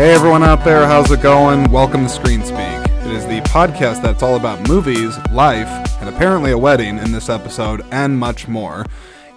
[0.00, 1.70] Hey everyone out there, how's it going?
[1.70, 2.56] Welcome to Screen Speak.
[2.56, 5.68] It is the podcast that's all about movies, life,
[6.00, 8.86] and apparently a wedding in this episode, and much more.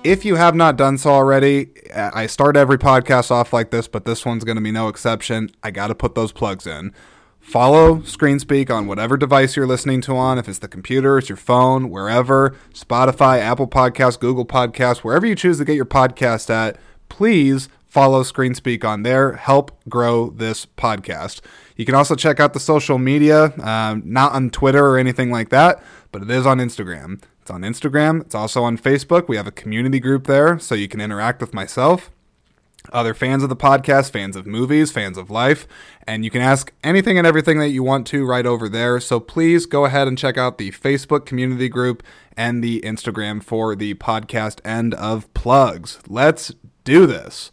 [0.06, 4.06] If you have not done so already, I start every podcast off like this, but
[4.06, 5.50] this one's going to be no exception.
[5.64, 6.94] I got to put those plugs in.
[7.42, 10.38] Follow ScreenSpeak on whatever device you're listening to on.
[10.38, 15.36] If it's the computer, it's your phone, wherever, Spotify, Apple Podcasts, Google Podcasts, wherever you
[15.36, 16.78] choose to get your podcast at,
[17.10, 19.34] please follow ScreenSpeak on there.
[19.34, 21.42] Help grow this podcast.
[21.76, 25.50] You can also check out the social media, um, not on Twitter or anything like
[25.50, 27.22] that, but it is on Instagram.
[27.40, 28.22] It's on Instagram.
[28.22, 29.28] It's also on Facebook.
[29.28, 32.10] We have a community group there, so you can interact with myself
[32.92, 35.68] other fans of the podcast, fans of movies, fans of life,
[36.06, 39.00] and you can ask anything and everything that you want to right over there.
[39.00, 42.04] So please go ahead and check out the Facebook community group
[42.36, 46.00] and the Instagram for the podcast end of plugs.
[46.10, 46.52] Let's
[46.84, 47.52] do this.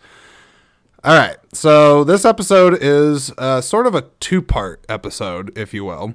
[1.02, 5.82] All right, so this episode is uh, sort of a two part episode, if you
[5.82, 6.12] will.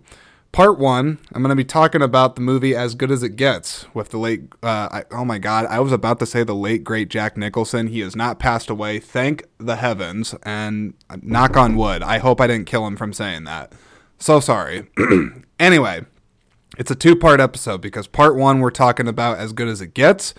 [0.52, 3.88] Part one, I'm going to be talking about the movie As Good as It Gets
[3.96, 6.84] with the late, uh, I, oh my God, I was about to say the late,
[6.84, 7.88] great Jack Nicholson.
[7.88, 12.04] He has not passed away, thank the heavens, and knock on wood.
[12.04, 13.74] I hope I didn't kill him from saying that.
[14.20, 14.88] So sorry.
[15.60, 16.06] anyway,
[16.78, 19.96] it's a two part episode because part one, we're talking about As Good as It
[19.96, 20.36] Gets.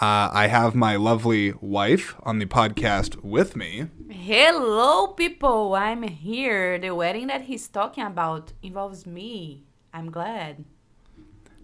[0.00, 3.86] Uh, I have my lovely wife on the podcast with me.
[4.10, 5.74] Hello, people.
[5.74, 6.78] I'm here.
[6.78, 9.64] The wedding that he's talking about involves me.
[9.94, 10.66] I'm glad.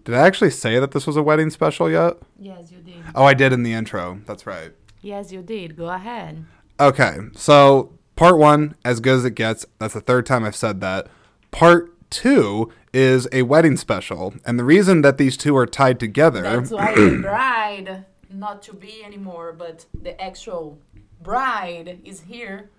[0.03, 2.17] Did I actually say that this was a wedding special yet?
[2.39, 3.03] Yes, you did.
[3.13, 4.19] Oh, I did in the intro.
[4.25, 4.71] That's right.
[5.03, 5.77] Yes, you did.
[5.77, 6.43] Go ahead.
[6.79, 9.65] Okay, so part one, as good as it gets.
[9.77, 11.07] That's the third time I've said that.
[11.51, 16.41] Part two is a wedding special, and the reason that these two are tied together.
[16.41, 20.79] That's why the bride, not to be anymore, but the actual
[21.21, 22.71] bride is here.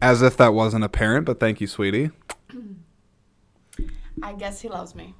[0.00, 2.10] As if that wasn't apparent, but thank you, sweetie.
[4.22, 5.14] I guess he loves me.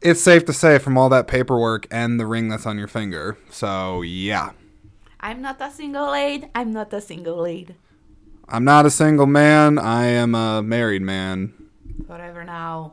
[0.00, 3.38] It's safe to say from all that paperwork and the ring that's on your finger.
[3.50, 4.52] So, yeah.
[5.20, 6.48] I'm not a single lady.
[6.54, 7.74] I'm not a single lady.
[8.48, 9.78] I'm not a single man.
[9.78, 11.52] I am a married man.
[12.06, 12.92] Whatever now.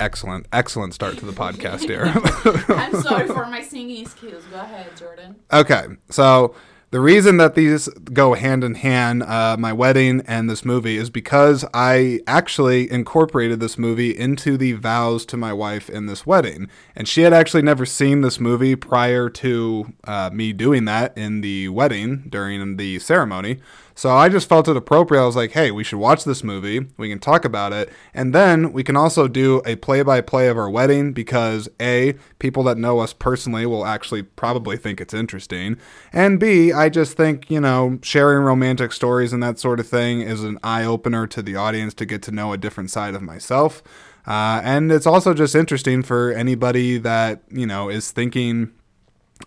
[0.00, 2.04] Excellent, excellent start to the podcast here.
[2.76, 4.44] I'm sorry for my singing skills.
[4.50, 5.36] Go ahead, Jordan.
[5.52, 6.54] Okay, so
[6.90, 11.10] the reason that these go hand in hand, uh, my wedding and this movie, is
[11.10, 16.68] because I actually incorporated this movie into the vows to my wife in this wedding.
[16.94, 21.40] And she had actually never seen this movie prior to uh, me doing that in
[21.40, 23.60] the wedding during the ceremony.
[23.96, 25.22] So I just felt it appropriate.
[25.22, 26.86] I was like, hey, we should watch this movie.
[26.96, 27.92] We can talk about it.
[28.12, 32.14] And then we can also do a play by play of our wedding because A,
[32.38, 35.76] people that know us personally will actually probably think it's interesting.
[36.12, 40.20] And B, I just think, you know, sharing romantic stories and that sort of thing
[40.22, 43.22] is an eye opener to the audience to get to know a different side of
[43.22, 43.82] myself.
[44.26, 48.72] Uh, and it's also just interesting for anybody that, you know, is thinking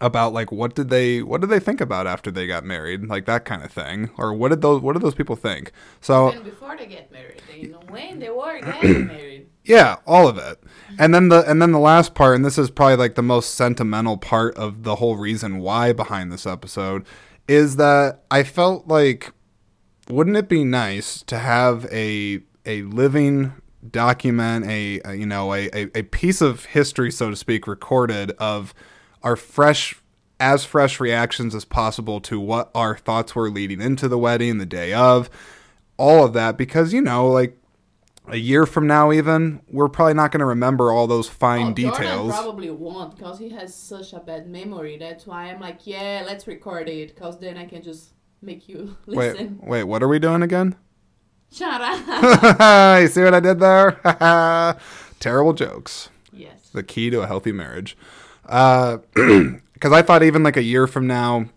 [0.02, 3.08] about like what did they what did they think about after they got married?
[3.08, 4.10] Like that kind of thing.
[4.18, 5.72] Or what did those what did those people think?
[6.02, 9.48] So Even before they get married, they know when they were getting married.
[9.64, 10.62] yeah all of it.
[11.00, 13.56] And then the and then the last part and this is probably like the most
[13.56, 17.06] sentimental part of the whole reason why behind this episode
[17.48, 19.32] is that i felt like
[20.10, 23.54] wouldn't it be nice to have a a living
[23.90, 28.32] document a, a you know a, a, a piece of history so to speak recorded
[28.32, 28.74] of
[29.28, 30.02] our fresh
[30.40, 34.66] as fresh reactions as possible to what our thoughts were leading into the wedding the
[34.66, 35.30] day of
[35.98, 37.58] all of that because you know like
[38.30, 41.74] a year from now even we're probably not going to remember all those fine Oh,
[41.74, 44.98] Jordan details probably won't because he has such a bad memory.
[44.98, 48.96] That's why I'm like, yeah, let's record it because then I can just make you
[49.08, 49.60] wait listen.
[49.62, 50.76] wait what are we doing again
[51.52, 53.02] Shut up.
[53.02, 53.92] you see what i did there
[55.20, 56.70] terrible jokes yes.
[56.72, 57.98] the key to a healthy marriage.
[58.48, 61.50] Uh, because I thought even like a year from now,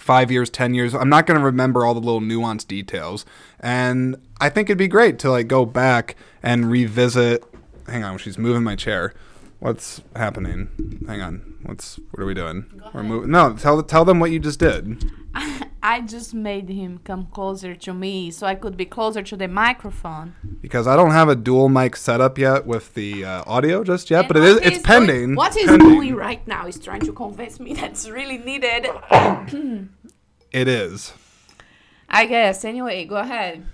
[0.00, 3.26] five years, ten years, I'm not going to remember all the little nuanced details,
[3.58, 7.42] and I think it'd be great to like go back and revisit.
[7.86, 9.14] Hang on, she's moving my chair.
[9.60, 11.02] What's happening?
[11.06, 11.58] Hang on.
[11.62, 12.66] What's what are we doing?
[12.94, 13.30] We're moving.
[13.30, 15.10] No, tell tell them what you just did.
[15.82, 19.48] I just made him come closer to me so I could be closer to the
[19.48, 20.34] microphone.
[20.60, 24.20] Because I don't have a dual mic setup yet with the uh, audio just yet,
[24.20, 25.16] And but it is it's pending.
[25.16, 28.88] Doing, what he's doing right now is trying to convince me that's really needed.
[30.52, 31.12] It is.
[32.08, 32.64] I guess.
[32.64, 33.66] Anyway, go ahead.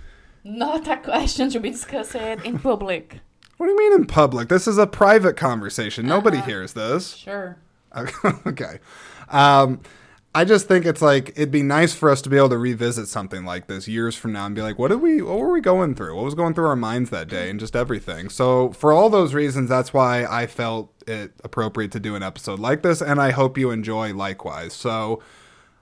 [0.43, 3.19] Not a question to be discussed in public.
[3.57, 4.49] What do you mean in public?
[4.49, 6.05] This is a private conversation.
[6.07, 6.45] Nobody Uh-huh.
[6.47, 7.15] hears this.
[7.15, 7.57] Sure.
[8.45, 8.79] okay.
[9.29, 9.79] Um,
[10.33, 13.07] I just think it's like it'd be nice for us to be able to revisit
[13.07, 15.61] something like this years from now and be like, what did we, what were we
[15.61, 16.13] going through?
[16.15, 18.27] What was going through our minds that day, and just everything.
[18.27, 22.59] So for all those reasons, that's why I felt it appropriate to do an episode
[22.59, 24.73] like this, and I hope you enjoy likewise.
[24.73, 25.21] So.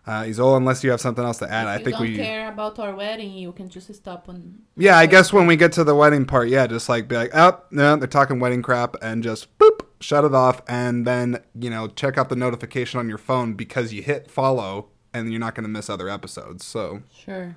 [0.05, 2.15] Uh, Isola, unless you have something else to add, if I you think don't we.
[2.17, 4.59] care about our wedding, you can just stop on.
[4.75, 7.31] Yeah, I guess when we get to the wedding part, yeah, just like be like,
[7.33, 11.69] oh, no, they're talking wedding crap, and just boop, shut it off, and then you
[11.69, 15.55] know check out the notification on your phone because you hit follow, and you're not
[15.55, 16.65] going to miss other episodes.
[16.65, 17.56] So Sure.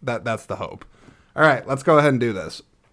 [0.00, 0.84] that that's the hope.
[1.34, 2.62] All right, let's go ahead and do this.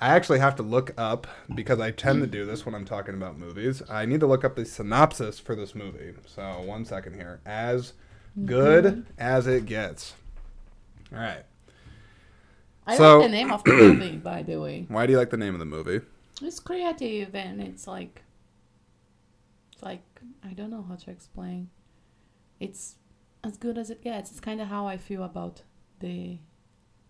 [0.00, 3.14] I actually have to look up because I tend to do this when I'm talking
[3.14, 3.82] about movies.
[3.90, 6.14] I need to look up the synopsis for this movie.
[6.26, 7.40] So one second here.
[7.44, 7.94] As
[8.44, 10.14] good as it gets.
[11.12, 11.42] All right.
[12.86, 14.86] I So- like the name of the movie, by the way.
[14.88, 16.00] Why do you like the name of the movie?
[16.40, 18.22] It's creative and it's like,
[19.72, 20.02] it's like
[20.44, 21.70] I don't know how to explain.
[22.60, 22.94] It's
[23.42, 24.30] as good as it gets.
[24.30, 25.62] It's kind of how I feel about
[25.98, 26.38] the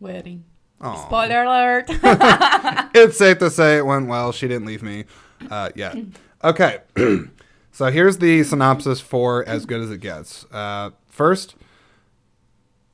[0.01, 0.45] wedding.
[0.81, 1.07] Aw.
[1.07, 1.87] Spoiler alert!
[2.95, 4.33] it's safe to say it went well.
[4.33, 5.05] She didn't leave me
[5.51, 5.97] uh, yet.
[6.45, 6.79] Okay.
[7.73, 10.47] so here's the synopsis for As Good as It Gets.
[10.53, 11.57] Uh, first,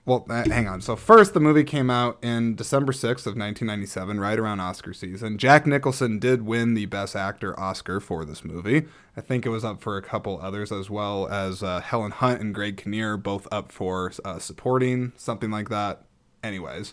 [0.06, 0.82] well, uh, hang on.
[0.82, 5.38] So first, the movie came out in December 6th of 1997, right around Oscar season.
[5.38, 8.84] Jack Nicholson did win the Best Actor Oscar for this movie.
[9.16, 12.42] I think it was up for a couple others as well as uh, Helen Hunt
[12.42, 16.02] and Greg Kinnear, both up for uh, supporting, something like that.
[16.42, 16.92] Anyways,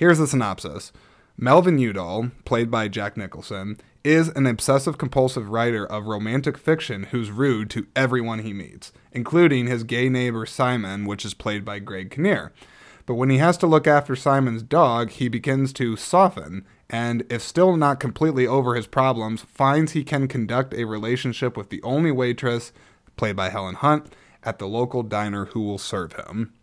[0.00, 0.92] here's the synopsis.
[1.36, 7.30] Melvin Udall, played by Jack Nicholson, is an obsessive compulsive writer of romantic fiction who's
[7.30, 12.10] rude to everyone he meets, including his gay neighbor Simon, which is played by Greg
[12.10, 12.50] Kinnear.
[13.04, 17.42] But when he has to look after Simon's dog, he begins to soften, and if
[17.42, 22.10] still not completely over his problems, finds he can conduct a relationship with the only
[22.10, 22.72] waitress,
[23.18, 26.54] played by Helen Hunt, at the local diner who will serve him.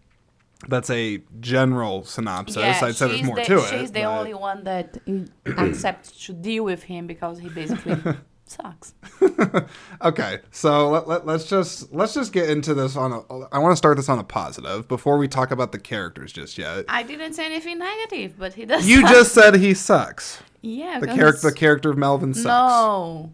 [0.68, 2.58] That's a general synopsis.
[2.58, 3.70] I'd say there's she's more the, to it.
[3.70, 4.98] She's the but- only one that
[5.46, 7.96] accepts to deal with him because he basically
[8.46, 8.96] sucks.
[10.02, 13.20] okay, so let, let, let's just let's just get into this on a.
[13.52, 16.58] I want to start this on a positive before we talk about the characters just
[16.58, 16.86] yet.
[16.90, 18.88] I didn't say anything negative, but he does.
[18.88, 19.12] You suck.
[19.12, 20.42] just said he sucks.
[20.62, 21.00] yeah.
[21.00, 22.46] The character, the character of Melvin sucks.
[22.46, 23.32] No.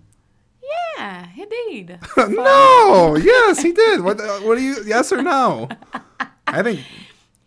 [0.97, 1.99] Yeah, he did.
[2.17, 3.15] no.
[3.15, 4.01] Yes, he did.
[4.01, 4.17] What?
[4.43, 4.77] What do you?
[4.85, 5.69] Yes or no?
[6.47, 6.81] I think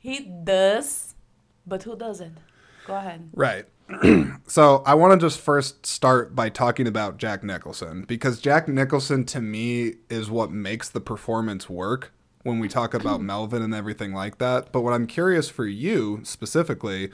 [0.06, 1.16] He does,
[1.66, 2.38] but who doesn't?
[2.86, 3.28] Go ahead.
[3.32, 3.64] Right.
[4.46, 9.24] so I want to just first start by talking about Jack Nicholson because Jack Nicholson
[9.24, 12.12] to me is what makes the performance work
[12.44, 14.70] when we talk about Melvin and everything like that.
[14.70, 17.10] But what I'm curious for you specifically,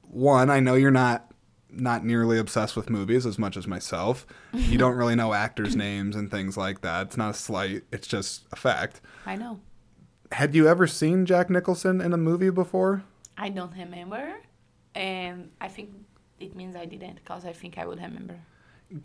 [0.00, 1.30] one, I know you're not
[1.70, 4.26] not nearly obsessed with movies as much as myself.
[4.54, 7.08] You don't really know actors' names and things like that.
[7.08, 9.02] It's not a slight, it's just a fact.
[9.26, 9.60] I know.
[10.32, 13.02] Had you ever seen Jack Nicholson in a movie before?
[13.36, 14.34] I don't remember,
[14.94, 15.90] and I think
[16.40, 18.36] it means I didn't because I think I would remember.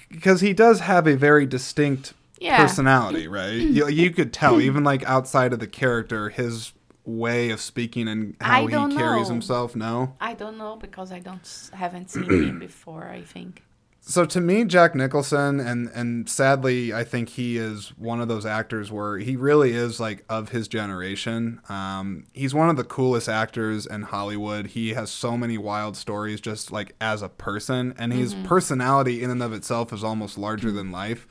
[0.09, 2.57] because he does have a very distinct Yeah.
[2.57, 3.53] personality, right?
[3.77, 6.73] you, you could tell, even like outside of the character, his
[7.05, 9.33] way of speaking and how he carries know.
[9.35, 9.75] himself.
[9.75, 13.05] No, I don't know because I don't haven't seen him before.
[13.07, 13.61] I think.
[14.05, 18.45] So to me, Jack Nicholson, and and sadly, I think he is one of those
[18.45, 21.61] actors where he really is like of his generation.
[21.69, 24.67] Um, he's one of the coolest actors in Hollywood.
[24.67, 29.29] He has so many wild stories, just like as a person, and his personality in
[29.29, 31.25] and of itself is almost larger than life.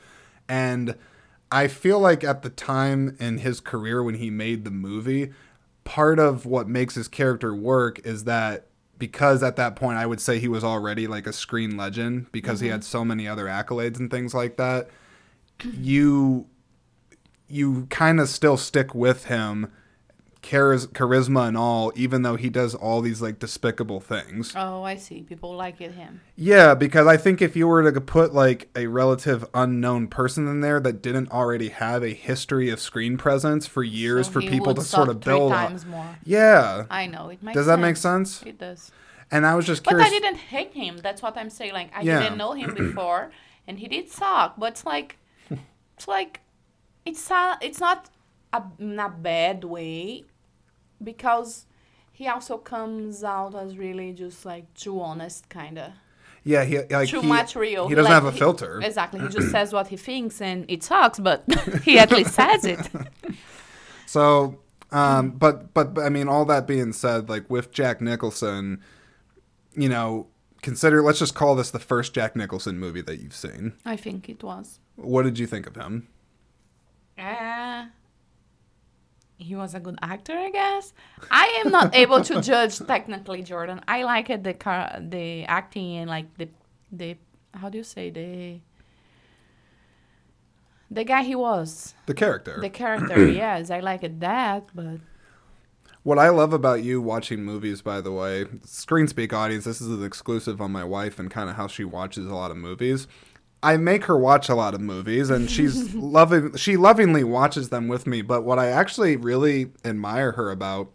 [0.49, 0.97] And
[1.51, 5.31] I feel like at the time in his career when he made the movie,
[5.85, 8.69] part of what makes his character work is that
[9.03, 12.61] because at that point I would say he was already like a screen legend because
[12.61, 12.75] he mm-hmm.
[12.75, 14.91] had so many other accolades and things like that.
[15.65, 16.47] You
[17.49, 19.73] you kind of still stick with him
[20.43, 24.53] charis- charisma and all even though he does all these like despicable things.
[24.57, 25.23] Oh, I see.
[25.23, 26.21] People like it him.
[26.37, 30.61] Yeah, because I think if you were to put like a relative unknown person in
[30.61, 34.75] there that didn't already have a history of screen presence for years So for people
[34.75, 35.73] to sort of build up.
[36.25, 36.85] Yeah.
[36.91, 37.55] I know it makes.
[37.57, 38.43] Does that make sense?
[38.43, 38.91] It does.
[39.31, 39.95] And I was just But.
[40.01, 40.99] I didn't hate him.
[40.99, 41.73] That's what I'm saying.
[41.73, 42.21] Like I Yeah.
[42.21, 43.31] didn't know him before,
[43.67, 44.55] and he did suck.
[44.59, 45.17] But it's like,
[45.97, 46.41] it's like,
[47.07, 47.31] it's
[47.63, 48.11] it's not
[48.53, 50.25] a, in a bad way,
[51.05, 51.67] because
[52.13, 55.93] he also comes out as really just like too honest, kind of
[56.45, 57.89] yeah, he like too he, much real.
[57.89, 58.81] He doesn't like, have a filter.
[58.83, 59.21] exactly.
[59.21, 61.45] He just says what he thinks, and it sucks, but
[61.85, 62.89] he at least says it.
[64.05, 64.59] So,
[64.91, 68.83] um, but, but but I mean, all that being said, like with Jack Nicholson,
[69.75, 70.27] you know,
[70.61, 73.73] consider let's just call this the first Jack Nicholson movie that you've seen.
[73.87, 74.81] I think it was.
[74.97, 76.09] What did you think of him?
[77.19, 77.87] Uh,
[79.43, 80.93] he was a good actor, I guess.
[81.31, 83.81] I am not able to judge technically Jordan.
[83.89, 86.49] I like it the car, the acting and like the
[86.91, 87.17] the
[87.55, 88.61] how do you say the
[90.91, 92.61] the guy he was The character.
[92.61, 93.27] the character.
[93.43, 94.99] yes, I like it that, but
[96.03, 99.89] What I love about you watching movies, by the way, Screen Speak audience, this is
[99.89, 103.07] an exclusive on my wife and kind of how she watches a lot of movies.
[103.63, 107.89] I make her watch a lot of movies and she's loving she lovingly watches them
[107.89, 110.91] with me, but what I actually really admire her about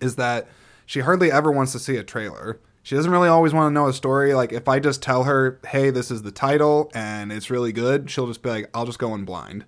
[0.00, 0.48] is that
[0.84, 2.60] she hardly ever wants to see a trailer.
[2.82, 4.34] She doesn't really always want to know a story.
[4.34, 8.10] Like if I just tell her, "Hey, this is the title and it's really good,"
[8.10, 9.64] she'll just be like, "I'll just go in blind."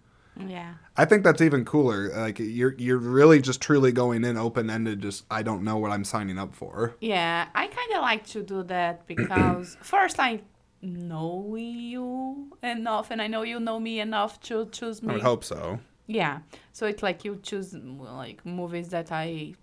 [0.47, 0.75] yeah.
[0.97, 2.11] I think that's even cooler.
[2.11, 5.01] Like you're you're really just truly going in open ended.
[5.01, 6.97] Just I don't know what I'm signing up for.
[7.01, 10.41] Yeah, I kind of like to do that because first I
[10.83, 15.11] know you enough and I know you know me enough to choose me.
[15.11, 15.81] I would hope so.
[16.07, 16.39] Yeah.
[16.73, 19.55] So it's like you choose like movies that I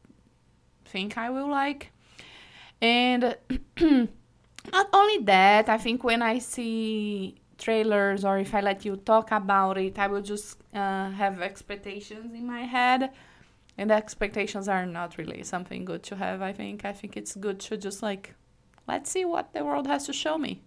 [0.86, 1.92] think I will like.
[2.82, 3.36] And
[3.82, 9.32] not only that, I think when I see trailers or if I let you talk
[9.32, 13.12] about it, I will just uh, have expectations in my head.
[13.78, 16.86] And the expectations are not really something good to have, I think.
[16.86, 18.34] I think it's good to just like,
[18.88, 20.62] let's see what the world has to show me.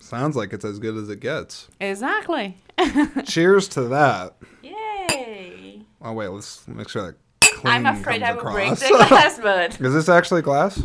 [0.00, 1.68] Sounds like it's as good as it gets.
[1.78, 2.56] Exactly.
[3.26, 4.36] Cheers to that.
[4.62, 5.82] Yay.
[6.02, 7.16] Oh wait, let's make sure that.
[7.64, 10.82] I'm afraid comes I will break the glass, but Is this actually glass?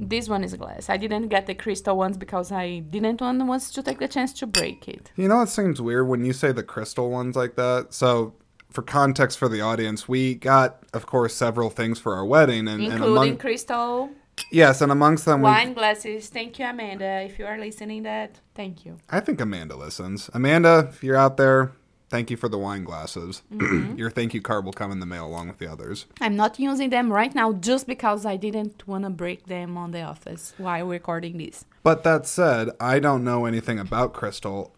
[0.00, 0.88] this one is glass.
[0.88, 4.32] I didn't get the crystal ones because I didn't want want to take the chance
[4.34, 5.10] to break it.
[5.16, 7.92] You know, it seems weird when you say the crystal ones like that.
[7.92, 8.34] So,
[8.70, 12.82] for context for the audience, we got, of course, several things for our wedding, and,
[12.82, 14.10] and Including among crystal
[14.50, 16.28] yes, and amongst them, we, wine glasses.
[16.28, 17.22] Thank you, Amanda.
[17.22, 18.98] If you are listening that, thank you.
[19.08, 20.30] I think Amanda listens.
[20.34, 21.72] Amanda, if you're out there,
[22.08, 23.42] thank you for the wine glasses.
[23.52, 23.96] Mm-hmm.
[23.98, 26.06] Your thank you card will come in the mail along with the others.
[26.20, 29.90] I'm not using them right now just because I didn't want to break them on
[29.92, 31.64] the office while recording this.
[31.82, 34.74] But that said, I don't know anything about crystal.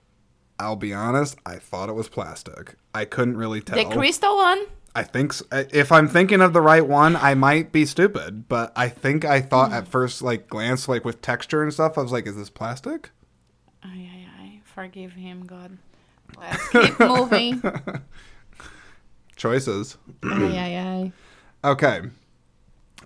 [0.58, 2.74] I'll be honest, I thought it was plastic.
[2.94, 3.82] I couldn't really tell.
[3.82, 5.42] The crystal one, I think s
[5.72, 9.40] if I'm thinking of the right one, I might be stupid, but I think I
[9.40, 9.74] thought Mm.
[9.74, 13.10] at first like glance like with texture and stuff, I was like, is this plastic?
[13.82, 14.60] Ay, ay, ay.
[14.64, 15.78] Forgive him, God.
[16.38, 17.62] Let's keep moving.
[19.36, 19.96] Choices.
[20.24, 21.12] ay, ay, ay.
[21.62, 22.00] Okay.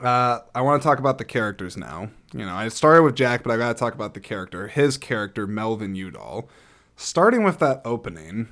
[0.00, 2.10] Uh, I want to talk about the characters now.
[2.32, 4.68] You know, I started with Jack, but I got to talk about the character.
[4.68, 6.48] His character, Melvin Udall.
[6.96, 8.48] Starting with that opening.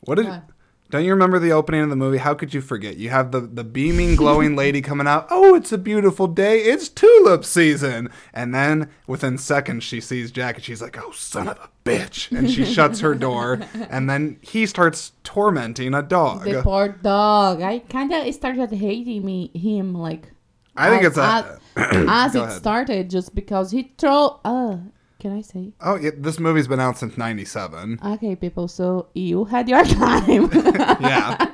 [0.00, 0.26] What did?
[0.28, 0.44] What?
[0.90, 2.16] Don't you remember the opening of the movie?
[2.16, 2.96] How could you forget?
[2.96, 5.26] You have the the beaming, glowing lady coming out.
[5.30, 6.60] Oh, it's a beautiful day.
[6.60, 8.08] It's tulip season.
[8.32, 12.34] And then within seconds, she sees Jack, and she's like, "Oh, son of a bitch!"
[12.36, 13.60] And she shuts her door.
[13.90, 16.44] And then he starts tormenting a dog.
[16.44, 17.60] The poor dog.
[17.60, 20.32] I kind of started hating me him like
[20.76, 21.60] I think as- it's a.
[22.08, 22.58] as Go it ahead.
[22.58, 24.30] started just because he threw.
[24.44, 24.78] Uh,
[25.18, 25.72] can I say?
[25.80, 27.98] Oh, yeah, this movie's been out since '97.
[28.04, 28.68] Okay, people.
[28.68, 30.50] So you had your time.
[30.52, 31.46] Yeah,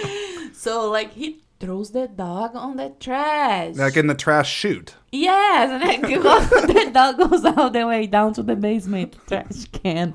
[0.52, 3.76] so like he throws the dog on the trash.
[3.76, 4.94] like in the trash chute.
[5.12, 9.66] yes, and then goes- the dog goes all the way down to the basement trash
[9.72, 10.12] can.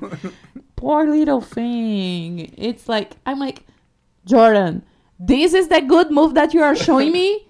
[0.76, 2.52] Poor little thing.
[2.56, 3.64] It's like I'm like
[4.26, 4.84] Jordan.
[5.18, 7.46] This is the good move that you are showing me.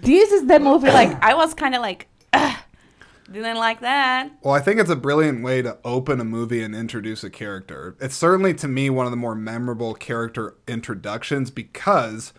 [0.00, 0.88] This is the movie.
[0.88, 2.56] Like I was kind of like, "Ugh,
[3.32, 4.30] didn't like that.
[4.42, 7.96] Well, I think it's a brilliant way to open a movie and introduce a character.
[8.00, 12.32] It's certainly to me one of the more memorable character introductions because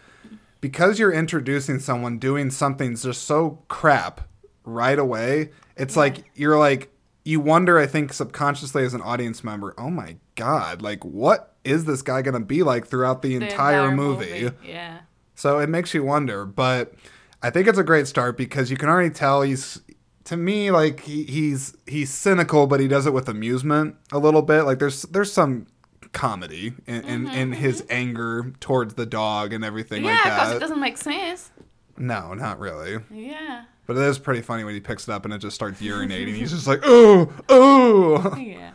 [0.60, 4.28] because you're introducing someone doing something just so crap
[4.64, 5.52] right away.
[5.76, 6.94] It's like you're like
[7.24, 11.86] you wonder I think subconsciously as an audience member, "Oh my god, like what is
[11.86, 14.50] this guy going to be like throughout the, The entire, movie?
[14.66, 15.00] Yeah.
[15.36, 16.94] So it makes you wonder, but
[17.42, 19.82] I think it's a great start because you can already tell he's
[20.26, 24.42] to me like he, he's he's cynical, but he does it with amusement a little
[24.42, 24.64] bit.
[24.64, 25.68] Like there's there's some
[26.14, 30.56] comedy in in, in his anger towards the dog and everything Yeah, like because that.
[30.58, 31.52] it doesn't make sense.
[31.98, 32.98] no, not really.
[33.12, 33.64] Yeah.
[33.88, 36.36] But it is pretty funny when he picks it up and it just starts urinating.
[36.36, 38.36] He's just like, oh, oh.
[38.38, 38.72] Yeah.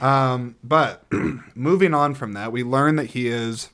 [0.00, 1.04] Um, but
[1.54, 3.70] moving on from that, we learn that he is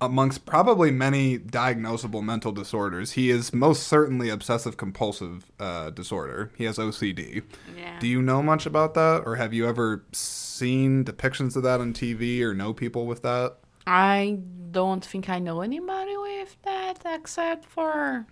[0.00, 3.12] amongst probably many diagnosable mental disorders.
[3.12, 6.52] He is most certainly obsessive compulsive uh, disorder.
[6.56, 7.42] He has OCD.
[7.76, 7.98] Yeah.
[7.98, 11.92] Do you know much about that, or have you ever seen depictions of that on
[11.92, 13.56] TV, or know people with that?
[13.86, 14.38] I
[14.70, 18.26] don't think I know anybody with that except for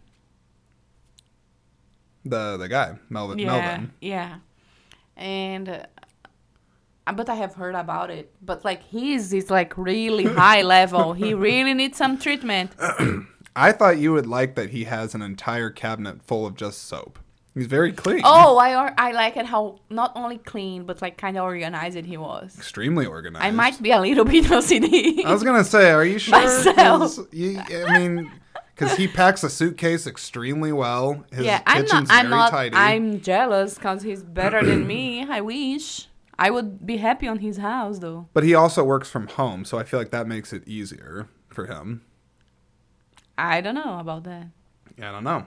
[2.25, 3.39] The the guy Melvin.
[3.39, 3.93] yeah, Melvin.
[4.01, 4.37] yeah,
[5.17, 5.83] and uh,
[7.15, 8.33] but I have heard about it.
[8.43, 11.13] But like his is like really high level.
[11.13, 12.73] He really needs some treatment.
[13.57, 17.19] I thought you would like that he has an entire cabinet full of just soap.
[17.55, 18.21] He's very clean.
[18.23, 21.97] Oh, I or- I like it how not only clean but like kind of organized
[22.05, 22.55] he was.
[22.59, 23.47] Extremely organized.
[23.47, 25.25] I might be a little bit OCD.
[25.25, 26.39] I was gonna say, are you sure?
[26.39, 27.19] Myself.
[27.33, 28.31] You, I mean,
[28.75, 31.25] because he packs a suitcase extremely well.
[31.33, 32.07] His yeah, I'm not.
[32.11, 32.51] I'm not.
[32.51, 32.77] tidy.
[32.77, 35.25] I'm jealous because he's better than me.
[35.27, 38.28] I wish I would be happy on his house though.
[38.33, 41.66] But he also works from home, so I feel like that makes it easier for
[41.66, 42.02] him.
[43.38, 44.49] I don't know about that.
[44.99, 45.47] I don't know.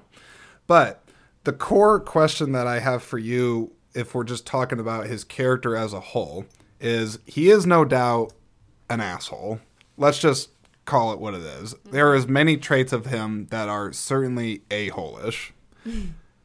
[0.68, 1.04] But
[1.44, 5.76] the core question that I have for you, if we're just talking about his character
[5.76, 6.46] as a whole,
[6.80, 8.34] is he is no doubt
[8.90, 9.60] an asshole.
[9.98, 10.50] Let's just
[10.86, 11.74] call it what it is.
[11.74, 11.92] Mm-hmm.
[11.92, 15.54] There is many traits of him that are certainly a-hole-ish.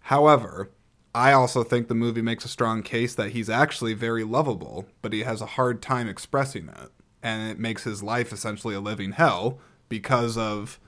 [0.01, 0.71] However,
[1.15, 5.13] I also think the movie makes a strong case that he's actually very lovable, but
[5.13, 6.91] he has a hard time expressing it.
[7.23, 10.81] And it makes his life essentially a living hell because of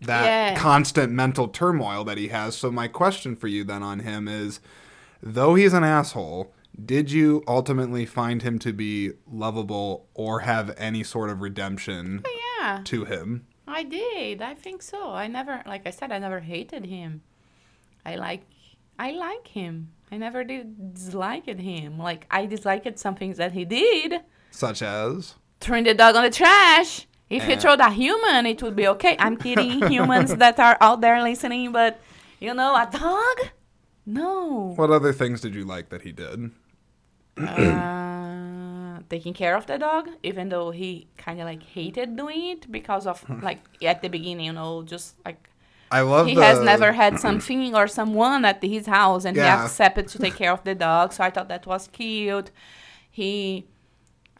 [0.00, 0.58] that Yeah.
[0.60, 2.56] constant mental turmoil that he has.
[2.56, 4.60] So my question for you then on him is
[5.22, 6.52] though he's an asshole,
[6.84, 12.38] did you ultimately find him to be lovable or have any sort of redemption oh,
[12.60, 13.46] Yeah, to him?
[13.66, 14.42] I did.
[14.42, 15.10] I think so.
[15.12, 17.22] I never, like I said, I never hated him.
[18.04, 18.42] I like,
[18.98, 19.90] I like him.
[20.12, 21.98] I never did dislike him.
[21.98, 24.20] Like I disliked some things that he did.
[24.50, 27.06] Such as throwing the dog on the trash.
[27.30, 27.58] If you Eh.
[27.58, 29.16] throw the human, it would be okay.
[29.18, 31.98] I'm kidding, humans that are out there listening, but
[32.38, 33.50] you know, a dog?
[34.06, 34.74] No.
[34.76, 36.50] what other things did you like that he did?
[37.38, 42.70] uh, taking care of the dog, even though he kind of like hated doing it
[42.70, 45.48] because of like at the beginning, you know, just like
[45.90, 49.58] I love he the, has never had something or someone at his house and Yeah.
[49.58, 52.50] he accepted to take care of the dog so i thought that was cute
[53.10, 53.66] he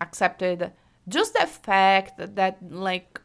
[0.01, 0.73] accepted
[1.09, 3.21] just the fact that, that like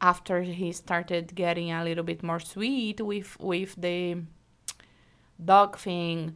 [0.00, 4.16] after he started getting a little bit more sweet with with the
[5.44, 6.34] dog thing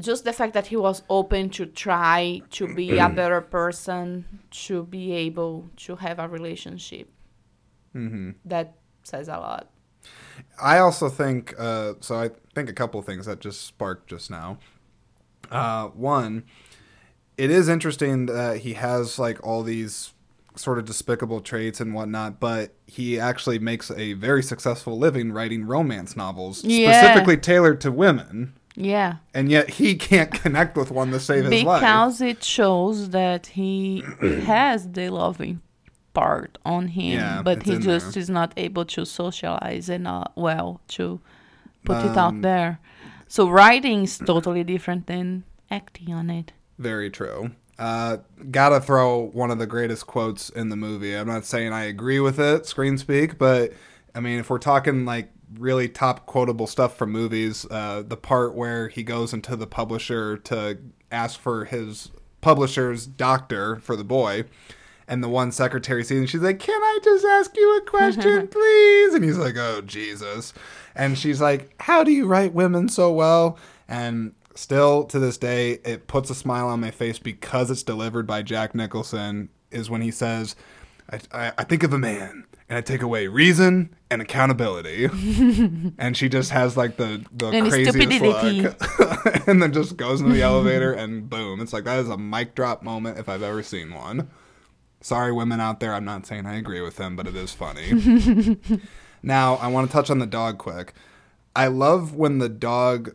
[0.00, 4.84] just the fact that he was open to try to be a better person to
[4.84, 7.08] be able to have a relationship
[7.94, 8.34] Mhm.
[8.44, 9.68] that says a lot
[10.62, 12.16] I also think uh, so.
[12.16, 14.58] I think a couple things that just sparked just now.
[15.50, 16.44] Uh, one,
[17.36, 20.12] it is interesting that he has like all these
[20.56, 25.64] sort of despicable traits and whatnot, but he actually makes a very successful living writing
[25.66, 26.92] romance novels Yeah.
[26.92, 31.62] specifically tailored to women, yeah and yet he can't connect with one to save his
[31.64, 31.80] life.
[31.80, 34.04] because it shows that he
[34.44, 35.60] has the loving
[36.12, 38.20] part on him Yeah, but he just there.
[38.22, 41.20] is not able to socialize and uh, well to
[41.84, 42.78] put it Um, out there
[43.28, 47.50] so writing is totally different than acting on it Very true.
[47.78, 48.18] Uh,
[48.50, 51.14] gotta throw one of the greatest quotes in the movie.
[51.14, 53.72] I'm not saying I agree with it, screen speak, but
[54.14, 58.54] I mean, if we're talking like really top quotable stuff from movies, uh, the part
[58.54, 60.78] where he goes into the publisher to
[61.10, 62.10] ask for his
[62.42, 64.44] publisher's doctor for the boy.
[65.10, 68.46] And the one secretary sees, and she's like, "Can I just ask you a question,
[68.52, 70.54] please?" And he's like, "Oh Jesus!"
[70.94, 75.80] And she's like, "How do you write women so well?" And still to this day,
[75.84, 79.48] it puts a smile on my face because it's delivered by Jack Nicholson.
[79.72, 80.54] Is when he says,
[81.10, 85.06] "I, I, I think of a man, and I take away reason and accountability,"
[85.98, 90.34] and she just has like the the And craziest look, and then just goes into
[90.34, 91.60] the elevator, and boom!
[91.60, 94.30] It's like that is a mic drop moment if I've ever seen one.
[95.00, 95.94] Sorry, women out there.
[95.94, 97.92] I'm not saying I agree with him, but it is funny.
[99.22, 100.92] now, I want to touch on the dog quick.
[101.56, 103.14] I love when the dog.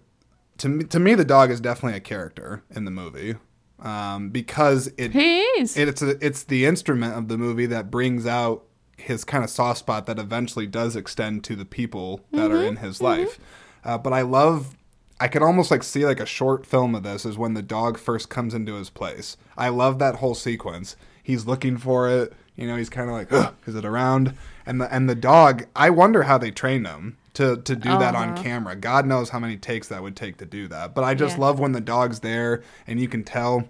[0.59, 3.35] To me, to me, the dog is definitely a character in the movie
[3.79, 7.91] um, because it, he is it it's a, it's the instrument of the movie that
[7.91, 8.63] brings out
[8.97, 12.77] his kind of soft spot that eventually does extend to the people that are in
[12.77, 13.39] his life.
[13.83, 14.75] Uh, but I love.
[15.19, 17.97] I could almost like see like a short film of this is when the dog
[17.97, 19.37] first comes into his place.
[19.57, 20.97] I love that whole sequence.
[21.25, 22.33] He's looking for it.
[22.55, 24.35] You know, he's kind of like, "Ugh, is it around?
[24.65, 25.65] And the and the dog.
[25.75, 28.43] I wonder how they trained him to to do that on Uh-huh.
[28.43, 28.75] camera.
[28.75, 30.93] God knows how many takes that would take to do that.
[30.95, 31.41] But I just Yeah.
[31.45, 33.67] love when the dog's there and you can tell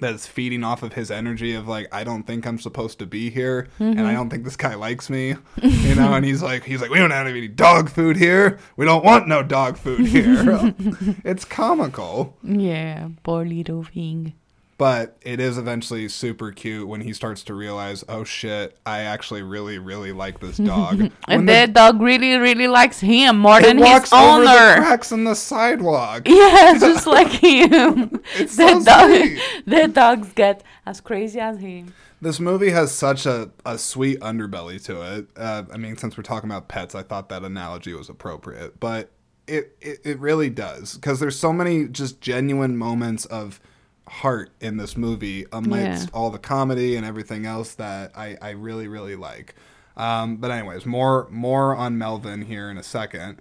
[0.00, 3.06] that it's feeding off of his energy of like I don't think I'm supposed to
[3.06, 6.64] be here and I don't think this guy likes me you know and he's like
[6.64, 10.04] he's like we don't have any dog food here we don't want no dog food
[10.06, 10.74] here
[11.24, 14.32] it's comical yeah poor little thing
[14.76, 19.42] but it is eventually super cute when he starts to realize oh shit I actually
[19.42, 23.78] really really like this dog and the- the dog really really likes him more than
[23.78, 28.20] his walks over the owner cracks in the sidewalk Yeah, just like him.
[28.36, 29.40] It's the so dog, sweet.
[29.66, 31.94] the dogs get as crazy as him.
[32.20, 35.26] This movie has such a, a sweet underbelly to it.
[35.36, 38.80] Uh, I mean, since we're talking about pets, I thought that analogy was appropriate.
[38.80, 39.10] But
[39.46, 40.94] it, it, it really does.
[40.94, 43.60] Because there's so many just genuine moments of
[44.08, 46.10] heart in this movie amidst Yeah.
[46.14, 49.54] all the comedy and everything else that I, I really, really like.
[49.96, 53.40] Um, but anyways, more more on Melvin here in a second.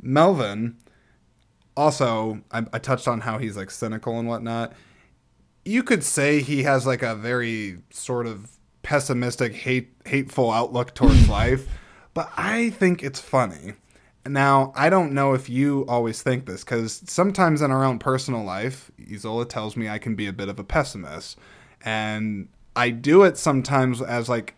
[0.00, 0.76] Melvin,
[1.76, 4.72] also, I, I touched on how he's like cynical and whatnot
[5.64, 8.50] you could say he has like a very sort of
[8.82, 11.68] pessimistic, hate, hateful outlook towards life,
[12.14, 13.74] but I think it's funny.
[14.26, 18.44] Now, I don't know if you always think this because sometimes in our own personal
[18.44, 21.38] life, Isola tells me I can be a bit of a pessimist.
[21.84, 24.54] And I do it sometimes as like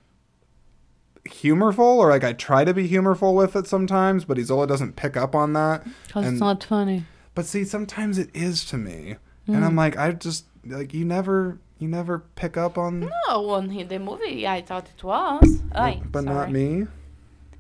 [1.27, 5.17] humorful or like I try to be humorful with it sometimes, but Isola doesn't pick
[5.17, 5.87] up on that.
[6.07, 7.05] Because it's not funny.
[7.35, 9.17] but see, sometimes it is to me.
[9.47, 9.65] And mm.
[9.65, 13.99] I'm like, I just like you never you never pick up on No, on the
[13.99, 15.63] movie, I thought it was.
[15.75, 16.87] Ay, but not me.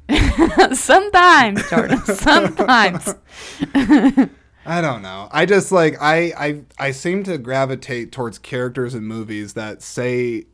[0.72, 1.98] sometimes, Jordan.
[2.04, 3.14] Sometimes.
[4.66, 5.28] I don't know.
[5.30, 10.44] I just like I I I seem to gravitate towards characters in movies that say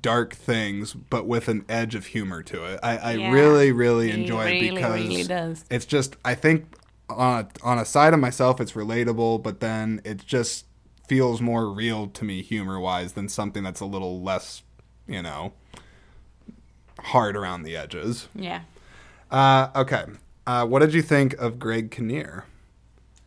[0.00, 2.78] dark things but with an edge of humor to it.
[2.82, 3.32] I, I Yeah.
[3.32, 6.66] really really enjoy really, it because really it's just I think
[7.08, 10.66] on a, on a side of myself it's relatable, but then it just
[11.08, 14.62] feels more real to me humor wise than something that's a little less,
[15.06, 15.52] you know,
[17.00, 18.28] hard around the edges.
[18.34, 18.60] Yeah.
[19.30, 20.04] Uh, okay.
[20.46, 22.44] Uh, what did you think of Greg Kinnear?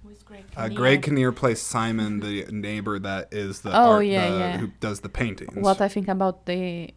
[0.04, 0.78] Who's Greg Uh, Kinnear?
[0.78, 4.58] Greg Kinnear plays Simon, the neighbor that is the Oh, art, yeah, the- yeah.
[4.58, 5.56] who does the paintings.
[5.64, 6.94] What I think about the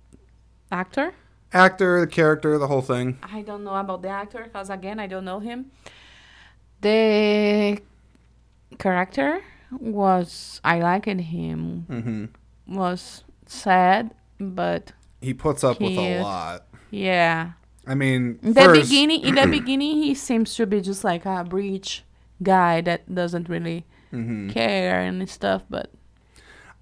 [0.73, 1.13] actor?
[1.53, 3.19] Actor, the character, the whole thing.
[3.23, 5.71] I don't know about the actor because again I don't know him.
[6.81, 7.79] The
[8.79, 9.41] character
[9.71, 11.85] was I liked him.
[11.89, 16.67] hmm Was sad, but He puts up with a lot.
[16.91, 17.53] yeah.
[17.87, 21.25] I mean, In the first, beginning, in the beginning, he seems to be just like
[21.27, 22.05] a rich
[22.43, 24.51] guy that doesn't really Mhm.
[24.53, 25.63] care and stuff.
[25.69, 25.91] But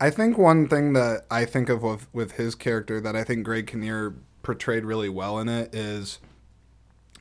[0.00, 3.44] I think one thing that I think of with, with his character that I think
[3.44, 6.18] Greg Kinnear portrayed really well in it is,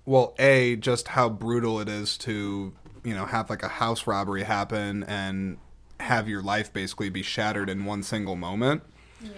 [0.05, 4.43] well, a just how brutal it is to you know have like a house robbery
[4.43, 5.57] happen and
[5.99, 8.81] have your life basically be shattered in one single moment.
[9.21, 9.29] yeah,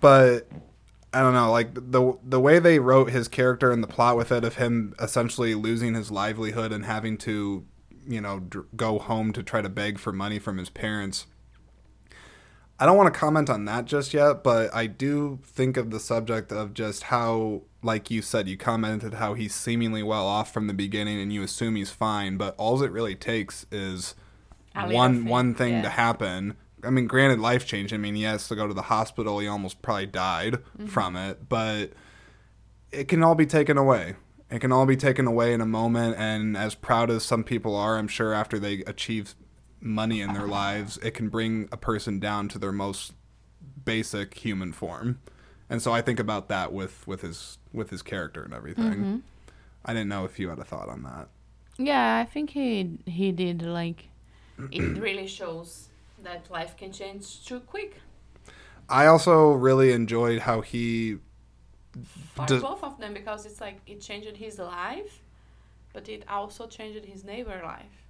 [0.00, 0.48] But
[1.14, 4.32] I don't know, like the the way they wrote his character and the plot with
[4.32, 7.66] it of him essentially losing his livelihood and having to,
[8.06, 11.26] you know, dr- go home to try to beg for money from his parents.
[12.80, 16.00] I don't want to comment on that just yet, but I do think of the
[16.00, 20.66] subject of just how, like you said, you commented how he's seemingly well off from
[20.66, 24.16] the beginning, and you assume he's fine, but all it really takes is
[24.74, 26.56] one thing, one thing to happen.
[26.84, 27.92] I mean, granted, life changed.
[27.92, 29.38] I mean, he has to go to the hospital.
[29.38, 30.86] He almost probably died Mm-hmm.
[30.86, 31.92] from it, but
[32.90, 34.16] it can all be taken away.
[34.50, 36.16] It can all be taken away in a moment.
[36.18, 39.34] And as proud as some people are, I'm sure after they achieve
[39.80, 43.14] money in their lives, it can bring a person down to their most
[43.84, 45.20] basic human form.
[45.70, 48.84] And so I think about that with with his with his character and everything.
[48.84, 49.16] Mm-hmm.
[49.86, 51.28] I didn't know if you had a thought on that.
[51.78, 54.08] yeah, I think he he did like.
[54.70, 55.88] It really shows
[56.22, 58.00] that life can change too quick
[58.88, 61.18] I also really enjoyed how he
[62.34, 65.22] for both of them because it's like it changed his life,
[65.92, 68.06] but it also changed his neighbor life.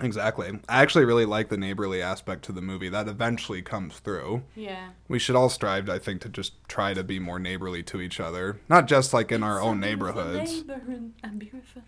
[0.00, 0.48] Exactly.
[0.68, 4.42] I actually really like the neighborly aspect to the movie that eventually comes through.
[4.56, 4.88] Yeah.
[5.06, 8.18] We should all strive, I think, to just try to be more neighborly to each
[8.18, 10.62] other, not just like in our own neighborhoods.
[10.66, 11.82] neighborhood, a beautiful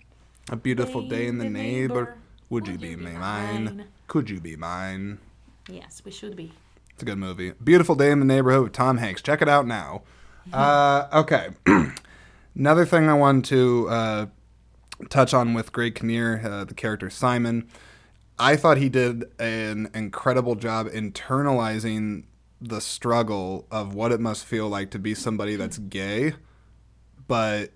[0.51, 1.95] A beautiful day in the neighbor.
[1.95, 2.19] neighbor.
[2.55, 3.85] Would you be mine?
[4.07, 5.19] Could you be mine?
[5.69, 6.53] Yes, we should be.
[6.93, 7.51] It's a good movie.
[7.65, 9.21] Beautiful Day in the Neighborhood with Tom Hanks.
[9.21, 10.03] Check it out now.
[10.53, 11.49] Uh, okay.
[12.55, 14.27] Another thing I wanted to uh,
[15.09, 17.67] touch on with Greg Kinnear, uh, the character Simon.
[18.39, 22.25] I thought he did an incredible job internalizing
[22.61, 26.35] the struggle of what it must feel like to be somebody that's gay,
[27.27, 27.71] but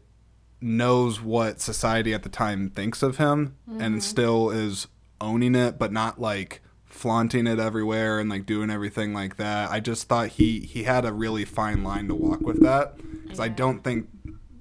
[0.61, 4.89] knows what society at the time thinks of him and still is
[5.21, 9.71] owning it, but not like flaunting it everywhere and like doing everything like that.
[9.71, 13.39] I just thought he he had a really fine line to walk with that because
[13.41, 14.09] I don't think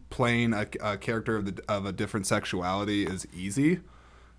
[0.10, 3.80] playing a, a character of the of a different sexuality is easy.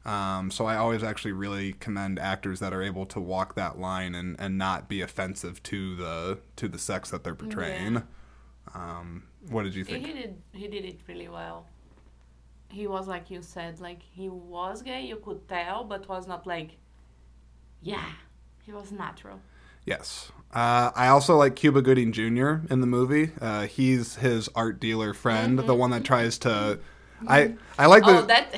[0.05, 4.14] Um, so I always actually really commend actors that are able to walk that line
[4.14, 8.05] and, and not be offensive to the to the sex that they're portraying.
[8.74, 10.07] Um, what did you think?
[10.07, 10.42] he did.
[10.52, 11.66] He did it really well.
[12.70, 15.02] He was like you said, like he was gay.
[15.02, 16.76] You could tell, but was not like,
[17.83, 18.04] yeah.
[18.64, 19.40] He was natural.
[19.87, 20.31] Yes.
[20.52, 22.66] Uh, I also like Cuba Gooding Jr.
[22.70, 23.31] in the movie.
[23.40, 26.78] Uh, he's his art dealer friend, the one that tries to.
[27.26, 28.18] I I like the.
[28.18, 28.52] Oh, that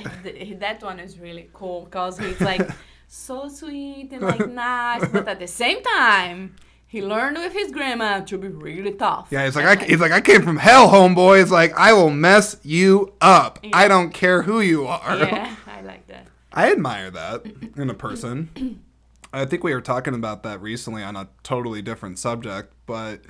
[0.59, 2.69] that one is really cool because he's like
[3.07, 6.57] so sweet and like nice, but at the same time,
[6.91, 9.29] he learned with his grandma to be really tough.
[9.31, 11.41] yeah, he's like I, he's like I came from hell, homeboy.
[11.41, 13.59] It's like I will mess you up.
[13.73, 15.17] I don't care who you are.
[15.19, 16.27] yeah, I like that.
[16.53, 18.83] I admire that in a person.
[19.33, 23.21] I think we were talking about that recently on a totally different subject, but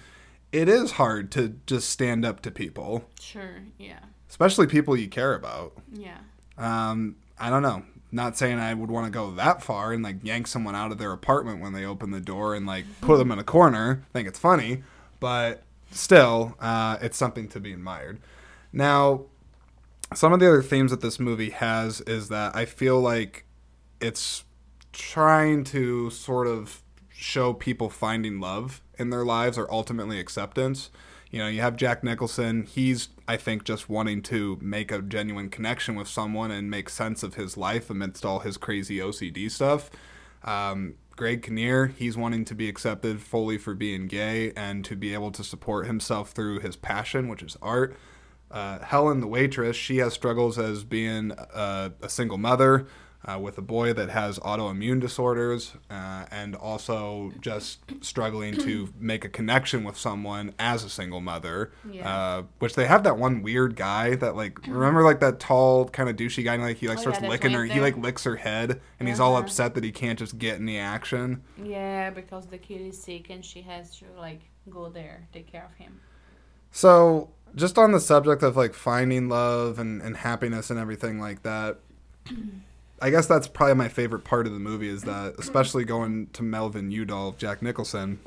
[0.51, 3.99] it is hard to just stand up to people, Sure, yeah,
[4.31, 5.75] especially people you care about.
[5.93, 6.17] yeah.
[6.57, 7.83] Um, I don't know.
[8.13, 10.99] Not saying I would want to go that far and like yank someone out of
[10.99, 14.05] their apartment when they open the door and like put them in a corner.
[14.11, 14.83] I think it's funny,
[15.21, 18.21] but still, uh, it's something to be admired.
[18.73, 19.27] Now,
[20.15, 23.45] some of the other themes that this movie has is that I feel like
[24.01, 24.45] it's
[24.93, 30.91] trying to sort of show people finding love in their lives or ultimately acceptance.
[31.31, 32.65] You know, you have Jack Nicholson.
[32.65, 37.23] He's, I think, just wanting to make a genuine connection with someone and make sense
[37.23, 39.89] of his life amidst all his crazy OCD stuff.
[40.43, 45.15] Um, Greg Kinnear, he's wanting to be accepted fully for being gay and to be
[45.15, 47.97] able to support himself through his passion, which is art.
[48.51, 52.89] Uh, Helen, the waitress, she has struggles as being a, a single mother
[53.27, 59.25] uh, with a boy that has autoimmune disorders uh, and also just struggling to make
[59.25, 61.71] a connection with someone as a single mother.
[61.91, 62.09] Yeah.
[62.09, 66.09] Uh, which they have that one weird guy that like remember like that tall kind
[66.09, 67.97] of douchey guy and like he like Oh, starts yeah, licking her right he like
[67.97, 69.45] licks her head and he's all Uh-huh.
[69.45, 71.43] upset that he can't just get any action.
[71.63, 75.69] Yeah, because the kid is sick and she has to like go there, take care
[75.71, 76.01] of him.
[76.73, 81.43] So, just on the subject of like finding love and, and happiness and everything like
[81.43, 81.79] that,
[83.01, 86.43] I guess that's probably my favorite part of the movie is that, especially going to
[86.43, 88.21] Melvin Udall, Jack Nicholson,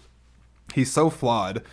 [0.73, 1.63] he's so flawed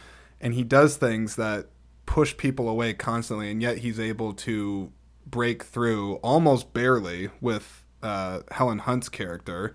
[0.40, 1.66] and he does things that
[2.06, 4.90] push people away constantly, and yet he's able to
[5.26, 9.74] break through almost barely with uh, Helen Hunt's character.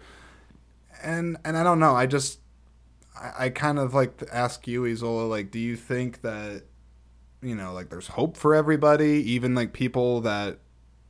[1.03, 2.39] And and I don't know, I just
[3.19, 6.63] I, I kind of like to ask you, Isola, like, do you think that
[7.41, 10.59] you know, like there's hope for everybody, even like people that,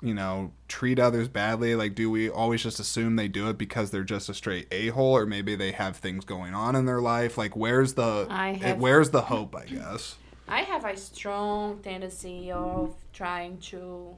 [0.01, 1.75] you know, treat others badly?
[1.75, 4.89] Like, do we always just assume they do it because they're just a straight a
[4.89, 7.37] hole, or maybe they have things going on in their life?
[7.37, 9.55] Like, where's the have- where's the hope?
[9.55, 10.15] I guess.
[10.47, 14.15] I have a strong tendency of trying to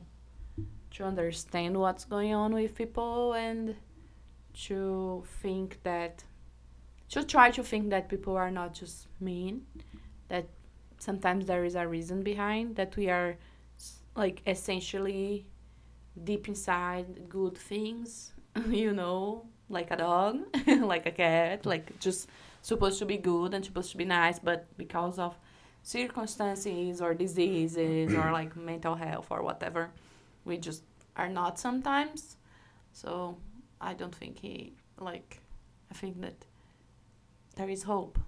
[0.92, 3.76] to understand what's going on with people and
[4.66, 6.24] to think that
[7.10, 9.66] to try to think that people are not just mean
[10.28, 10.48] that
[10.98, 13.38] sometimes there is a reason behind that we are
[14.16, 15.46] like essentially
[16.24, 18.34] deep inside good things
[18.70, 20.40] you know like a dog
[20.82, 22.30] like a cat like just
[22.62, 25.38] supposed to be good and supposed to be nice but because of
[25.84, 29.90] circumstances or diseases or like mental health or whatever
[30.44, 30.84] we just
[31.16, 32.38] are not sometimes.
[32.94, 33.38] So
[33.80, 35.40] i don't think he like
[35.92, 36.46] i think that
[37.58, 38.20] there is hope.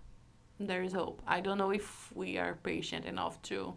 [0.60, 1.22] There is hope.
[1.28, 3.76] I don't know if we are patient enough to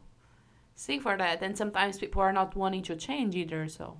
[0.74, 1.42] seek for that.
[1.42, 3.98] And sometimes people are not wanting to change either so.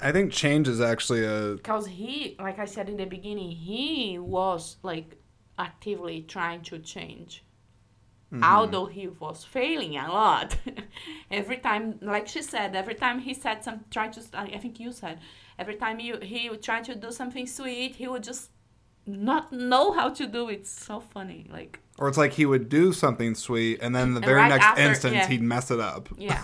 [0.00, 4.16] I think change is actually a because he like i said in the beginning he
[4.18, 5.16] was like
[5.58, 7.44] actively trying to change.
[8.32, 8.44] Mm-hmm.
[8.44, 10.56] Although he was failing a lot.
[11.30, 14.92] Every time like she said every time he said some try to i think you
[14.92, 15.18] said
[15.58, 18.50] every time you he would try to do something sweet he would just
[19.06, 22.92] not know how to do it so funny like or it's like he would do
[22.92, 25.26] something sweet and then the And very right next after- instance yeah.
[25.26, 26.08] he'd mess it up.
[26.16, 26.40] yeah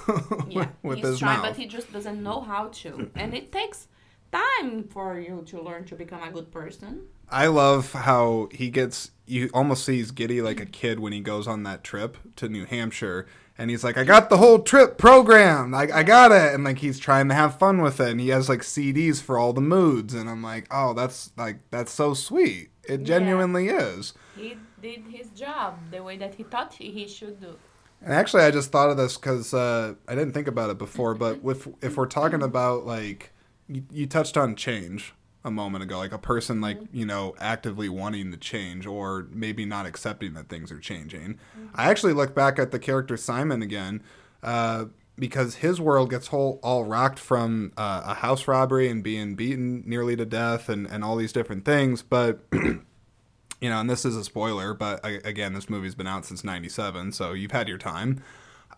[0.48, 1.46] yeah with he's his trying mouth.
[1.50, 3.86] but he just doesn't know how to and it takes
[4.32, 9.10] time for you to learn to become a good person I love how he gets
[9.26, 12.48] you almost see he's giddy like a kid when he goes on that trip to
[12.48, 13.26] New Hampshire
[13.58, 15.74] and he's like, I got the whole trip programmed.
[15.74, 16.54] I, I got it.
[16.54, 19.36] And like he's trying to have fun with it and he has like CDs for
[19.38, 22.70] all the moods and I'm like, Oh, that's like that's so sweet.
[22.84, 23.06] It Yeah.
[23.06, 24.14] genuinely is.
[24.36, 27.56] he did his job the way that he thought he he should do.
[28.00, 31.14] And actually, I just thought of this because uh, I didn't think about it before.
[31.16, 33.32] But with if we're talking about like
[33.66, 35.14] you, you touched on change
[35.48, 39.64] a moment ago, like a person like you know actively wanting to change or maybe
[39.64, 41.38] not accepting that things are changing.
[41.74, 44.02] I actually look back at the character Simon again.
[44.42, 44.86] Uh,
[45.18, 49.82] because his world gets whole all rocked from uh, a house robbery and being beaten
[49.84, 52.02] nearly to death and, and all these different things.
[52.02, 56.24] But you know, and this is a spoiler, but I, again, this movie's been out
[56.24, 58.22] since '97, so you've had your time.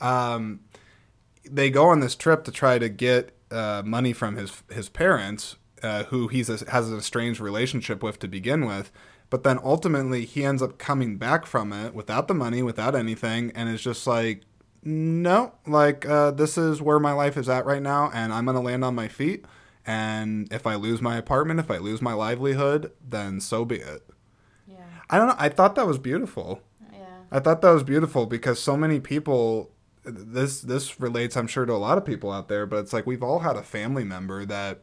[0.01, 0.61] Um,
[1.45, 5.57] they go on this trip to try to get uh, money from his his parents,
[5.83, 8.91] uh, who he's a, has a strange relationship with to begin with.
[9.29, 13.53] But then ultimately, he ends up coming back from it without the money, without anything,
[13.55, 14.43] and is just like,
[14.83, 18.61] no, like uh, this is where my life is at right now, and I'm gonna
[18.61, 19.45] land on my feet.
[19.87, 24.03] And if I lose my apartment, if I lose my livelihood, then so be it.
[24.67, 24.79] Yeah.
[25.09, 25.37] I don't know.
[25.39, 26.63] I thought that was beautiful.
[26.93, 27.05] Yeah.
[27.31, 29.71] I thought that was beautiful because so many people
[30.05, 33.07] this this relates I'm sure to a lot of people out there, but it's like
[33.07, 34.83] we've all had a family member that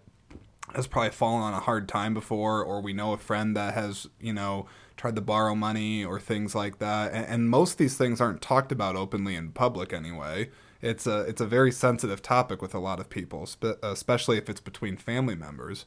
[0.76, 4.08] has probably fallen on a hard time before or we know a friend that has,
[4.20, 7.14] you know, tried to borrow money or things like that.
[7.14, 10.50] And, and most of these things aren't talked about openly in public anyway.
[10.82, 14.50] It's a it's a very sensitive topic with a lot of people, spe- especially if
[14.50, 15.86] it's between family members.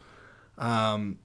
[0.58, 1.18] Um,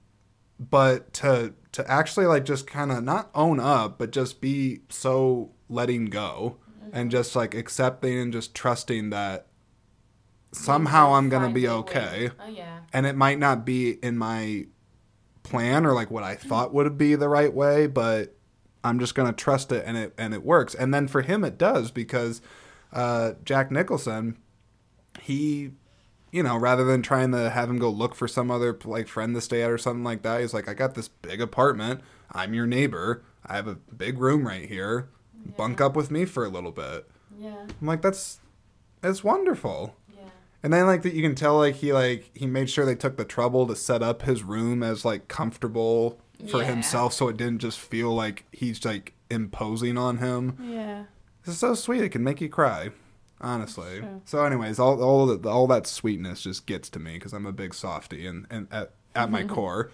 [0.58, 5.50] but to to actually like just kind of not own up, but just be so
[5.68, 6.58] letting go
[6.92, 9.46] and just like accepting and just trusting that
[10.52, 12.80] somehow I'm gonna be okay, Oh yeah.
[12.92, 14.66] and it might not be in my
[15.42, 18.34] plan or like what I thought would be the right way, but
[18.82, 20.74] I'm just gonna trust it and it and it works.
[20.74, 22.40] And then for him, it does because
[22.92, 24.36] uh, Jack Nicholson,
[25.20, 25.72] he,
[26.32, 29.34] you know, rather than trying to have him go look for some other like friend
[29.34, 32.00] to stay at or something like that, he's like, I got this big apartment.
[32.32, 33.24] I'm your neighbor.
[33.44, 35.08] I have a big room right here.
[35.56, 37.08] Bunk up with me for a little bit.
[37.38, 37.54] Yeah.
[37.80, 38.40] I'm like, that's
[39.00, 39.94] that's wonderful.
[40.66, 43.16] And then like that you can tell like he like he made sure they took
[43.16, 46.18] the trouble to set up his room as like comfortable
[46.50, 46.64] for Yeah.
[46.64, 50.56] himself so it didn't just feel like he's like imposing on him.
[50.60, 51.04] Yeah.
[51.44, 52.02] It's so sweet.
[52.02, 52.90] It can make you cry,
[53.40, 54.02] honestly.
[54.24, 57.52] So, anyways, all all that all that sweetness just gets to me because I'm a
[57.52, 59.92] big softy and and at, at my core.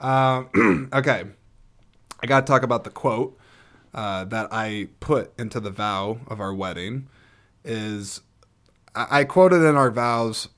[0.00, 1.24] Um, okay,
[2.22, 3.38] I got to talk about the quote
[3.94, 7.08] uh, that I put into the vow of our wedding.
[7.64, 8.20] Is
[8.94, 10.48] I, quoted in our vows,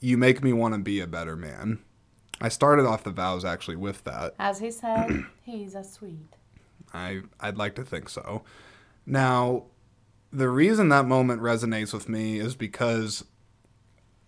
[0.00, 1.78] "You make me want to be a better man."
[2.40, 4.34] I started off the vows actually with that.
[4.38, 6.34] As he said, he's a sweet.
[6.92, 8.42] I I'd like to think so.
[9.06, 9.64] Now,
[10.32, 13.24] the reason that moment resonates with me is because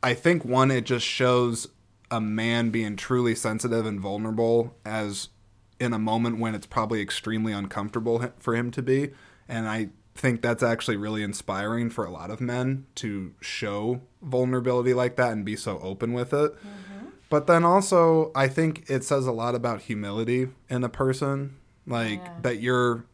[0.02, 1.68] I think one it just shows
[2.10, 5.30] a man being truly sensitive and vulnerable as
[5.80, 9.10] in a moment when it's probably extremely uncomfortable for him to be,
[9.48, 14.94] and I think that's actually really inspiring for a lot of men to show vulnerability
[14.94, 16.52] like that and be so open with it.
[16.54, 17.06] Mm-hmm.
[17.28, 22.20] But then also, I think it says a lot about humility in a person, like
[22.20, 22.32] Yeah.
[22.42, 23.04] that you're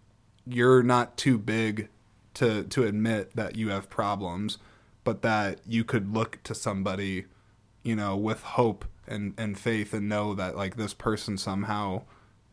[0.46, 1.88] you're not too big
[2.34, 4.58] to to admit that you have problems,
[5.04, 7.24] but that you could look to somebody,
[7.82, 12.02] you know, with hope and and faith and know that like this person somehow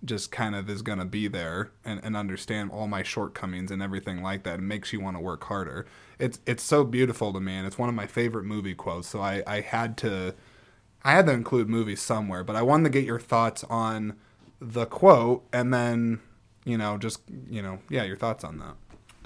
[0.05, 3.81] just kind of is going to be there and, and understand all my shortcomings and
[3.81, 4.59] everything like that.
[4.59, 5.85] It makes you want to work harder.
[6.19, 9.07] It's it's so beautiful to me, and it's one of my favorite movie quotes.
[9.07, 10.35] So I, I had to
[11.03, 14.15] I had to include movies somewhere, but I wanted to get your thoughts on
[14.59, 16.19] the quote and then
[16.65, 18.75] you know just you know yeah your thoughts on that.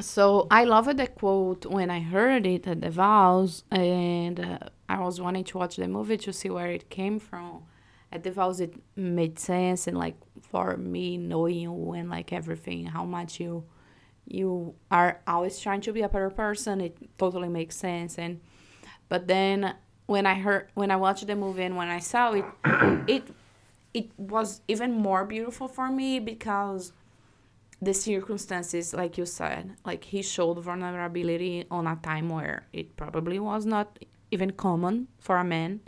[0.02, 4.58] So I loved the quote when I heard it at the vows, and uh,
[4.90, 7.64] I was wanting to watch the movie to see where it came from.
[8.12, 10.16] At the vows, it made sense, and like
[10.52, 13.64] for me, knowing you and like everything, how much you
[14.28, 18.18] you are always trying to be a better person, it totally makes sense.
[18.18, 18.40] And
[19.10, 22.46] but then when I heard when I watched the movie and when I saw it,
[23.08, 23.24] it
[23.94, 26.94] it was even more beautiful for me because
[27.82, 33.40] the circumstances, like you said, like he showed vulnerability on a time where it probably
[33.40, 33.98] was not
[34.30, 35.82] even common for a man.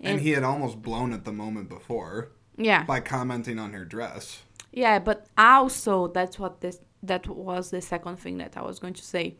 [0.00, 4.42] And, he had almost blown it the moment before Yeah, by commenting on her dress.
[4.72, 8.94] yeah, but also that's what this that was the second thing that I was going
[8.94, 9.36] to say.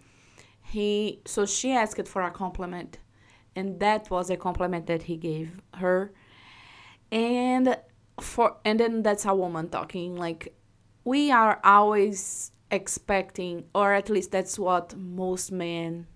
[0.63, 2.99] He so she asked for a compliment,
[3.57, 6.13] and that was a compliment that he gave her,
[7.13, 7.77] and
[8.21, 10.55] for and then that's a woman talking like
[11.05, 16.07] we are always expecting or at least that's what most men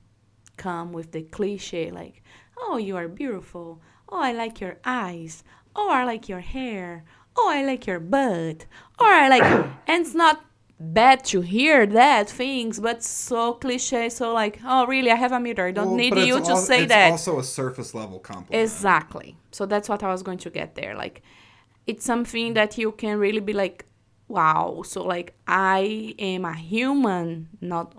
[0.56, 2.22] come with the cliche like
[2.60, 5.42] oh you are beautiful oh i like your eyes
[5.76, 7.04] oh i like your hair
[7.36, 8.66] oh i like your butt
[8.98, 9.42] or i like
[9.86, 10.44] and it's not
[10.80, 15.38] bad to hear that things but so cliche so like oh really i have a
[15.40, 18.18] mirror i don't Well, need you to al- say it's that also a surface level
[18.18, 18.62] compliment.
[18.62, 19.36] Exactly.
[19.52, 20.96] So that's what I was going to get there.
[20.96, 21.22] Like,
[21.86, 23.86] it's something that you can really be like,
[24.26, 24.82] wow.
[24.84, 27.94] So, like, I am a human, not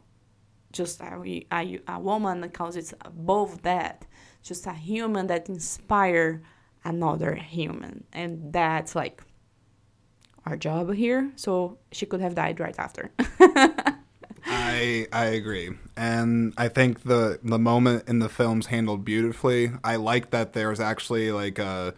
[0.74, 4.06] just a, a, a woman, because it's above that.
[4.44, 6.42] Just a human that inspire
[6.86, 8.06] another human.
[8.14, 9.22] And that's like
[10.46, 11.32] our job here.
[11.36, 13.12] So she could have died right after.
[14.48, 19.72] I I agree, and I think the the moment in the film's handled beautifully.
[19.84, 21.96] I like that there's actually like a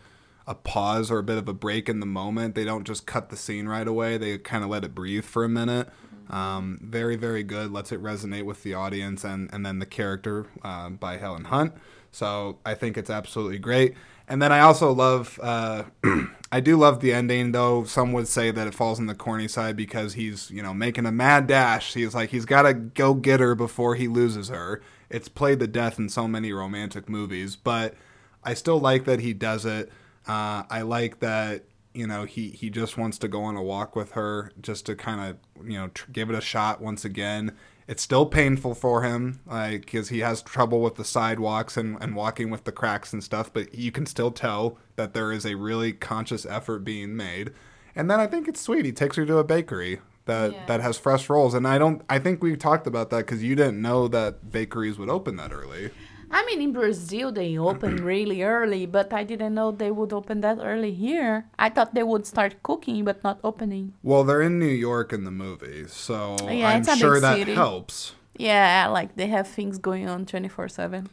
[0.48, 2.56] a pause or a bit of a break in the moment.
[2.56, 4.18] They don't just cut the scene right away.
[4.18, 5.90] They kind of let it breathe for a minute.
[6.30, 7.72] Um, very, very good.
[7.72, 11.74] Lets it resonate with the audience and, and then the character uh, by Helen Hunt.
[12.12, 13.96] So I think it's absolutely great.
[14.28, 15.84] And then I also love, uh,
[16.52, 19.48] I do love the ending, though some would say that it falls on the corny
[19.48, 21.94] side because he's, you know, making a mad dash.
[21.94, 24.82] He's like, he's got to go get her before he loses her.
[25.10, 27.96] It's played to death in so many romantic movies, but
[28.44, 29.90] I still like that he does it.
[30.28, 31.64] Uh, I like that
[31.94, 34.96] you know he he just wants to go on a walk with her just to
[34.96, 37.58] kind of you know tr- give it a shot once again
[37.88, 42.16] it's still painful for him like because he has trouble with the sidewalks and, and
[42.16, 45.56] walking with the cracks and stuff but you can still tell that there is a
[45.56, 47.52] really conscious effort being made.
[47.96, 50.66] And then i think it's sweet he takes her to a bakery that Yeah.
[50.66, 51.54] that has fresh rolls.
[51.54, 55.00] And i don't i think we talked about that because you didn't know that bakeries
[55.00, 55.92] would open that early
[56.30, 60.42] I mean, in Brazil, they open really early, but I didn't know they would open
[60.42, 61.46] that early here.
[61.58, 63.94] I thought they would start cooking, but not opening.
[64.04, 67.20] well they're in new york in the movie so Yeah, i'm it's a big sure
[67.20, 67.54] that city.
[67.54, 71.10] helps Yeah, like they have things going on 24 7.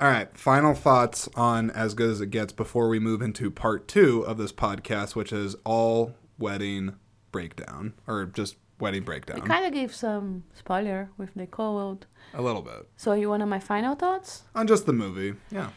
[0.00, 3.86] All right, final thoughts on As Good as It Gets before we move into part
[3.88, 6.96] two of this podcast, which is all wedding
[7.32, 9.40] breakdown, or just wedding We breakdown.
[9.42, 12.00] kind of gave some spoiler with Nicole.
[12.34, 12.88] A little bit.
[12.96, 14.42] So, you want my final thoughts?
[14.54, 15.34] On just the movie.
[15.50, 15.70] Yeah.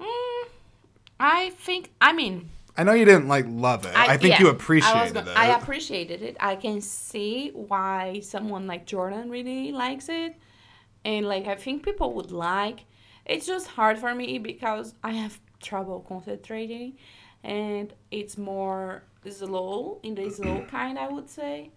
[0.00, 0.44] Mm,
[1.18, 3.92] I think, I mean, I know you didn't like love it.
[3.94, 5.36] I, think yeah, you I, was appreciated go- it.
[5.36, 6.36] I appreciated it.
[6.40, 10.34] I can see why someone like Jordan really likes it.
[11.04, 12.80] And like I think people would like.
[13.26, 16.98] It's just hard for me because I have trouble concentrating
[17.42, 21.70] and it's more slow in the slow kind I would say.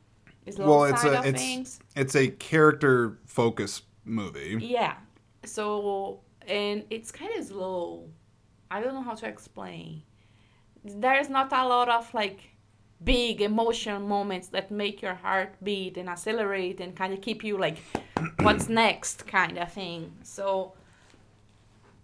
[0.49, 1.79] Slow well, it's side a of it's things.
[1.95, 4.57] it's a character focused movie.
[4.61, 4.95] Yeah.
[5.45, 8.09] So and it's kind of slow.
[8.71, 10.03] I don't know how to explain.
[10.83, 12.39] There's not a lot of like
[13.03, 17.57] big emotion moments that make your heart beat and accelerate and kind of keep you
[17.57, 17.77] like
[18.39, 20.11] what's next kind of thing.
[20.23, 20.73] So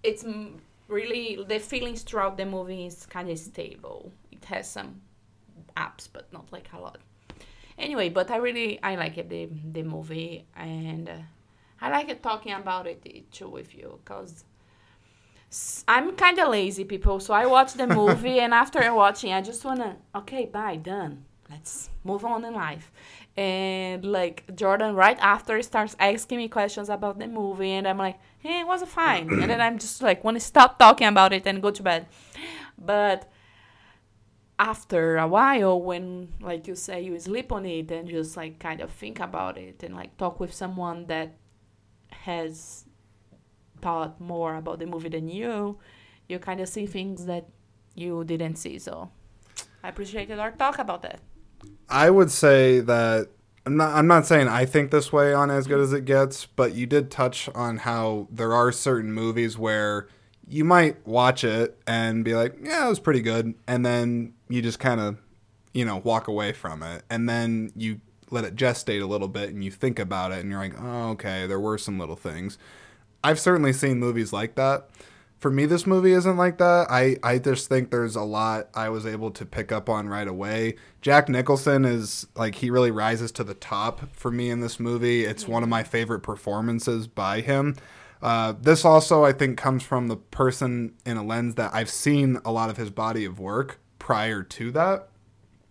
[0.04, 0.26] it's
[0.88, 4.12] really the feelings throughout the movie is kind of stable.
[4.32, 5.02] It has some
[5.76, 7.00] ups but not like a lot.
[7.78, 11.14] Anyway, but I really I like it the the movie and uh,
[11.84, 14.46] I like talking about it too with you because
[15.86, 17.20] I'm kind of lazy, people.
[17.20, 21.26] So I watch the movie, and after watching, I just wanna okay, bye, done.
[21.50, 22.90] Let's move on in life.
[23.36, 28.18] And like Jordan, right after starts asking me questions about the movie, and I'm like,
[28.40, 29.30] hey, it was fine.
[29.30, 32.08] and then I'm just like, want to stop talking about it and go to bed.
[32.78, 33.30] But
[34.58, 38.80] after a while when like you say you sleep on it and just like kind
[38.80, 41.36] of think about it and like talk with someone that
[42.14, 42.86] has
[43.82, 45.78] thought more about the movie than you
[46.30, 47.48] you kind of see things that
[47.96, 49.10] you didn't see so
[49.84, 51.20] i appreciated our talk about that
[51.90, 53.30] I would say that
[53.66, 56.46] I'm not I'm not saying I think this way on as good as it gets,
[56.46, 60.08] but you did touch on how there are certain movies where
[60.48, 64.62] you might watch it and be like, "Yeah, it was pretty good." And then you
[64.62, 65.18] just kind of,
[65.74, 67.04] you know, walk away from it.
[67.10, 70.50] And then you let it gestate a little bit and you think about it and
[70.50, 72.58] you're like, "Oh, okay, there were some little things."
[73.24, 74.90] I've certainly seen movies like that.
[75.40, 76.88] For me, this movie isn't like that.
[76.90, 80.28] I, I just think there's a lot I was able to pick up on right
[80.28, 80.76] away.
[81.02, 85.26] Jack Nicholson is like, he really rises to the top for me in this movie.
[85.26, 87.76] It's one of my favorite performances by him.
[88.22, 92.40] Uh, this also, I think, comes from the person in a lens that I've seen
[92.46, 95.10] a lot of his body of work prior to that.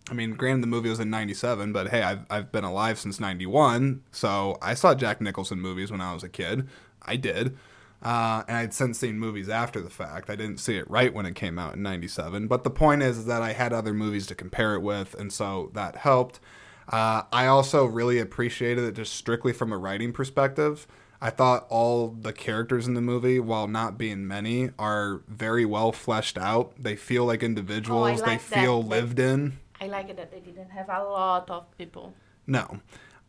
[0.09, 3.19] I mean, granted, the movie was in 97, but hey, I've, I've been alive since
[3.19, 4.03] 91.
[4.11, 6.67] So I saw Jack Nicholson movies when I was a kid.
[7.01, 7.57] I did.
[8.01, 10.29] Uh, and I'd since seen movies after the fact.
[10.29, 12.47] I didn't see it right when it came out in 97.
[12.47, 15.31] But the point is, is that I had other movies to compare it with, and
[15.31, 16.41] so that helped.
[16.89, 20.85] Uh, I also really appreciated it just strictly from a writing perspective.
[21.21, 25.93] I thought all the characters in the movie, while not being many, are very well
[25.93, 26.73] fleshed out.
[26.77, 28.61] They feel like individuals, they like that.
[28.61, 29.59] feel They- lived in.
[29.83, 32.13] I like it that they didn't have a lot of people
[32.45, 32.65] No.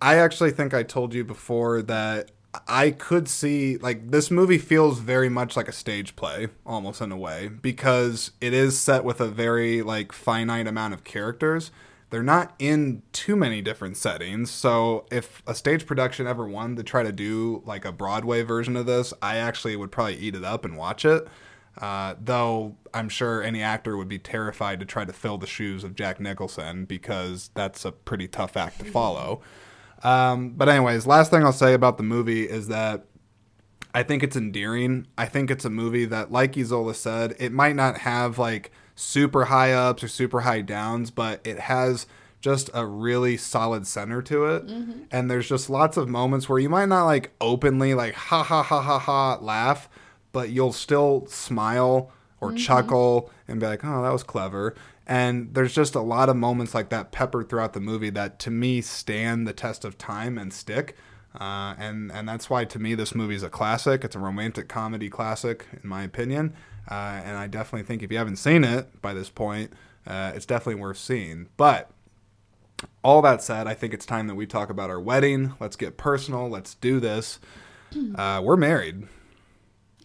[0.00, 2.30] I actually think I told you before that
[2.68, 7.10] I could see like this movie feels very much like a stage play almost in
[7.10, 11.70] a way because it is set with a very like finite amount of characters.
[12.10, 14.50] They're not in too many different settings.
[14.50, 18.76] So if a stage production ever wanted to try to do like a Broadway version
[18.76, 21.26] of this, I actually would probably eat it up and watch it.
[21.78, 25.82] Uh, though I'm sure any actor would be terrified to try to fill the shoes
[25.82, 29.40] of Jack Nicholson because that's a pretty tough act to follow.
[30.02, 33.06] Um, but anyways, last thing I'll say about the movie is that
[33.94, 35.06] I think it's endearing.
[35.16, 39.46] I think it's a movie that, like Isola said, it might not have like super
[39.46, 42.06] high ups or super high downs, but it has
[42.40, 44.64] just a really solid center to it.
[45.10, 48.62] And there's just lots of moments where you might not like openly like ha ha
[48.62, 49.88] ha ha ha laugh,
[50.34, 54.74] but you'll still smile or chuckle and be like, "Oh, that was clever."
[55.06, 58.50] And there's just a lot of moments like that peppered throughout the movie that to
[58.50, 60.96] me stand the test of time and stick.
[61.38, 64.04] Uh, and and that's why to me this movie is a classic.
[64.04, 66.54] It's a romantic comedy classic in my opinion.
[66.90, 69.72] Uh, and I definitely think if you haven't seen it by this point,
[70.06, 71.48] uh, it's definitely worth seeing.
[71.56, 71.90] But
[73.02, 75.54] all that said, I think it's time that we talk about our wedding.
[75.60, 76.48] Let's get personal.
[76.48, 77.40] Let's do this.
[78.16, 79.06] Uh, we're married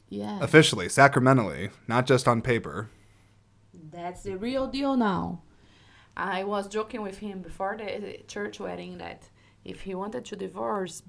[0.10, 0.40] Yeah.
[0.42, 2.90] officially, sacramentally, not just on paper.
[3.92, 5.42] That's the real deal now.
[6.18, 9.30] I was joking with him before the church wedding that
[9.64, 11.04] if he wanted to divorce,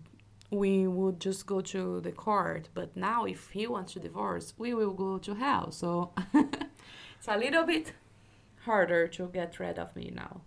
[0.50, 2.68] we would just go to the court.
[2.74, 5.72] But now, if he wants to divorce, we will go to hell.
[5.72, 7.92] So it's a little bit
[8.64, 10.42] harder to get rid of me now.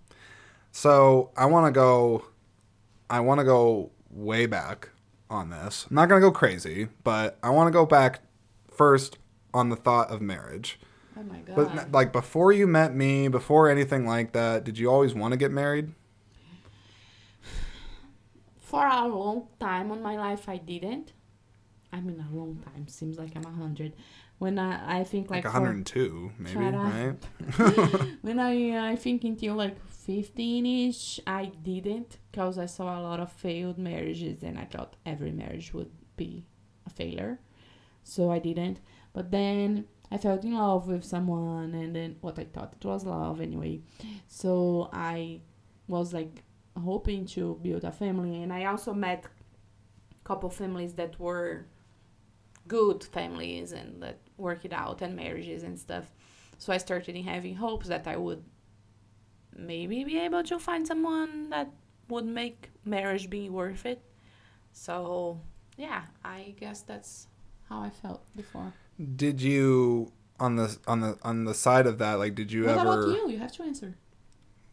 [0.71, 2.25] So I want to go.
[3.09, 4.89] I want to go way back
[5.29, 5.87] on this.
[5.89, 8.21] I'm not gonna go crazy, but I want to go back
[8.76, 9.17] first
[9.53, 10.80] on the thought of marriage.
[11.17, 11.55] Oh my god.
[11.55, 15.38] But like before you met me, before anything like that, did you always want to
[15.38, 15.93] get married?
[18.59, 21.13] For a long time on my life, I didn't.
[21.91, 23.93] I mean, a long time seems like I'm a hundred.
[24.39, 28.07] When I, I think Like, like, for- 102, maybe, Shut right?
[28.24, 33.32] when I I think until like 15ish I didn't because I saw a lot of
[33.32, 36.45] failed marriages and I thought every marriage would be
[36.88, 37.39] a failure.
[38.03, 38.79] So I didn't.
[39.13, 43.05] But then I fell in love with someone and then what I thought it was
[43.05, 43.81] love anyway.
[44.27, 45.41] So I
[45.87, 46.43] was like
[46.81, 51.65] hoping to build a family and I also met a couple families that were
[52.67, 56.11] good families and that work it out and marriages and stuff.
[56.57, 58.43] So I started in having hopes that I would
[59.55, 61.69] maybe be able to find someone that
[62.09, 64.01] would make marriage be worth it.
[64.71, 65.39] So
[65.77, 67.27] yeah, I guess that's
[67.74, 68.74] how I felt before.
[69.15, 72.13] Did you on the on the on the side of that?
[72.15, 73.03] Like, did you what ever?
[73.05, 73.30] about you?
[73.32, 73.95] You have to answer.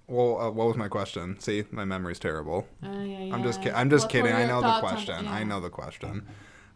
[0.07, 1.39] Well, uh, what was my question?
[1.41, 2.67] See, my memory's terrible.
[2.85, 3.71] Uh, yeah, I'm just yeah.
[3.71, 4.33] ki- I'm just What kidding.
[4.35, 5.29] I know the on- question.
[5.29, 6.27] I know the question.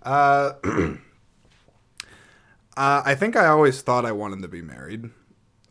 [0.03, 0.53] Uh,
[2.77, 5.11] uh, I think I always thought I wanted to be married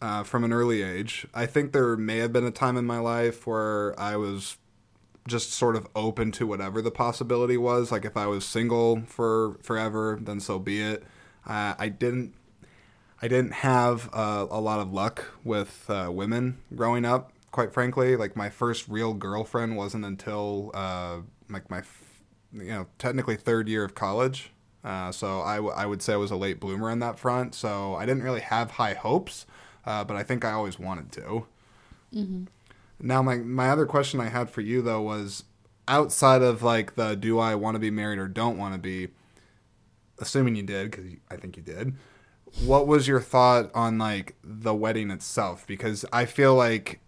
[0.01, 1.25] uh, from an early age.
[1.33, 4.57] I think there may have been a time in my life where I was
[5.27, 7.91] just sort of open to whatever the possibility was.
[7.91, 11.03] Like if I was single for forever, then so be it.
[11.45, 12.33] Uh, I didn't.
[13.21, 17.31] I didn't have uh, a lot of luck with uh, women growing up.
[17.51, 21.19] Quite frankly, like my first real girlfriend wasn't until uh,
[21.49, 21.83] like my,
[22.51, 24.51] you know, technically third year of college.
[24.83, 27.55] Uh, so I, w- I would say I was a late bloomer on that front.
[27.55, 29.45] So I didn't really have high hopes,
[29.85, 31.45] uh, but I think I always wanted to.
[32.99, 35.43] Now my my other question I had for you though was
[35.87, 39.09] outside of like the do I want to be married or don't want to be,
[40.19, 41.93] assuming you did because I think you did.
[42.63, 45.65] What was your thought on like the wedding itself?
[45.65, 46.99] Because I feel like,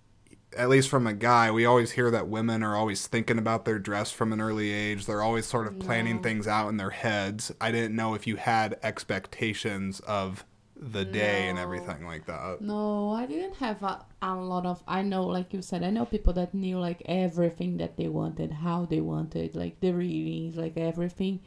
[0.57, 3.77] at least from a guy, we always hear that women are always thinking about their
[3.77, 5.05] dress from an early age.
[5.05, 6.21] They're always sort of planning No.
[6.23, 7.51] things out in their heads.
[7.61, 10.43] I didn't know if you had expectations of
[10.77, 12.61] the day and everything like that.
[12.61, 14.83] No, I didn't have a, a lot of.
[14.87, 18.51] I know, like you said, I know people that knew like everything that they wanted,
[18.51, 21.39] how they wanted, like the readings, like everything.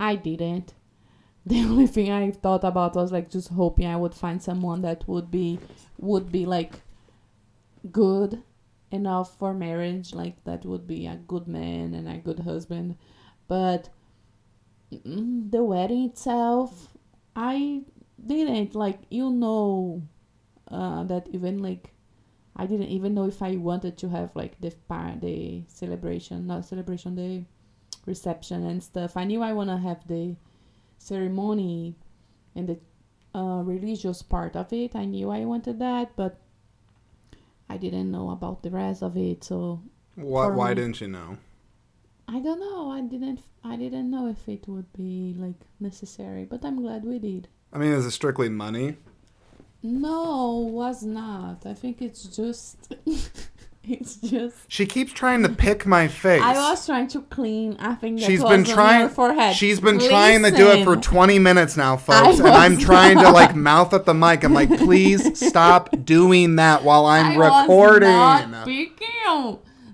[0.00, 0.74] I didn't.
[1.46, 5.08] The only thing I thought about was like just hoping I would find someone that
[5.08, 5.58] would be
[5.96, 6.82] would be like
[7.90, 8.42] good
[8.90, 12.96] enough for marriage, like that would be a good man and a good husband.
[13.46, 13.88] But
[14.92, 16.88] mm, the wedding itself,
[17.34, 17.84] I
[18.26, 20.02] didn't like you know
[20.70, 21.92] uh, that even like
[22.56, 26.64] I didn't even know if I wanted to have like the par- the celebration, not
[26.64, 27.44] celebration, the
[28.06, 29.16] reception and stuff.
[29.16, 30.34] I knew I wanna have the
[30.98, 31.94] ceremony
[32.56, 32.78] and the
[33.38, 34.96] uh, religious part of it.
[34.96, 36.40] I knew I wanted that, but
[37.68, 39.44] I didn't know about the rest of it.
[39.44, 39.80] So
[40.16, 41.38] Why, why me- didn't you know?
[42.26, 42.90] I don't know.
[42.90, 43.40] I didn't.
[43.64, 47.48] I didn't know if it would be like necessary, but I'm glad we did.
[47.72, 48.96] I mean, is it strictly money?
[49.82, 51.64] No, was not.
[51.66, 52.94] I think it's just.
[53.84, 54.56] it's just.
[54.68, 56.42] She keeps trying to pick my face.
[56.42, 57.76] I was trying to clean.
[57.78, 59.08] I think that She's was been trying.
[59.08, 59.54] forehead.
[59.54, 63.30] She's been trying to do it for 20 minutes now, folks, and I'm trying to
[63.30, 64.44] like mouth at the mic.
[64.44, 68.08] I'm like, please stop doing that while I'm I recording.
[68.08, 68.66] Was not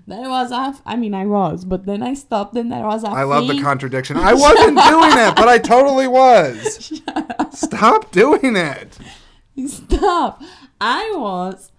[0.05, 0.23] speaking.
[0.23, 0.81] That was off.
[0.85, 2.53] I mean, I was, but then I stopped.
[2.53, 3.07] Then there was a.
[3.07, 4.17] I love the contradiction.
[4.17, 7.01] I wasn't doing it, but I totally was.
[7.51, 8.97] Stop doing it.
[9.67, 10.41] Stop.
[10.81, 11.71] I was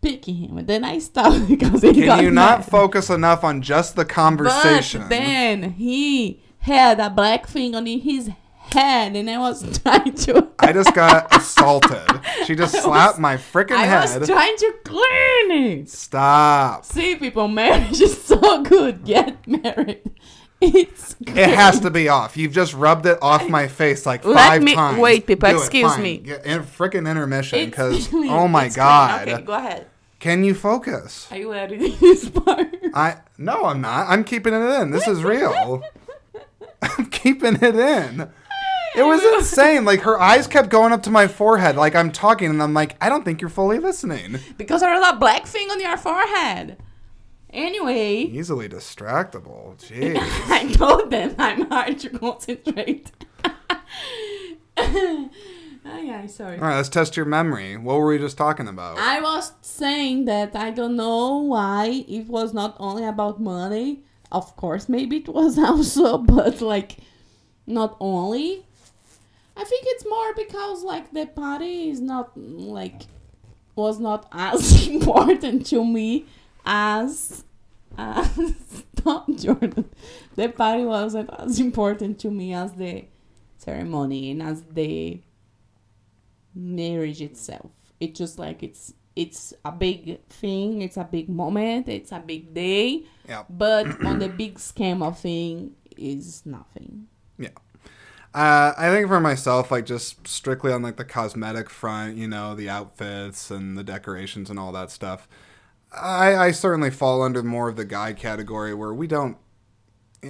[0.00, 2.70] picking him, and then I stopped because he got Can you not mad.
[2.70, 5.02] focus enough on just the conversation?
[5.02, 8.30] But then he had a black thing on his
[8.72, 10.48] head, and I was trying to.
[10.58, 12.20] I just got assaulted.
[12.46, 14.20] She just I slapped was- my freaking I head.
[14.20, 15.50] was trying to clean
[15.82, 15.88] it.
[15.90, 16.84] Stop.
[16.84, 19.04] See, people, marriage is so good.
[19.04, 20.10] Get married.
[20.60, 21.14] It's.
[21.20, 22.36] It has to be off.
[22.36, 24.98] You've just rubbed it off my face like Let five me- times.
[24.98, 26.18] wait, people, Do excuse me.
[26.18, 29.28] Get in freaking intermission because oh my god.
[29.28, 29.86] Okay, go ahead.
[30.18, 31.28] Can you focus?
[31.30, 32.74] Are you editing this part?
[32.92, 34.08] I no, I'm not.
[34.08, 34.90] I'm keeping it in.
[34.90, 35.80] This is real.
[36.82, 38.28] I'm keeping it in.
[38.98, 39.84] It was insane.
[39.84, 42.96] Like her eyes kept going up to my forehead, like I'm talking, and I'm like,
[43.00, 44.38] I don't think you're fully listening.
[44.56, 46.76] because there's that black thing on your forehead.
[47.50, 49.76] Anyway, Easily distractible.
[49.78, 50.18] Jeez.
[50.50, 53.10] I told them I'm hard to concentrate.
[54.76, 55.30] oh,
[55.86, 56.56] yeah, sorry.
[56.58, 57.76] All right, let's test your memory.
[57.76, 58.98] What were we just talking about?
[58.98, 64.02] I was saying that I don't know why it was not only about money.
[64.30, 66.98] Of course, maybe it was also, but like,
[67.66, 68.66] not only.
[69.58, 73.02] I think it's more because like the party is not like
[73.74, 76.26] was not as important to me
[76.64, 77.44] as
[77.96, 78.54] as
[78.98, 79.88] Stop Jordan.
[80.34, 83.04] The party wasn't as important to me as the
[83.56, 85.20] ceremony and as the
[86.54, 87.70] marriage itself.
[88.00, 92.54] It's just like it's it's a big thing, it's a big moment, it's a big
[92.54, 93.42] day, yeah.
[93.50, 97.08] but on the big scheme of thing is nothing.
[98.34, 102.54] Uh, I think for myself, like just strictly on like the cosmetic front, you know,
[102.54, 105.26] the outfits and the decorations and all that stuff.
[105.92, 109.38] I, I certainly fall under more of the guy category where we don't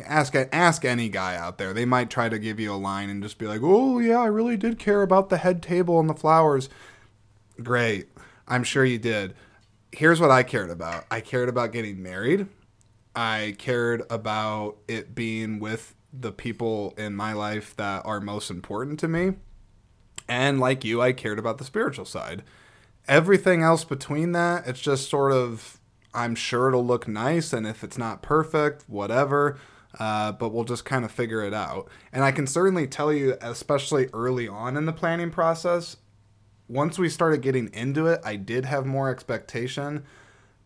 [0.07, 1.72] ask ask any guy out there.
[1.72, 4.26] They might try to give you a line and just be like, "Oh yeah, I
[4.26, 6.68] really did care about the head table and the flowers."
[7.62, 8.09] Great,
[8.46, 9.34] I'm sure you did.
[9.90, 11.07] Here's what I cared about.
[11.11, 12.46] I cared about getting married.
[13.16, 18.98] I cared about it being with the people in my life that are most important
[19.00, 19.34] to me.
[20.28, 22.42] And like you, I cared about the spiritual side.
[23.06, 25.80] Everything else between that, it's just sort of,
[26.12, 27.52] I'm sure it'll look nice.
[27.52, 29.59] And if it's not perfect, whatever.
[29.98, 31.88] Uh, but we'll just kind of figure it out.
[32.12, 35.96] And I can certainly tell you, especially early on in the planning process,
[36.68, 40.04] once we started getting into it, I did have more expectation.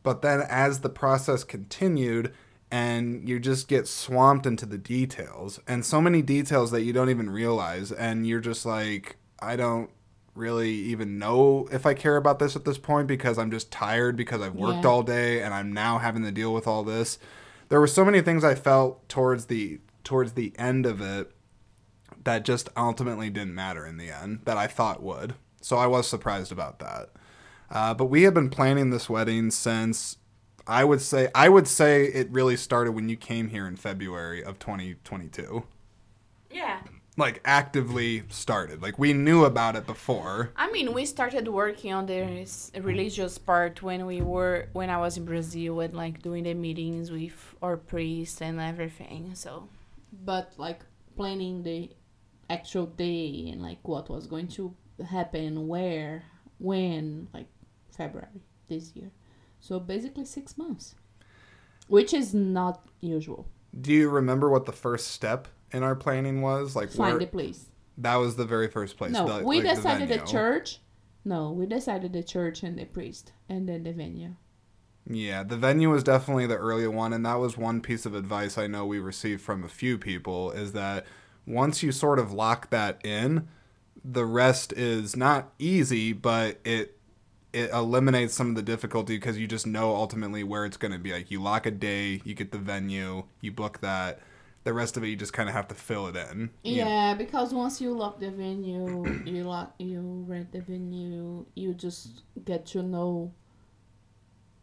[0.03, 2.35] But then as the process continued,
[2.73, 7.11] and you just get swamped into the details, and so many details that you don't
[7.11, 9.91] even realize, and you're just like, I don't
[10.35, 14.17] really even know if I care about this at this point because I'm just tired
[14.17, 14.91] because I've worked Yeah.
[14.91, 17.19] all day and I'm now having to deal with all this.
[17.69, 21.31] There were so many things I felt towards the towards the end of it
[22.25, 25.35] that just ultimately didn't matter in the end that I thought would.
[25.61, 27.11] So I was surprised about that.
[27.71, 30.17] Uh, but we had been planning this wedding since
[30.67, 34.43] I would say I would say it really started when you came here in February
[34.43, 35.65] of 2022.
[36.51, 36.81] Yeah.
[37.17, 38.81] Like actively started.
[38.83, 40.51] Like we knew about it before.
[40.57, 45.17] I mean, we started working on this religious part when we were when I was
[45.17, 49.35] in Brazil and like doing the meetings with our priest and everything.
[49.35, 49.69] So
[50.25, 50.81] But like
[51.17, 51.91] planning the
[52.49, 54.75] actual day and like what was going to
[55.09, 56.25] happen, where,
[56.59, 57.49] when, like
[57.97, 59.11] February this year.
[59.63, 60.97] So basically six months,
[61.87, 63.47] which is not usual.
[63.81, 66.75] Do you remember what the first step in our planning was?
[66.75, 67.67] Like Find where the place.
[67.97, 69.13] that was the very first place.
[69.13, 70.31] No, the- we like, decided the, venue.
[70.31, 70.81] church.
[71.25, 74.35] No, we decided the church and the priest, and then the venue.
[75.09, 78.59] Yeah, the venue was definitely the earlier one, and that was one piece of advice
[78.59, 81.07] I know we received from a few people is that
[81.47, 83.47] once you sort of lock that in,
[84.05, 86.99] the rest is not easy, but it
[87.53, 90.99] it eliminates some of the difficulty because you just know ultimately where it's going to
[90.99, 91.13] be.
[91.13, 94.21] Like you lock a day, you get the venue, you book that.
[94.65, 96.51] The rest of it, you just kind of have to fill it in.
[96.63, 96.89] You know?
[96.89, 102.23] Yeah, because once you lock the venue, you lock, you rent the venue, you just
[102.45, 103.33] get to know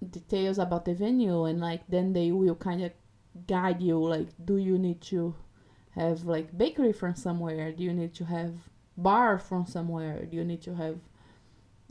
[0.10, 2.94] details about the venue, and like then they will kind of
[3.46, 4.02] guide you.
[4.02, 5.36] Like, do you need to
[5.92, 7.74] have like bakery from somewhere?
[7.74, 8.54] Do you need to have
[8.96, 10.26] bar from somewhere?
[10.26, 11.00] Do you need to have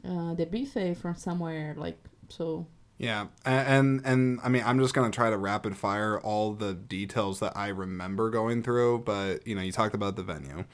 [0.04, 1.74] uh, the buffet from somewhere?
[1.76, 2.66] Like, so
[2.98, 6.74] Yeah, a- and and I mean, I'm just gonna try to rapid fire all the
[6.74, 9.00] details that I remember going through.
[9.00, 10.64] But you know, you talked about the venue.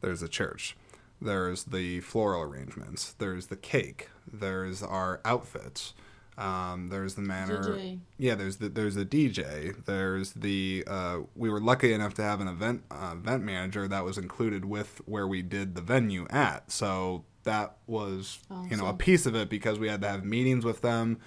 [0.00, 0.76] There's the church.
[1.20, 3.14] There's the floral arrangements.
[3.18, 4.10] There's the cake.
[4.30, 5.94] There's our outfits.
[6.38, 7.62] Um, there's the manner.
[7.62, 8.00] DJ.
[8.18, 9.74] Yeah, there's the there's the DJ.
[9.86, 14.04] There's the uh, we were lucky enough to have an event uh, event manager that
[14.04, 16.70] was included with where we did the venue at.
[16.70, 18.38] So that was
[18.70, 21.18] you know a piece of it because we had to have meetings with them,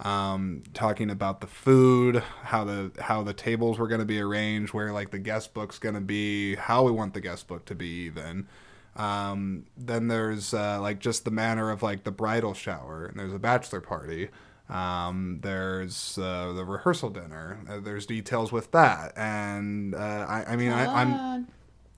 [0.00, 4.74] um, talking about the food, how the how the tables were going to be arranged,
[4.74, 7.74] where like the guest book's going to be, how we want the guest book to
[7.74, 8.46] be even.
[8.96, 13.34] Um, then there's uh, like just the manner of like the bridal shower, and there's
[13.34, 14.28] a bachelor party.
[14.68, 17.58] Um, there's uh, the rehearsal dinner.
[17.68, 21.48] Uh, there's details with that, and uh, I, I mean, I, I'm I'm.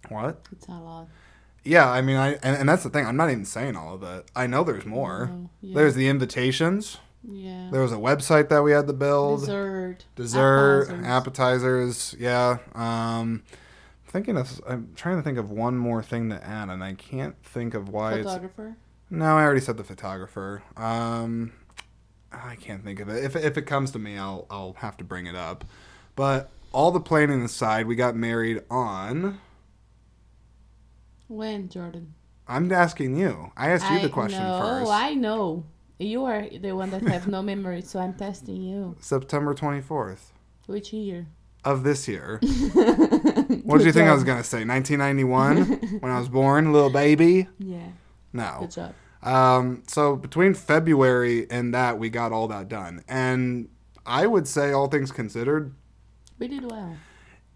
[0.09, 0.43] what?
[0.53, 1.09] It's a lot.
[1.65, 3.07] Yeah, I mean, I and, and that's the thing.
[3.07, 4.31] I'm not even saying all of it.
[4.35, 5.31] I know there's more.
[5.33, 5.75] Oh, yeah.
[5.75, 6.99] There's the invitations.
[7.23, 7.69] Yeah.
[7.71, 9.41] There was a website that we had to build.
[9.41, 10.05] Dessert.
[10.17, 11.07] Dessert, appetizers.
[11.07, 12.17] appetizers.
[12.19, 12.59] Yeah.
[12.75, 13.43] Um,
[14.07, 14.61] thinking of.
[14.67, 17.89] I'm trying to think of one more thing to add, and I can't think of
[17.89, 18.25] why it's.
[18.25, 18.77] Photographer.
[19.11, 20.63] No, I already said the photographer.
[20.77, 21.53] Um,
[22.33, 23.25] I can't think of it.
[23.25, 25.65] If if it comes to me, I'll I'll have to bring it up.
[26.15, 29.41] But all the planning aside, we got married on.
[31.29, 32.14] When, Jordan?
[32.47, 33.53] I'm asking you.
[33.57, 34.91] I asked you the question know, first.
[34.91, 35.66] I know.
[35.99, 38.97] You are the one that have no memory, so I'm testing you.
[39.01, 40.33] September 24th
[40.66, 41.26] Which year?
[41.64, 42.41] of this year.
[43.64, 44.64] What did you think I was going to say?
[44.64, 47.49] 1991 when I was born, little baby?
[47.59, 47.89] Yeah.
[48.33, 48.59] No.
[48.61, 48.95] Good job.
[49.22, 53.05] Um, so between February and that, we got all that done.
[53.09, 53.68] And
[54.07, 55.74] I would say, all things considered,
[56.39, 56.97] We did well.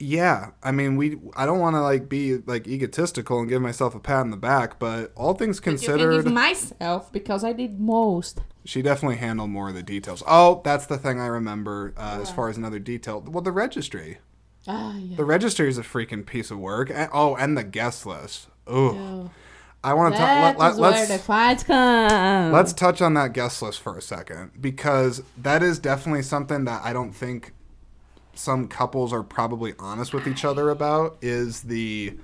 [0.03, 0.51] Yeah.
[0.63, 1.19] I mean, we.
[1.37, 4.37] I don't want to like be like egotistical and give myself a pat on the
[4.37, 8.41] back, but all things considered, myself because I did most.
[8.65, 10.23] she definitely handled more of the details.
[10.27, 13.21] Oh, that's the thing I remember uh, as far as another detail.
[13.21, 14.19] Well, the registry.
[14.67, 15.17] Ah, yeah.
[15.17, 16.91] The registry is a freaking piece of work.
[16.91, 18.49] And, oh, and the guest list.
[18.71, 19.31] Ooh, Oh.
[19.85, 20.57] I want to talk.
[20.59, 22.53] Let, where let's the fights come.
[22.53, 26.83] let's touch on that guest list for a second because that is definitely something that
[26.85, 27.53] I don't think
[28.35, 31.18] some couples are probably honest with each other about.
[31.20, 32.16] Is the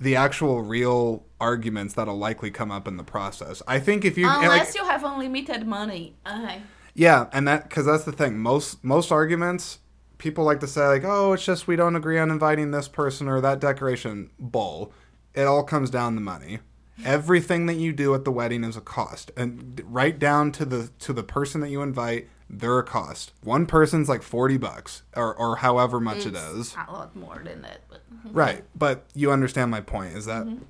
[0.00, 3.62] the actual real arguments that'll likely come up in the process.
[3.66, 6.14] I think if you and, like, Unless you have unlimited money.
[6.26, 6.56] Uh,
[6.94, 8.38] Yeah, and that because that's the thing.
[8.38, 9.78] Most most arguments,
[10.18, 13.28] people like to say like, "Oh, it's just we don't agree on inviting this person
[13.28, 14.92] or that decoration." Bull.
[15.34, 16.60] It all comes down to money.
[17.04, 20.90] Everything that you do at the wedding is a cost, and right down to the
[21.00, 22.28] to the person that you invite,
[22.58, 23.32] they're a cost.
[23.42, 27.62] One person's like forty bucks, or or however much it it's a lot more than
[27.62, 27.80] that.
[27.88, 28.02] But
[28.32, 30.62] Right, but you understand my point is that mm-hmm.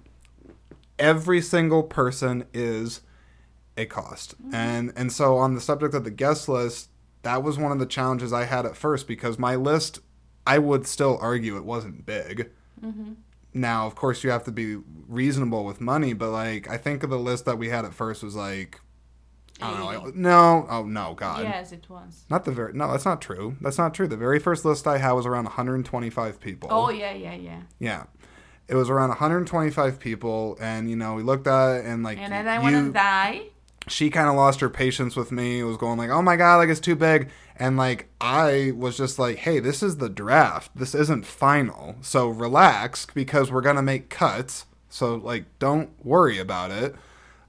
[0.99, 3.03] every single person is
[3.77, 4.41] a cost.
[4.41, 4.55] Mm-hmm.
[4.55, 6.91] And and so on the subject of the guest list,
[7.23, 10.01] that was one of the challenges I had at first because my list
[10.47, 12.51] I would still argue it wasn't big.
[12.83, 13.13] Mm-hmm.
[13.55, 14.77] Now, of course, you have to be
[15.09, 18.23] reasonable with money, but like I think of the list that we had at first
[18.23, 18.81] was like
[19.63, 22.25] I don't know, like, no, oh no, God, yes, it was.
[22.29, 23.57] not the very no, that's not true.
[23.61, 24.09] That's not true.
[24.09, 26.69] The very first list I had was around 125 people.
[26.73, 27.61] Oh yeah, yeah, yeah.
[27.79, 28.05] Yeah.
[28.67, 32.33] It was around 125 people, and you know we looked at it, and like And
[32.33, 33.43] then I wanna die.
[33.87, 35.61] she kind of lost her patience with me.
[35.61, 38.97] It was going like, "Oh my god, like it's too big," and like I was
[38.97, 40.73] just like, "Hey, this is the draft.
[40.75, 44.65] This isn't final, so relax because we're gonna make cuts.
[44.89, 46.97] So like, don't worry about it."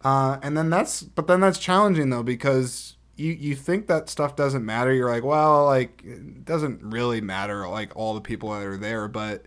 [0.05, 4.35] Uh, and then that's, but then that's challenging though because you you think that stuff
[4.35, 4.93] doesn't matter.
[4.93, 9.07] You're like, well, like it doesn't really matter, like all the people that are there,
[9.09, 9.45] but.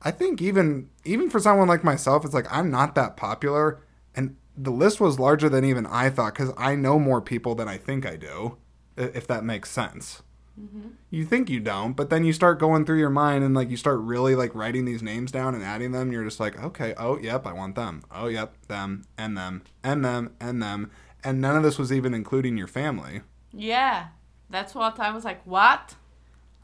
[0.00, 3.80] I think even even for someone like myself, it's like I'm not that popular,
[4.14, 7.66] and the list was larger than even I thought because I know more people than
[7.66, 8.58] I think I do,
[8.96, 10.22] if that makes sense.
[11.10, 13.76] You think you don't, but then you start going through your mind and like you
[13.76, 16.12] start really like writing these names down and adding them.
[16.12, 18.02] You're just like, okay, oh yep, I want them.
[18.10, 20.90] Oh yep, them and them and them and them,
[21.24, 23.22] and none of this was even including your family.
[23.52, 24.08] Yeah,
[24.50, 25.42] that's what I was like.
[25.46, 25.94] What?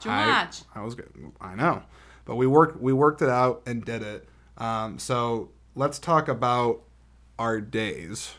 [0.01, 0.63] Too I, much.
[0.75, 1.11] I was good.
[1.41, 1.83] I know,
[2.27, 4.29] but we worked we worked it out and did it.
[4.59, 6.83] Um, so let's talk about
[7.39, 8.35] our days,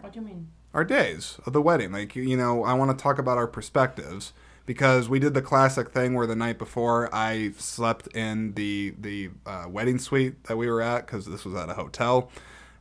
[0.00, 0.48] What do you mean?
[0.72, 1.90] our days of the wedding.
[1.90, 4.32] Like you know, I want to talk about our perspectives
[4.66, 9.30] because we did the classic thing where the night before I slept in the the
[9.46, 12.30] uh, wedding suite that we were at because this was at a hotel.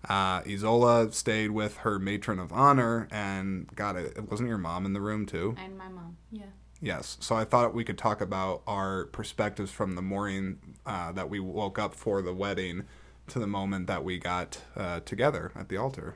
[0.08, 4.86] Uh, Isola stayed with her matron of honor, and God, it, it wasn't your mom
[4.86, 5.56] in the room too.
[5.58, 6.18] And my mom.
[6.32, 6.46] Yeah.
[6.82, 7.18] Yes.
[7.20, 11.40] So I thought we could talk about our perspectives from the morning uh, that we
[11.40, 12.86] woke up for the wedding
[13.28, 16.16] to the moment that we got uh, together at the altar.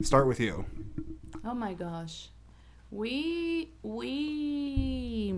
[0.00, 0.66] Start with you.
[1.44, 2.28] Oh my gosh.
[2.90, 5.34] We we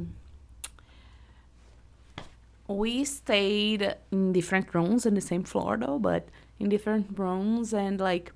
[2.69, 6.29] we stayed in different rooms in the same floor though, but
[6.59, 8.33] in different rooms and like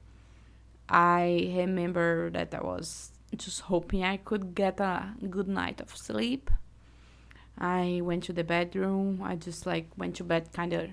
[0.88, 6.50] I remember that I was just hoping I could get a good night of sleep.
[7.58, 9.20] I went to the bedroom.
[9.22, 10.90] I just like went to bed kind of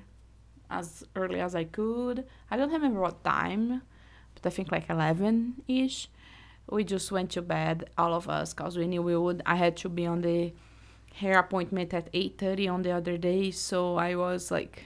[0.70, 2.26] as early as I could.
[2.52, 3.82] I don't remember what time,
[4.36, 6.10] but I think like 11 ish.
[6.72, 9.42] We just went to bed, all of us, because we knew we would.
[9.46, 10.54] I had to be on the
[11.16, 14.86] hair appointment at 8.30 on the other day, so I was like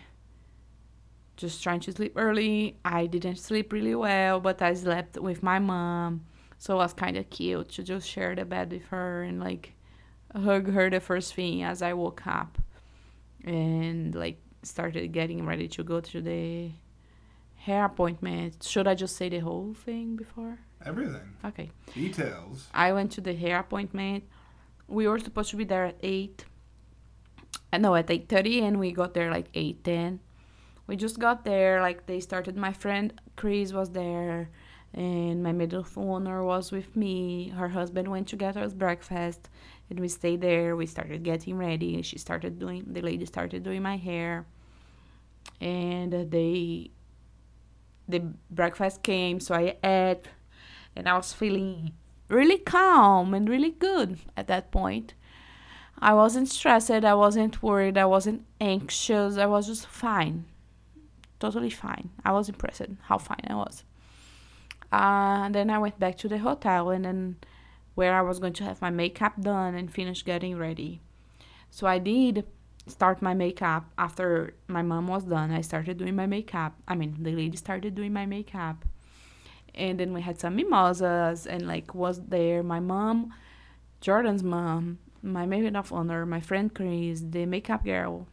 [1.35, 2.77] just trying to sleep early.
[2.85, 6.25] I didn't sleep really well, but I slept with my mom.
[6.57, 9.73] So it was kind of cute to just share the bed with her and like
[10.33, 12.57] hug her the first thing as I woke up
[13.43, 16.71] and like started getting ready to go to the
[17.57, 18.63] hair appointment.
[18.63, 20.59] Should I just say the whole thing before?
[20.85, 21.35] Everything.
[21.45, 21.71] Okay.
[21.93, 22.67] Details.
[22.73, 24.23] I went to the hair appointment.
[24.87, 26.45] We were supposed to be there at 8.
[27.71, 30.19] Uh, no, at 8.30 and we got there like 8.10.
[30.85, 34.49] We just got there, like they started, my friend Chris was there
[34.93, 37.49] and my middle owner was with me.
[37.49, 39.49] Her husband went to get us breakfast
[39.89, 40.75] and we stayed there.
[40.75, 42.01] We started getting ready.
[42.01, 44.45] She started doing, the lady started doing my hair
[45.61, 46.91] and they,
[48.07, 48.19] the
[48.51, 50.27] breakfast came, so I ate
[50.95, 51.93] and I was feeling
[52.29, 55.13] really calm and really good at that point.
[55.99, 60.45] I wasn't stressed, I wasn't worried, I wasn't anxious, I was just fine.
[61.39, 62.09] Totally fine.
[62.25, 63.83] I was impressed how fine I was.
[64.91, 67.37] Uh, then I went back to the hotel and then
[67.95, 71.01] where I was going to have my makeup done and finish getting ready.
[71.69, 72.45] So I did
[72.87, 75.51] start my makeup after my mom was done.
[75.51, 76.75] I started doing my makeup.
[76.87, 78.85] I mean, the lady started doing my makeup
[79.75, 83.33] and then we had some mimosas and like was there my mom
[84.01, 88.27] jordan's mom my maid of honor my friend chris the makeup girl.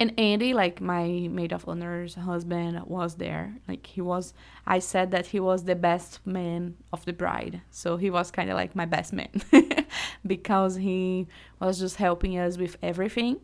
[0.00, 3.56] And andy like my maid of honor's husband was there.
[3.68, 4.32] Like he was
[4.66, 7.60] i said that he was the best man of the bride.
[7.70, 9.42] So he was kind of like my best man
[10.26, 11.28] because he
[11.60, 13.40] was just helping us with everything.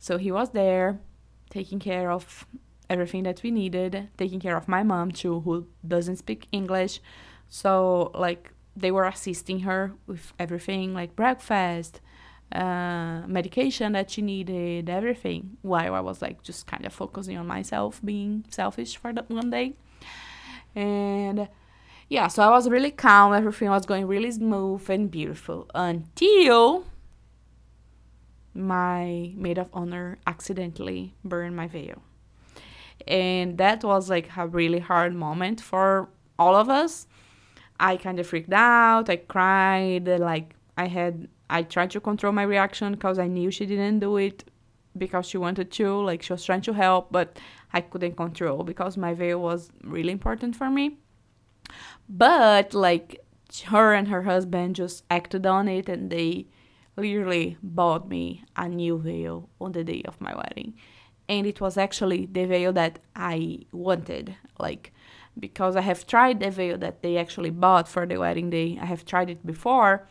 [0.00, 0.98] So he was there
[1.48, 2.44] taking care of
[2.90, 7.00] everything that we needed, taking care of my mom too, who doesn't speak English.
[7.48, 12.00] So like they were assisting her with everything, like breakfast,
[12.52, 15.56] uh, medication that she needed, everything.
[15.62, 19.50] While I was like just kind of focusing on myself, being selfish for that one
[19.50, 19.74] day,
[20.74, 21.48] and
[22.08, 23.32] yeah, so I was really calm.
[23.32, 26.84] Everything was going really smooth and beautiful until
[28.54, 32.02] my maid of honor accidentally burned my veil
[33.06, 37.06] and that was like a really hard moment for all of us.
[37.78, 42.44] I kind of freaked out i cried like i had i tried to control my
[42.44, 44.44] reaction because i knew she didn't do it
[44.96, 47.38] because she wanted to like she was trying to help but
[47.72, 50.98] i couldn't control because my veil was really important for me.
[52.08, 53.24] But like
[53.66, 56.46] her and her husband just acted on it and they
[56.96, 60.74] literally bought me a new veil on the day of my wedding
[61.28, 64.36] and it was actually the veil that I wanted.
[64.58, 64.92] Like,
[65.38, 68.86] because I have tried the veil that they actually bought for the wedding day, I
[68.86, 70.06] have tried it before.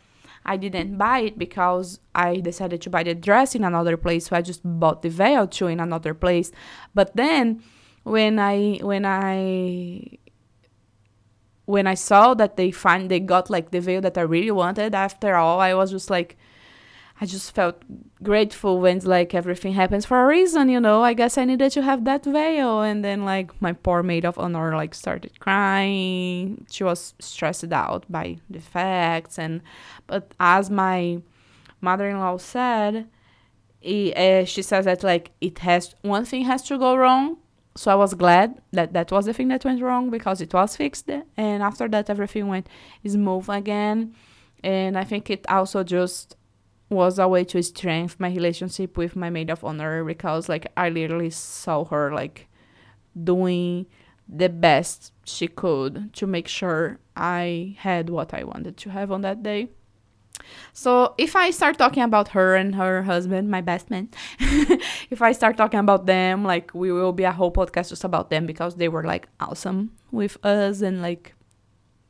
[0.45, 4.35] I didn't buy it because I decided to buy the dress in another place, so
[4.35, 6.51] I just bought the veil too in another place.
[6.93, 7.63] But then,
[8.03, 10.17] when I when I
[11.65, 14.93] when I saw that they find they got like the veil that I really wanted,
[14.93, 16.37] after all, I was just like,
[17.21, 17.81] I just felt
[18.21, 21.03] grateful when like everything happens for a reason, you know.
[21.03, 24.37] I guess I needed to have that veil, and then like my poor maid of
[24.39, 26.65] honor like started crying.
[26.69, 29.61] She was stressed out by the facts, and
[30.07, 31.21] but as my
[31.81, 33.07] mother-in-law said,
[33.79, 37.37] he, uh, she says that like it has one thing has to go wrong.
[37.75, 40.75] So I was glad that that was the thing that went wrong because it was
[40.75, 42.67] fixed, and after that everything went
[43.05, 44.15] smooth again.
[44.63, 46.35] And I think it also just
[46.89, 50.89] was a way to strengthen my relationship with my maid of honor because like I
[50.89, 52.47] literally saw her like
[53.21, 53.85] doing
[54.27, 59.21] the best she could to make sure I had what I wanted to have on
[59.21, 59.69] that day.
[60.73, 64.09] So if I start talking about her and her husband, my best man,
[64.39, 68.29] if I start talking about them, like we will be a whole podcast just about
[68.29, 71.35] them because they were like awesome with us and like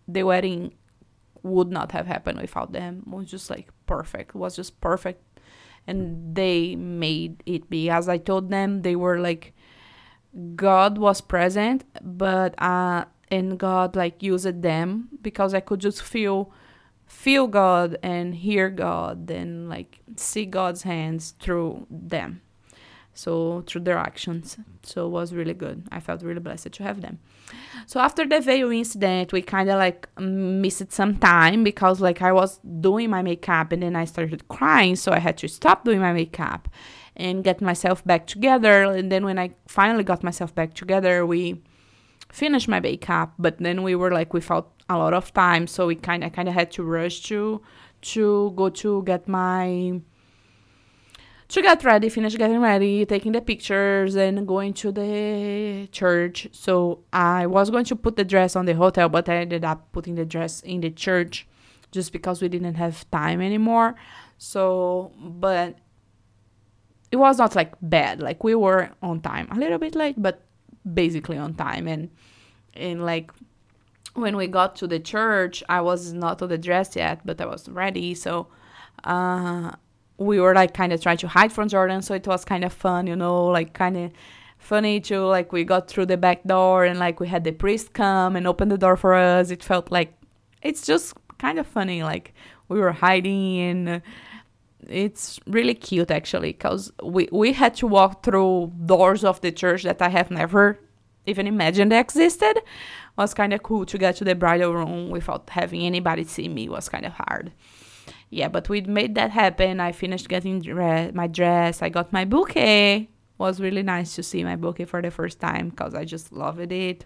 [0.07, 0.73] the wedding
[1.43, 3.03] would not have happened without them.
[3.05, 4.29] It was just like perfect.
[4.29, 5.21] It was just perfect.
[5.85, 7.89] And they made it be.
[7.89, 9.53] As I told them, they were like
[10.55, 16.51] God was present, but uh and God like used them because I could just feel
[17.05, 22.41] feel God and hear God and like see God's hands through them.
[23.13, 24.57] So through their actions.
[24.83, 25.83] So it was really good.
[25.91, 27.19] I felt really blessed to have them.
[27.85, 32.31] So after the veil incident, we kind of like missed some time because like I
[32.31, 35.99] was doing my makeup and then I started crying, so I had to stop doing
[35.99, 36.67] my makeup
[37.15, 38.83] and get myself back together.
[38.83, 41.61] And then when I finally got myself back together, we
[42.31, 45.95] finished my makeup, but then we were like without a lot of time, so we
[45.95, 47.61] kind of kind of had to rush to
[48.01, 50.01] to go to get my
[51.53, 56.47] to get ready, finish getting ready, taking the pictures, and going to the church.
[56.51, 59.91] So I was going to put the dress on the hotel, but I ended up
[59.91, 61.47] putting the dress in the church
[61.91, 63.93] just because we didn't have time anymore.
[64.39, 65.77] So, but
[67.11, 68.19] it was not like bad.
[68.19, 70.41] Like we were on time, a little bit late, but
[70.91, 71.87] basically on time.
[71.87, 72.09] And
[72.73, 73.31] and like
[74.15, 77.45] when we got to the church, I was not on the dress yet, but I
[77.45, 78.15] was ready.
[78.15, 78.47] So.
[79.03, 79.71] Uh,
[80.23, 82.73] we were like kind of trying to hide from Jordan, so it was kind of
[82.73, 84.11] fun, you know, like kind of
[84.57, 85.25] funny too.
[85.25, 88.47] Like we got through the back door and like we had the priest come and
[88.47, 89.51] open the door for us.
[89.51, 90.13] It felt like
[90.61, 92.33] it's just kind of funny, like
[92.69, 93.99] we were hiding and uh,
[94.87, 99.83] it's really cute actually because we, we had to walk through doors of the church
[99.83, 100.79] that I have never
[101.25, 102.57] even imagined existed.
[102.57, 102.63] It
[103.17, 106.65] was kind of cool to get to the bridal room without having anybody see me.
[106.65, 107.51] It was kind of hard
[108.33, 109.79] yeah, but we made that happen.
[109.79, 111.81] I finished getting dre- my dress.
[111.81, 113.09] I got my bouquet.
[113.37, 116.71] Was really nice to see my bouquet for the first time because I just loved
[116.71, 117.05] it.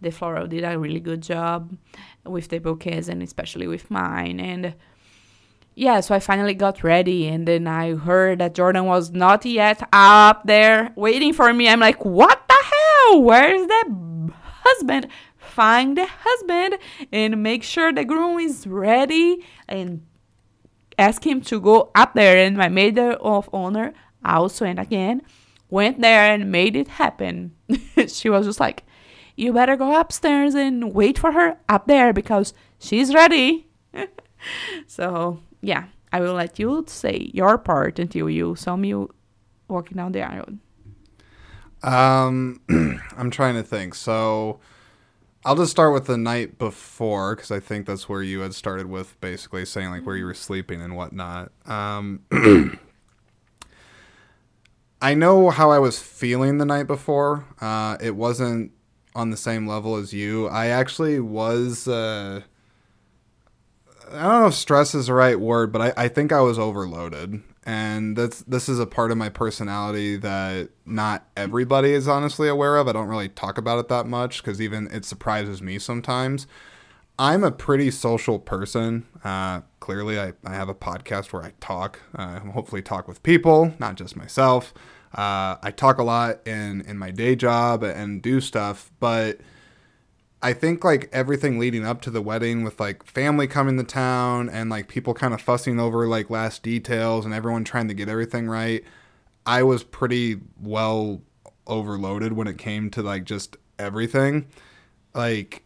[0.00, 1.76] The floral did a really good job
[2.24, 4.40] with the bouquets and especially with mine.
[4.40, 4.74] And
[5.74, 9.82] yeah, so I finally got ready, and then I heard that Jordan was not yet
[9.92, 11.68] up there waiting for me.
[11.68, 13.22] I'm like, what the hell?
[13.22, 15.08] Where's the husband?
[15.38, 16.78] Find the husband
[17.10, 20.02] and make sure the groom is ready and
[20.98, 23.92] asked him to go up there, and my maid of honor
[24.24, 25.22] also and again
[25.70, 27.54] went there and made it happen.
[28.06, 28.84] she was just like,
[29.36, 33.66] You better go upstairs and wait for her up there because she's ready.
[34.86, 38.94] so, yeah, I will let you say your part until you saw me
[39.68, 40.58] walking down the aisle.
[41.82, 42.60] Um,
[43.16, 43.94] I'm trying to think.
[43.94, 44.60] So,
[45.44, 48.86] I'll just start with the night before because I think that's where you had started
[48.86, 51.50] with basically saying like where you were sleeping and whatnot.
[51.66, 52.20] Um,
[55.02, 57.44] I know how I was feeling the night before.
[57.60, 58.70] Uh, it wasn't
[59.16, 60.46] on the same level as you.
[60.46, 61.88] I actually was.
[61.88, 62.42] Uh,
[64.12, 66.56] I don't know if stress is the right word, but I, I think I was
[66.58, 72.48] overloaded and that's this is a part of my personality that not everybody is honestly
[72.48, 72.88] aware of.
[72.88, 76.46] I don't really talk about it that much because even it surprises me sometimes.
[77.18, 79.06] I'm a pretty social person.
[79.22, 83.74] Uh, clearly, I, I have a podcast where I talk, uh, hopefully, talk with people,
[83.78, 84.72] not just myself.
[85.14, 89.40] Uh, I talk a lot in, in my day job and do stuff, but
[90.42, 94.48] I think like everything leading up to the wedding with like family coming to town
[94.48, 98.08] and like people kind of fussing over like last details and everyone trying to get
[98.08, 98.82] everything right.
[99.46, 101.22] I was pretty well
[101.66, 104.48] overloaded when it came to like just everything.
[105.14, 105.62] Like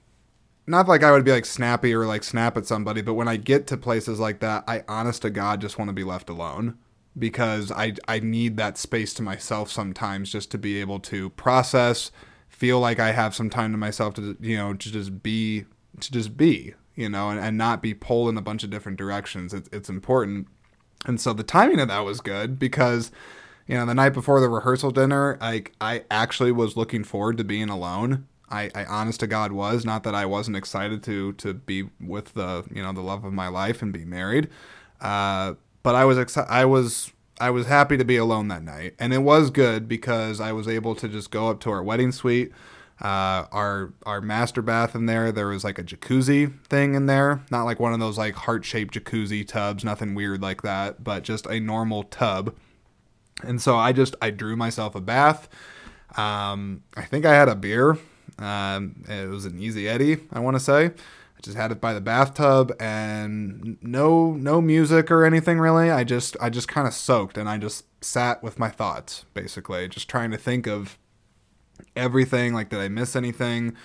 [0.67, 3.37] not like I would be like snappy or like snap at somebody, but when I
[3.37, 6.77] get to places like that, I honest to God just want to be left alone
[7.19, 12.11] because I I need that space to myself sometimes just to be able to process
[12.57, 15.67] feel like I have some time to myself to you know to just be
[16.01, 18.99] to just be you know and, and not be pulled in a bunch of different
[18.99, 19.53] directions.
[19.53, 20.49] It's, it's important.
[21.05, 23.13] And so the timing of that was good because
[23.67, 27.45] you know the night before the rehearsal dinner like I actually was looking forward to
[27.45, 28.27] being alone.
[28.49, 29.85] I, I honest to God was.
[29.85, 33.35] Not that I wasn't excited to to be with the you know the love of
[33.35, 34.49] my life and be married,
[35.03, 38.95] uh, but I was exci- I was I was happy to be alone that night,
[38.99, 42.13] and it was good because I was able to just go up to our wedding
[42.13, 42.53] suite.
[43.01, 47.43] Uh, our our master bath in there, there was like a jacuzzi thing in there,
[47.51, 51.23] not like one of those like heart shaped jacuzzi tubs, nothing weird like that, but
[51.23, 52.55] just a normal tub.
[53.43, 55.49] And so I just I drew myself a bath.
[56.17, 57.99] Um, I think I had a beer.
[58.39, 60.93] Um, it was an Easy Eddie, I want to say.
[61.37, 65.91] I just had it by the bathtub and no no music or anything really.
[65.91, 69.89] I just I just kind of soaked and I just sat with my thoughts basically,
[69.89, 70.99] just trying to think of
[71.95, 73.77] everything like did I miss anything?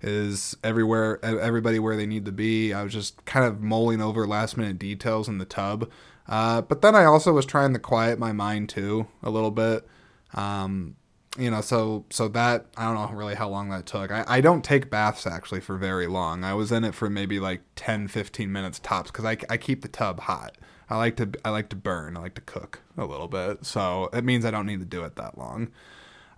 [0.00, 2.72] Is everywhere everybody where they need to be?
[2.72, 5.88] I was just kind of mulling over last minute details in the tub.
[6.28, 9.86] Uh, but then I also was trying to quiet my mind too a little bit.
[10.34, 10.96] Um,
[11.38, 14.10] you know, so so that I don't know really how long that took.
[14.10, 16.44] I, I don't take baths actually for very long.
[16.44, 19.82] I was in it for maybe like 10, 15 minutes tops because I, I keep
[19.82, 20.56] the tub hot.
[20.90, 22.16] I like to I like to burn.
[22.16, 25.04] I like to cook a little bit, so it means I don't need to do
[25.04, 25.70] it that long.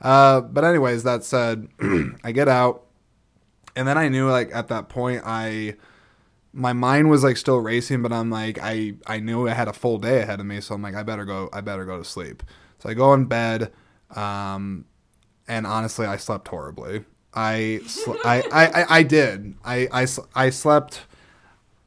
[0.01, 1.69] Uh, but anyways, that said,
[2.25, 2.85] I get out,
[3.75, 5.75] and then I knew like at that point I
[6.53, 9.73] my mind was like still racing, but I'm like I I knew I had a
[9.73, 12.05] full day ahead of me, so I'm like I better go I better go to
[12.05, 12.45] sleep.
[12.79, 13.73] So I go in bed.
[14.15, 14.87] Um,
[15.47, 17.05] and honestly, I slept horribly.
[17.35, 19.55] I, sl- I, I, I, did.
[19.65, 21.03] I, I, I slept.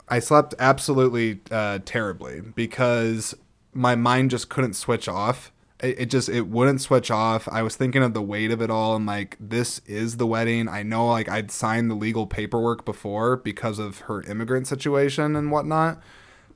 [0.09, 3.33] I slept absolutely uh, terribly because
[3.73, 5.51] my mind just couldn't switch off.
[5.81, 7.47] It, it just it wouldn't switch off.
[7.49, 10.67] I was thinking of the weight of it all and like this is the wedding.
[10.67, 15.51] I know like I'd signed the legal paperwork before because of her immigrant situation and
[15.51, 16.01] whatnot,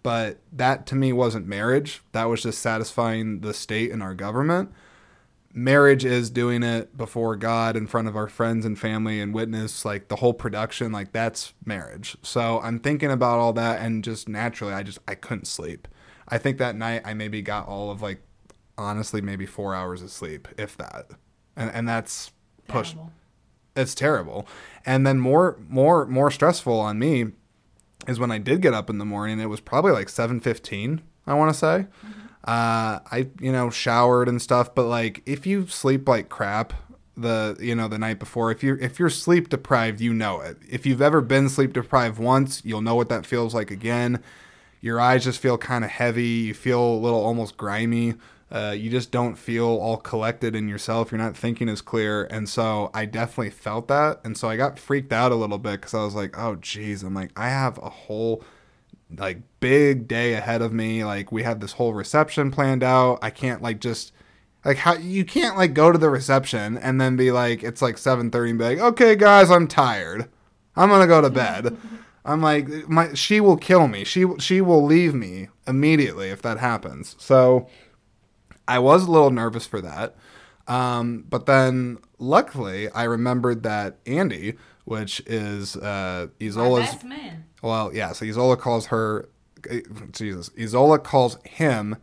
[0.02, 2.02] but that to me wasn't marriage.
[2.14, 4.72] That was just satisfying the state and our government
[5.54, 9.84] marriage is doing it before God in front of our friends and family and witness
[9.86, 12.18] like the whole production like that's marriage.
[12.22, 15.88] So I'm thinking about all that and just naturally I just I couldn't sleep.
[16.28, 18.22] I think that night I maybe got all of like
[18.78, 21.08] honestly maybe 4 hours of sleep if that.
[21.56, 22.32] And and that's
[22.68, 23.12] push Terrible.
[23.76, 24.48] it's terrible.
[24.86, 27.28] And then more more more stressful on me
[28.08, 29.40] is when I did get up in the morning.
[29.40, 31.02] It was probably like seven fifteen.
[31.28, 31.86] I want to say.
[32.06, 32.21] Mm-hmm.
[32.44, 36.74] Uh, I you know showered and stuff, but like if you sleep like crap
[37.16, 40.58] the you know the night before, if you're if you're sleep deprived, you know it.
[40.68, 44.24] If you've ever been sleep deprived once, you'll know what that feels like again.
[44.82, 46.24] Your eyes just feel kind of heavy.
[46.24, 48.16] You feel a little almost grimy.
[48.52, 51.12] Uh, you just don't feel all collected in yourself.
[51.12, 52.26] You're not thinking as clear.
[52.26, 54.20] And so I definitely felt that.
[54.26, 57.04] And so I got freaked out a little bit because I was like, oh, geez.
[57.04, 58.44] I'm like, I have a whole
[59.18, 61.04] like big day ahead of me.
[61.04, 63.20] Like we have this whole reception planned out.
[63.22, 64.12] I can't like just
[64.64, 67.96] like how you can't like go to the reception and then be like it's like
[67.96, 70.30] 7:30 and be like, "Okay guys, I'm tired.
[70.76, 71.78] I'm going to go to bed."
[72.24, 74.04] I'm like my she will kill me.
[74.04, 77.16] She she will leave me immediately if that happens.
[77.18, 77.68] So
[78.68, 80.16] I was a little nervous for that.
[80.68, 87.46] Um, but then luckily I remembered that Andy, which is uh, Isola's best man.
[87.62, 88.12] Well, yeah.
[88.14, 89.30] So Isola calls her,
[90.12, 90.50] Jesus.
[90.60, 91.98] Isola calls him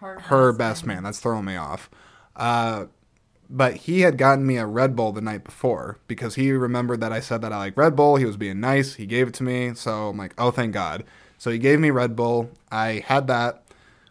[0.00, 1.02] Her, her best man.
[1.04, 1.88] That's throwing me off.
[2.36, 2.86] Uh,
[3.50, 7.12] but he had gotten me a Red Bull the night before because he remembered that
[7.12, 8.16] I said that I like Red Bull.
[8.16, 8.94] He was being nice.
[8.94, 9.74] He gave it to me.
[9.74, 11.04] So I'm like, oh, thank God.
[11.38, 12.50] So he gave me Red Bull.
[12.72, 13.62] I had that,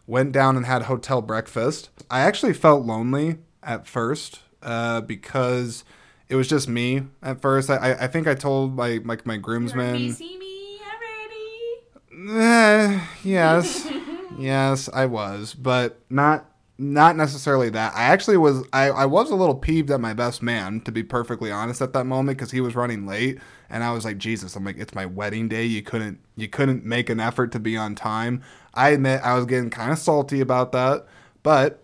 [0.08, 1.90] went down and had hotel breakfast.
[2.12, 5.84] I actually felt lonely at first uh, because
[6.30, 7.70] it was just me at first.
[7.70, 10.00] I, I- I think I told my, like my groomsmen.
[10.00, 12.13] You see me already?
[12.30, 13.88] Eh, yes,
[14.38, 17.94] yes, I was, but not not necessarily that.
[17.96, 18.64] I actually was.
[18.72, 21.94] I, I was a little peeved at my best man, to be perfectly honest, at
[21.94, 24.96] that moment because he was running late, and I was like, Jesus, I'm like, it's
[24.96, 25.66] my wedding day.
[25.66, 28.42] You couldn't you couldn't make an effort to be on time.
[28.74, 31.06] I admit I was getting kind of salty about that,
[31.44, 31.84] but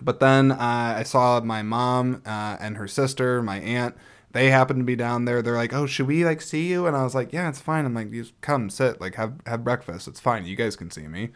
[0.00, 3.94] but then uh, I saw my mom uh, and her sister, my aunt.
[4.32, 5.42] They happened to be down there.
[5.42, 7.84] They're like, "Oh, should we like see you?" And I was like, "Yeah, it's fine."
[7.84, 10.08] I'm like, "You come sit, like have have breakfast.
[10.08, 10.46] It's fine.
[10.46, 11.30] You guys can see me."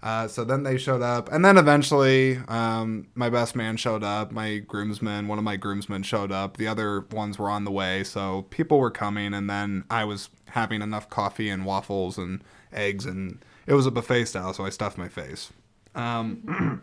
[0.00, 4.30] Uh, so then they showed up, and then eventually, um, my best man showed up.
[4.30, 6.56] My groomsmen, one of my groomsmen showed up.
[6.56, 9.34] The other ones were on the way, so people were coming.
[9.34, 13.90] And then I was having enough coffee and waffles and eggs, and it was a
[13.90, 15.52] buffet style, so I stuffed my face.
[15.96, 16.82] Um,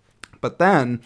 [0.40, 1.02] but then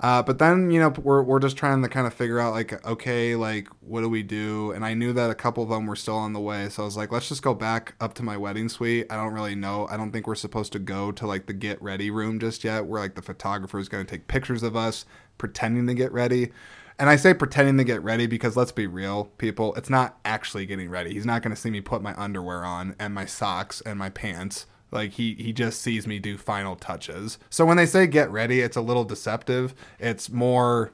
[0.00, 2.84] uh, but then you know we're, we're just trying to kind of figure out like
[2.86, 4.70] okay like what do we do?
[4.72, 6.68] And i knew that a couple of them were still on the way.
[6.68, 9.06] So i was like let's just go back up to my wedding suite.
[9.10, 9.88] I don't really know.
[9.90, 12.86] I don't think we're supposed to go to like the get ready room just yet
[12.86, 15.04] where like the photographer is going to take pictures of us
[15.36, 16.52] pretending to get ready.
[17.00, 20.66] And i say pretending to get ready because let's be real people it's not actually
[20.66, 21.12] getting ready.
[21.12, 24.10] He's not going to see me put my underwear on and my socks and my
[24.10, 27.38] pants like he he just sees me do final touches.
[27.50, 29.74] So when they say get ready, it's a little deceptive.
[29.98, 30.92] It's more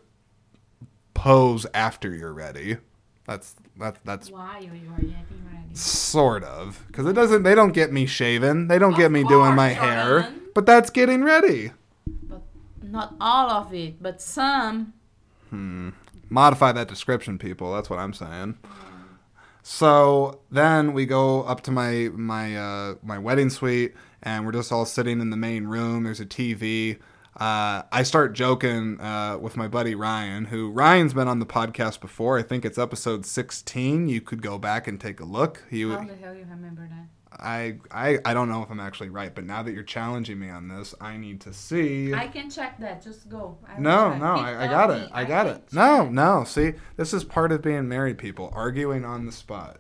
[1.15, 2.79] pose after you're ready.
[3.27, 5.15] That's that's that's Why you are getting
[5.51, 5.75] ready?
[5.75, 7.43] sort of because it doesn't.
[7.43, 8.69] They don't get me shaven.
[8.69, 10.33] They don't Of get me doing my hair.
[10.55, 11.73] But that's getting ready.
[12.07, 12.43] But
[12.83, 14.93] not all of it, but some.
[15.51, 15.91] Hmm.
[16.31, 18.57] Modify that description people that's what i'm saying
[19.65, 24.71] so then we go up to my my uh, my wedding suite and we're just
[24.71, 26.05] all sitting in the main room.
[26.05, 26.99] There's a tv
[27.37, 32.01] uh, i start joking uh, with my buddy ryan who ryan's been on the podcast
[32.01, 32.39] before.
[32.39, 35.65] I think it's episode 16 you could go back and take a look.
[35.69, 37.09] He How the hell you remember that?
[37.41, 40.49] I, I i don't know if i'm actually right but now that you're challenging me
[40.51, 43.03] on this i need to see I can check that.
[43.03, 43.59] Just go.
[43.67, 45.03] I no, no, I, I got it.
[45.03, 45.09] me.
[45.13, 45.63] I got it.
[45.73, 46.45] No, no.
[46.45, 48.51] See, this is part of being married, people.
[48.55, 49.79] Arguing on the spot.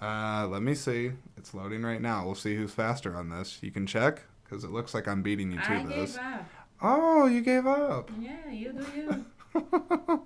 [0.00, 1.12] Uh, let me see.
[1.36, 2.24] It's loading right now.
[2.24, 3.58] We'll see who's faster on this.
[3.62, 6.12] You can check because it looks like I'm beating you to I this.
[6.16, 6.44] gave up.
[6.80, 8.10] Oh, you gave up.
[8.18, 9.24] Yeah, you do you.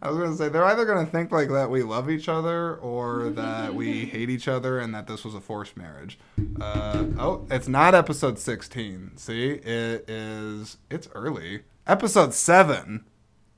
[0.00, 3.30] I was gonna say they're either gonna think like that we love each other or
[3.30, 6.18] that we hate each other and that this was a forced marriage.
[6.60, 9.12] Uh, oh, it's not episode sixteen.
[9.16, 10.78] See, it is.
[10.90, 11.62] It's early.
[11.86, 13.04] Episode seven.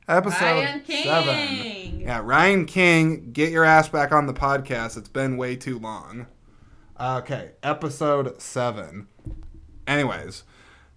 [0.08, 1.48] Episode Ryan seven.
[1.48, 2.00] King.
[2.02, 4.96] Yeah, Ryan King, get your ass back on the podcast.
[4.96, 6.26] It's been way too long.
[7.00, 9.08] Okay, episode seven.
[9.86, 10.44] Anyways,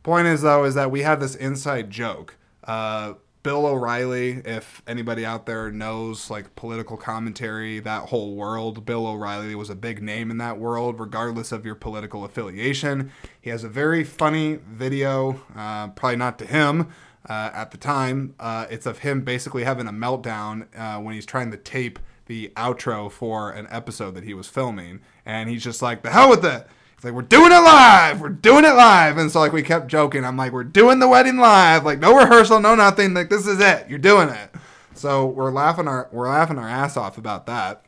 [0.03, 2.37] point is though is that we had this inside joke.
[2.63, 9.07] Uh, Bill O'Reilly, if anybody out there knows like political commentary, that whole world, Bill
[9.07, 13.11] O'Reilly was a big name in that world, regardless of your political affiliation.
[13.39, 16.89] He has a very funny video, uh, probably not to him
[17.29, 18.35] uh, at the time.
[18.39, 22.51] Uh, it's of him basically having a meltdown uh, when he's trying to tape the
[22.57, 26.45] outro for an episode that he was filming, and he's just like, "The hell with
[26.45, 26.67] it."
[26.99, 28.19] It's like we're doing it live.
[28.19, 29.17] We're doing it live.
[29.17, 30.25] And so like we kept joking.
[30.25, 31.85] I'm like, we're doing the wedding live.
[31.85, 33.13] Like no rehearsal, no nothing.
[33.13, 33.89] Like this is it.
[33.89, 34.53] You're doing it.
[34.95, 37.85] So we're laughing our we're laughing our ass off about that.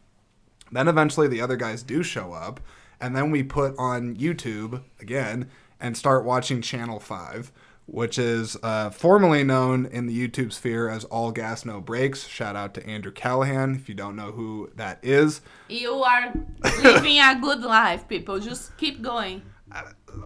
[0.72, 2.62] Then eventually the other guys do show up,
[3.02, 7.52] and then we put on YouTube again and start watching Channel Five,
[7.92, 12.26] which is uh, formerly known in the YouTube sphere as All Gas No Brakes.
[12.26, 15.42] Shout out to Andrew Callaghan if you don't know who that is.
[15.68, 16.34] You are
[16.82, 18.40] living a good life, people.
[18.40, 19.42] Just keep going.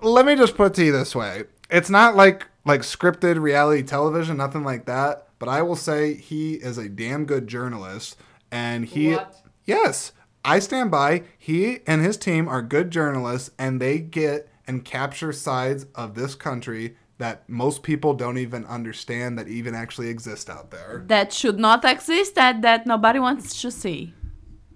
[0.02, 3.84] let me just put it to you this way it's not like like scripted reality
[3.84, 8.18] television nothing like that but i will say he is a damn good journalist
[8.52, 9.36] and he What?
[9.66, 10.12] yes
[10.44, 15.32] i stand by he and his team are good journalists and they get and capture
[15.32, 20.72] sides of this country that most people don't even understand that even actually exist out
[20.72, 22.36] there That should not exist.
[22.36, 24.14] That that nobody wants to see.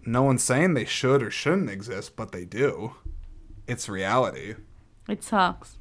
[0.06, 2.96] no one's saying they should or shouldn't exist but they do
[3.68, 4.56] it's reality
[5.08, 5.78] It sucks.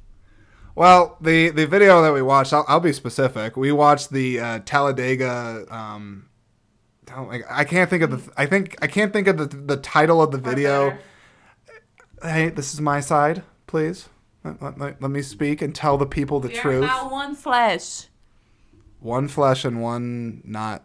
[0.75, 3.57] Well, the the video that we watched, I'll, I'll be specific.
[3.57, 5.65] We watched the uh, Talladega.
[5.69, 6.29] Um,
[7.61, 8.19] I can't think of the.
[8.37, 10.97] I think I can't think of the the title of the video.
[12.21, 14.09] Hey, this is my side, please.
[14.43, 16.81] Let, let- let- let me speak and tell the people the We are truth.
[16.81, 18.07] now one flesh.
[18.99, 20.83] One flesh and one not.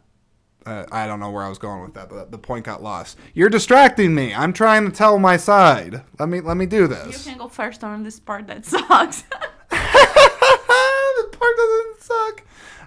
[0.67, 3.19] Uh, I don't know where I was going with that, but the point got lost.
[3.35, 4.33] You're distracting me.
[4.35, 6.03] I'm trying to tell my side.
[6.19, 7.27] Let me let me do this.
[7.27, 9.25] You can go first on this part that sucks.
[9.71, 12.45] the part doesn't suck.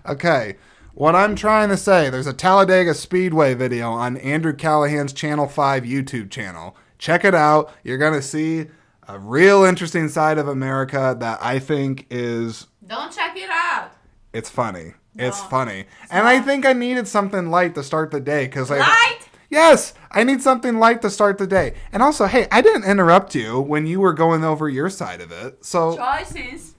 [0.07, 0.55] Okay.
[0.93, 5.83] What I'm trying to say, there's a Talladega Speedway video on Andrew Callaghan's Channel 5
[5.83, 6.75] YouTube channel.
[6.97, 7.71] Check it out.
[7.83, 8.65] You're going to see
[9.07, 13.91] a real interesting side of America that I think is Don't check it out.
[14.33, 14.93] it's funny.
[15.15, 15.85] It's No, funny.
[16.11, 19.19] And I think I needed something light to start the day cuz I Light?
[19.49, 21.73] Yes, I need something light to start the day.
[21.93, 25.31] And also, hey, I didn't interrupt you when you were going over your side of
[25.31, 25.63] it.
[25.65, 26.75] So Choices.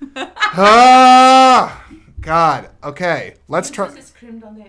[0.16, 1.84] Ah,
[2.20, 2.70] God.
[2.82, 3.88] Okay, let's try.
[4.00, 4.64] Screamed on the.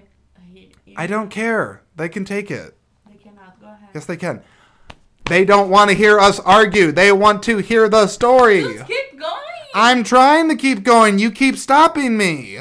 [0.54, 1.82] he- he- I don't care.
[1.96, 2.76] They can take it.
[3.08, 3.60] They cannot.
[3.62, 3.90] Go ahead.
[3.94, 4.42] Yes, they can.
[5.30, 6.92] They don't want to hear us argue.
[6.92, 8.64] They want to hear the story.
[8.64, 9.34] Just keep going.
[9.76, 11.20] I'm trying to keep going.
[11.20, 12.60] You keep stopping me.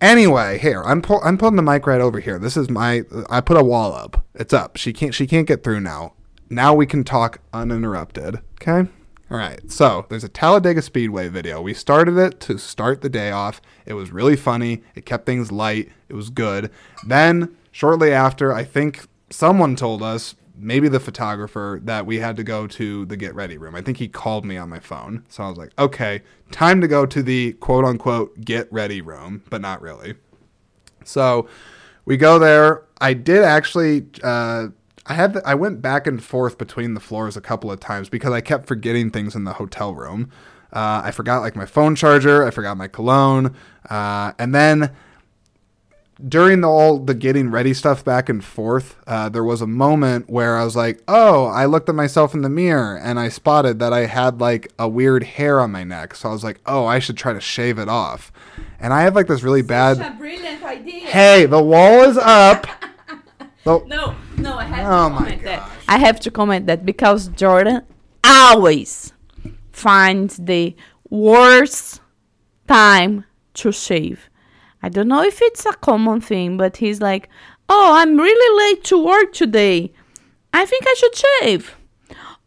[0.00, 2.38] Anyway, here I'm pull, I'm putting the mic right over here.
[2.38, 4.24] This is my I put a wall up.
[4.34, 4.76] It's up.
[4.76, 6.14] She can't she can't get through now.
[6.48, 8.40] Now we can talk uninterrupted.
[8.62, 8.88] Okay?
[9.30, 9.70] All right.
[9.70, 11.60] So, there's a Talladega Speedway video.
[11.60, 13.60] We started it to start the day off.
[13.84, 14.82] It was really funny.
[14.94, 15.90] It kept things light.
[16.08, 16.70] It was good.
[17.06, 22.44] Then, shortly after, I think someone told us maybe the photographer that we had to
[22.44, 23.74] go to the get ready room.
[23.74, 25.24] I think he called me on my phone.
[25.28, 29.42] So I was like, okay, time to go to the quote unquote get ready room,
[29.50, 30.14] but not really.
[31.04, 31.48] So
[32.04, 32.84] we go there.
[33.00, 34.06] I did actually.
[34.22, 34.68] Uh,
[35.06, 35.40] I had.
[35.44, 38.66] I went back and forth between the floors a couple of times because I kept
[38.66, 40.30] forgetting things in the hotel room.
[40.72, 42.46] Uh, I forgot like my phone charger.
[42.46, 43.54] I forgot my cologne,
[43.88, 44.90] uh, and then
[46.26, 50.28] during the all the getting ready stuff back and forth, uh, there was a moment
[50.28, 53.78] where I was like, "Oh!" I looked at myself in the mirror and I spotted
[53.78, 56.14] that I had like a weird hair on my neck.
[56.14, 58.32] So I was like, "Oh, I should try to shave it off."
[58.80, 60.00] And I have like this really bad.
[60.00, 61.06] A brilliant idea.
[61.06, 62.66] Hey, the wall is up.
[63.64, 65.58] The- No, no, I have Oh to my comment that.
[65.60, 65.70] gosh.
[65.88, 67.82] I have to comment that because Jordan
[68.24, 69.12] always
[69.72, 70.74] finds the
[71.10, 72.00] worst
[72.66, 73.24] time
[73.54, 74.30] to shave.
[74.82, 77.28] I don't know if it's a common thing, but he's like,
[77.68, 79.92] "Oh, I'm really late to work today.
[80.52, 81.76] I think I should shave."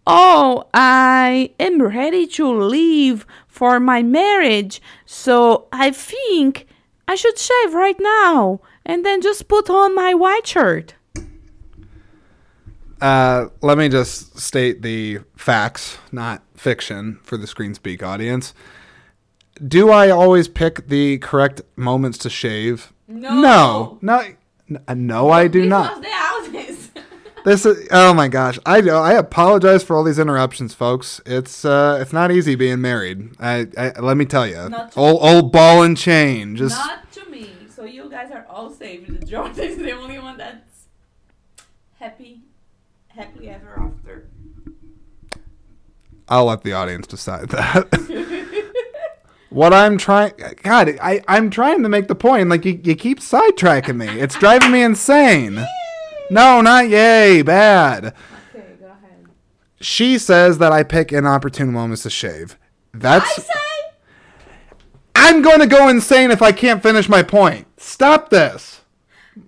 [0.07, 6.67] Oh, I am ready to leave for my marriage, so I think
[7.07, 10.95] I should shave right now and then just put on my white shirt.
[12.99, 18.53] Uh, let me just state the facts, not fiction, for the Screen Speak audience.
[19.55, 22.91] Do I always pick the correct moments to shave?
[23.07, 23.99] No.
[24.01, 24.25] No,
[24.69, 25.97] no, no, I do This not.
[25.97, 26.91] was the Aldis.
[27.43, 28.57] This is oh my gosh.
[28.65, 28.77] I.
[28.87, 31.19] I apologize for all these interruptions, folks.
[31.25, 33.31] It's uh, it's not easy being married.
[33.39, 36.55] I, I let me tell you, Not to old old ball and chain.
[36.55, 37.49] Just Not to me.
[37.75, 39.25] So you guys are I'll save.
[39.27, 40.85] Jordan is the only one that's
[41.99, 42.41] happy,
[43.07, 44.27] happily ever after.
[46.29, 47.87] I'll let the audience decide that.
[49.51, 50.33] what I'm trying,
[50.63, 52.49] God, I, I'm trying to make the point.
[52.49, 54.07] Like, you, you keep sidetracking me.
[54.07, 55.55] It's driving me insane.
[56.29, 58.15] No, not yay, bad.
[58.55, 59.27] Okay, go ahead.
[59.81, 62.57] She says that I pick inopportune moments to shave.
[62.93, 63.39] That's.
[63.39, 63.53] I say
[65.13, 67.67] I'm going to go insane if I can't finish my point.
[67.77, 68.81] Stop this.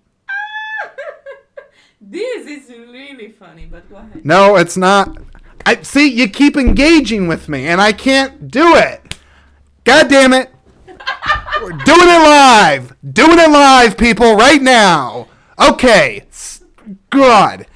[2.01, 4.25] this is really funny, but go ahead.
[4.25, 5.17] No, it's not.
[5.65, 9.02] I see you keep engaging with me, and I can't do it.
[9.84, 10.49] God damn it!
[11.61, 12.95] We're doing it live.
[13.14, 15.27] Doing it live, people, right now.
[15.60, 16.26] Okay.
[17.10, 17.68] God.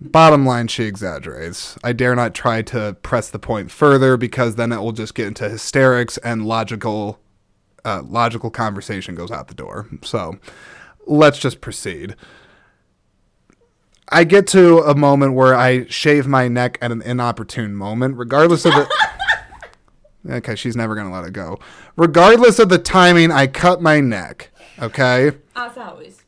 [0.00, 1.78] Bottom line, she exaggerates.
[1.84, 5.26] I dare not try to press the point further because then it will just get
[5.26, 7.20] into hysterics and logical,
[7.84, 9.86] uh, logical conversation goes out the door.
[10.02, 10.38] So,
[11.06, 12.16] let's just proceed.
[14.10, 18.64] I get to a moment where I shave my neck at an inopportune moment, regardless
[18.64, 18.88] of the.
[20.30, 21.60] okay, she's never gonna let it go.
[21.96, 24.50] Regardless of the timing, I cut my neck.
[24.80, 25.32] Okay.
[25.54, 26.22] As always.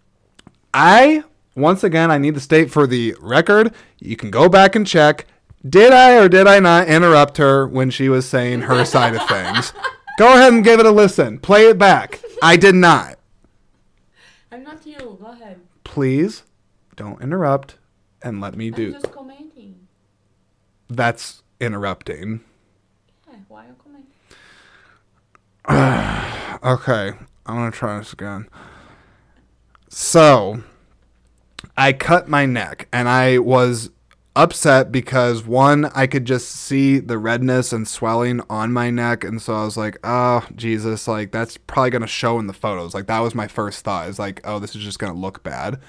[0.73, 4.87] I once again I need to state for the record, you can go back and
[4.87, 5.27] check.
[5.69, 9.27] Did I or did I not interrupt her when she was saying her side of
[9.29, 9.73] things?
[10.19, 11.39] Go ahead and give it a listen.
[11.39, 12.21] Play it back.
[12.43, 13.19] I did not.
[14.51, 15.19] I'm not you.
[15.21, 15.61] Go ahead.
[15.85, 16.43] Please
[16.97, 17.77] don't interrupt
[18.23, 18.93] and let me I'm do.
[18.93, 19.87] just commenting.
[20.89, 22.41] That's interrupting.
[23.29, 24.09] Yeah, why are you commenting?
[26.65, 27.11] Okay,
[27.45, 28.49] I'm gonna try this again.
[29.89, 30.63] So,
[31.77, 33.91] I cut my neck, and I was
[34.37, 39.43] upset because one, I could just see the redness and swelling on my neck, and
[39.43, 42.95] so I was like, "Oh, Jesus!" Like that's probably gonna show in the photos.
[42.95, 44.09] Like that was my first thought.
[44.09, 45.81] Is like, "Oh, this is just gonna look bad."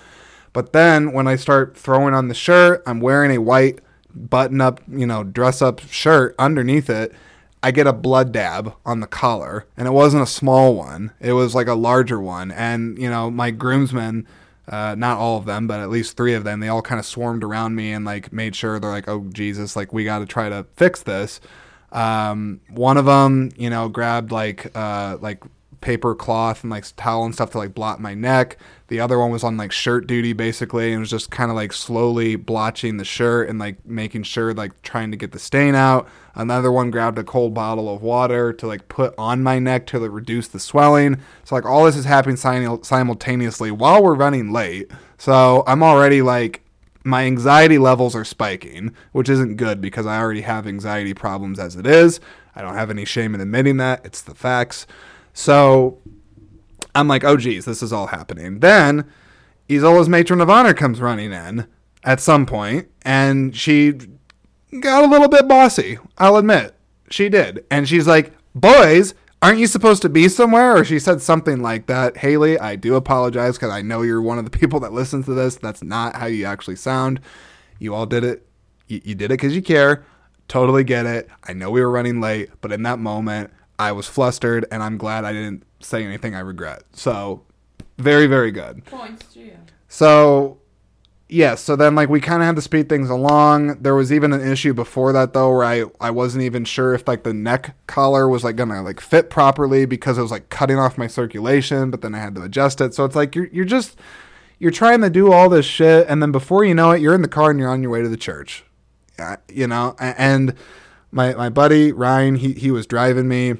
[0.53, 3.79] But then when I start throwing on the shirt, I'm wearing a white
[4.13, 7.11] button up, you know, dress up shirt underneath it.
[7.63, 11.11] I get a blood dab on the collar, and it wasn't a small one.
[11.19, 12.51] It was like a larger one.
[12.51, 14.27] And, you know, my groomsmen,
[14.67, 17.05] uh, not all of them, but at least three of them, they all kind of
[17.05, 20.25] swarmed around me and like made sure they're like, oh, Jesus, like we got to
[20.25, 21.39] try to fix this.
[21.93, 25.43] Um, one of them, you know, grabbed like, uh, like
[25.83, 28.57] paper cloth and like towel and stuff to like blot my neck.
[28.87, 31.73] The other one was on like shirt duty basically and was just kind of like
[31.73, 36.07] slowly blotching the shirt and like making sure like trying to get the stain out.
[36.35, 39.99] Another one grabbed a cold bottle of water to like put on my neck to
[39.99, 41.19] like, reduce the swelling.
[41.43, 44.89] So like all this is happening sim- simultaneously while we're running late.
[45.17, 46.63] So I'm already like
[47.03, 51.75] my anxiety levels are spiking, which isn't good because I already have anxiety problems as
[51.75, 52.21] it is.
[52.55, 54.05] I don't have any shame in admitting that.
[54.05, 54.87] It's the facts.
[55.33, 55.99] So
[56.95, 58.59] I'm like, oh geez, this is all happening.
[58.59, 59.09] Then
[59.71, 61.67] Isola's matron of honor comes running in
[62.03, 63.93] at some point, and she
[64.79, 65.97] got a little bit bossy.
[66.17, 66.75] I'll admit,
[67.09, 67.65] she did.
[67.71, 70.77] And she's like, boys, aren't you supposed to be somewhere?
[70.77, 72.17] Or she said something like that.
[72.17, 75.33] Haley, I do apologize because I know you're one of the people that listens to
[75.33, 75.55] this.
[75.55, 77.19] That's not how you actually sound.
[77.79, 78.47] You all did it.
[78.87, 80.05] You, you did it because you care.
[80.47, 81.29] Totally get it.
[81.43, 84.97] I know we were running late, but in that moment, I was flustered, and I'm
[84.97, 86.83] glad I didn't say anything I regret.
[86.93, 87.43] So,
[87.97, 88.85] very, very good.
[88.85, 89.57] Points to you.
[89.87, 90.59] So,
[91.33, 93.81] yeah, so then like we kind of had to speed things along.
[93.81, 97.07] There was even an issue before that though where I I wasn't even sure if
[97.07, 100.49] like the neck collar was like going to like fit properly because it was like
[100.49, 102.93] cutting off my circulation, but then I had to adjust it.
[102.93, 103.97] So it's like you're you're just
[104.59, 107.23] you're trying to do all this shit and then before you know it, you're in
[107.23, 108.63] the car and you're on your way to the church.
[109.49, 110.53] You know, and
[111.13, 113.55] my my buddy Ryan, he he was driving me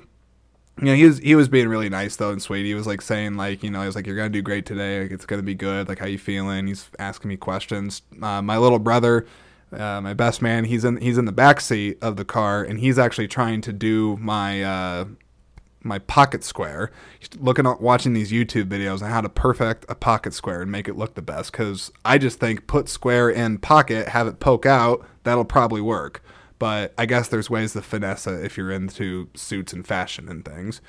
[0.80, 2.66] you know, he was he was being really nice though and sweet.
[2.66, 5.04] He was like saying like, you know, he was like, "You're gonna do great today.
[5.04, 5.88] Like, it's gonna be good.
[5.88, 8.02] Like, how you feeling?" He's asking me questions.
[8.22, 9.28] Uh, my little brother,
[9.72, 12.80] uh, my best man, he's in he's in the back seat of the car and
[12.80, 15.06] he's actually trying to do my uh,
[15.84, 16.92] my pocket square.
[17.20, 20.72] He's looking at watching these YouTube videos on how to perfect a pocket square and
[20.72, 21.52] make it look the best.
[21.52, 25.06] Because I just think put square in pocket, have it poke out.
[25.24, 26.23] That'll probably work
[26.64, 30.46] but I guess there's ways to finesse it if you're into suits and fashion and
[30.46, 30.80] things.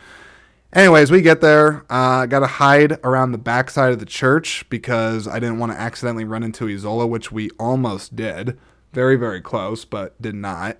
[0.73, 1.85] Anyways, we get there.
[1.91, 5.81] Uh, Got to hide around the backside of the church because I didn't want to
[5.81, 8.57] accidentally run into Isola, which we almost did.
[8.93, 10.77] Very, very close, but did not.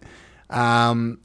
[0.49, 1.19] Um,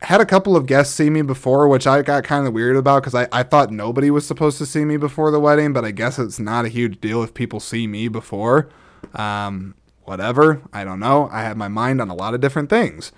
[0.00, 3.04] had a couple of guests see me before, which I got kind of weird about
[3.04, 5.92] because I, I thought nobody was supposed to see me before the wedding, but I
[5.92, 8.70] guess it's not a huge deal if people see me before.
[9.14, 10.62] Um, whatever.
[10.72, 11.28] I don't know.
[11.32, 13.12] I have my mind on a lot of different things.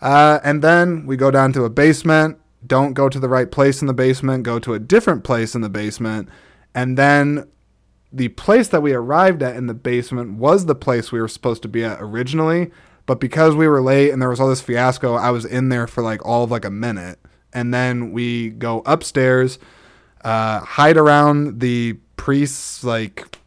[0.00, 2.38] Uh, and then we go down to a basement.
[2.66, 5.60] don't go to the right place in the basement, go to a different place in
[5.60, 6.28] the basement.
[6.74, 7.48] And then
[8.12, 11.62] the place that we arrived at in the basement was the place we were supposed
[11.62, 12.70] to be at originally.
[13.06, 15.86] But because we were late and there was all this fiasco, I was in there
[15.86, 17.18] for like all of like a minute.
[17.52, 19.58] And then we go upstairs,
[20.24, 23.37] uh, hide around the priest's like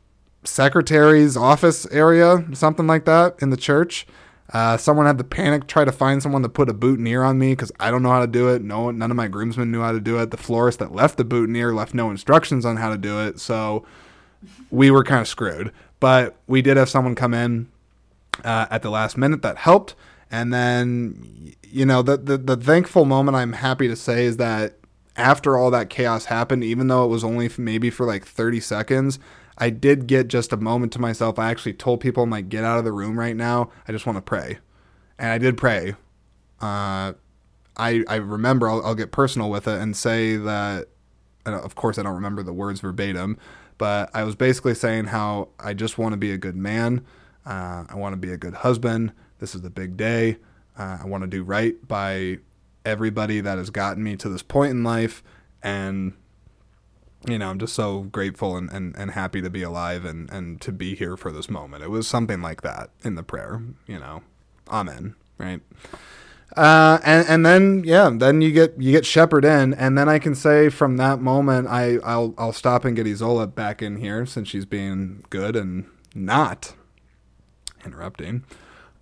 [0.43, 4.07] secretary's office area, something like that in the church.
[4.53, 7.53] Uh, someone had to panic, try to find someone to put a boutonniere on me
[7.53, 8.61] because I don't know how to do it.
[8.61, 10.31] No, none of my groomsmen knew how to do it.
[10.31, 13.85] The florist that left the boutonniere left no instructions on how to do it, so
[14.69, 15.72] we were kind of screwed.
[16.01, 17.69] But we did have someone come in
[18.43, 19.95] uh, at the last minute that helped,
[20.30, 24.76] and then you know the, the the thankful moment I'm happy to say is that
[25.15, 29.19] after all that chaos happened, even though it was only maybe for like 30 seconds,
[29.57, 31.38] I did get just a moment to myself.
[31.38, 33.69] I actually told people, I'm like, get out of the room right now.
[33.88, 34.60] I just want to pray.
[35.19, 35.95] And I did pray.
[36.61, 37.14] Uh,
[37.78, 40.88] I, I remember, I'll, I'll get personal with it and say that,
[41.45, 43.38] and of course, I don't remember the words verbatim,
[43.78, 47.06] but I was basically saying how I just want to be a good man.
[47.45, 49.11] Uh, I want to be a good husband.
[49.40, 50.38] This is the big day.
[50.78, 52.38] Uh, I want to do right by
[52.86, 55.23] everybody that has gotten me to this point in life.
[55.64, 56.14] And
[57.27, 60.60] you know, I'm just so grateful and, and, and happy to be alive and, and
[60.61, 61.84] to be here for this moment.
[61.84, 64.23] It was something like that in the prayer, you know.
[64.69, 65.15] Amen.
[65.38, 65.61] Right.
[66.56, 70.19] Uh, and, and then yeah, then you get you get shepherd in, and then I
[70.19, 74.26] can say from that moment I I'll I'll stop and get Isola back in here
[74.26, 76.73] since she's being good and not
[77.85, 78.43] interrupting.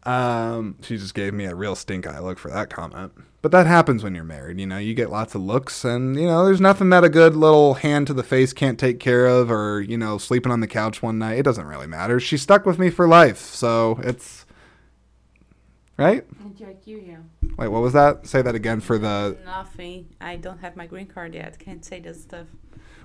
[0.03, 3.13] Um, she just gave me a real stink eye look for that comment.
[3.41, 4.59] But that happens when you're married.
[4.59, 7.35] You know, you get lots of looks, and, you know, there's nothing that a good
[7.35, 10.67] little hand to the face can't take care of, or, you know, sleeping on the
[10.67, 11.39] couch one night.
[11.39, 12.19] It doesn't really matter.
[12.19, 13.39] She's stuck with me for life.
[13.39, 14.45] So it's.
[15.97, 16.25] Right?
[17.57, 18.25] Wait, what was that?
[18.25, 19.37] Say that again for the.
[19.43, 20.15] Nothing.
[20.21, 21.59] I don't have my green card yet.
[21.59, 22.47] Can't say this stuff.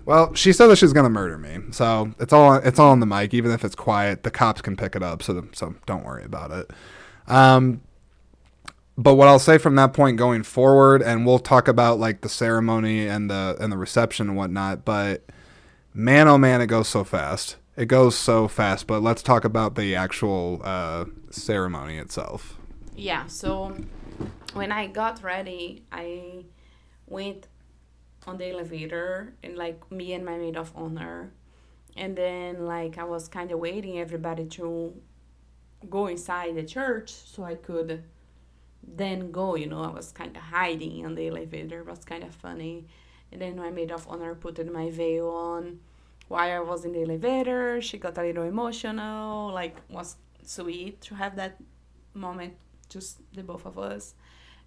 [0.05, 3.06] Well, she said that she's gonna murder me, so it's all it's all on the
[3.06, 3.35] mic.
[3.35, 5.23] Even if it's quiet, the cops can pick it up.
[5.24, 6.70] So so don't worry about it.
[7.27, 7.81] Um,
[8.97, 12.29] but what I'll say from that point going forward, and we'll talk about like the
[12.29, 14.85] ceremony and the and the reception and whatnot.
[14.85, 15.25] But
[15.93, 17.57] man, oh man, it goes so fast.
[17.77, 18.87] It goes so fast.
[18.87, 22.57] But let's talk about the actual uh, ceremony itself.
[22.95, 23.27] Yeah.
[23.27, 23.77] So
[24.53, 26.45] when I got ready, I
[27.07, 27.49] went
[28.27, 31.33] on the elevator and like me and my maid of honor,
[31.97, 34.95] and then like I was kind of waiting everybody to
[35.91, 38.05] go inside the church so I could
[38.86, 41.81] then go, you know, I was kind of hiding on the elevator.
[41.81, 42.86] It was kind of funny.
[43.32, 45.81] And then my maid of honor put my veil on
[46.28, 47.81] while I was in the elevator.
[47.81, 51.56] She got a little emotional, like was sweet to have that
[52.12, 52.55] moment,
[52.89, 54.15] just the both of us.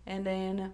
[0.05, 0.73] And then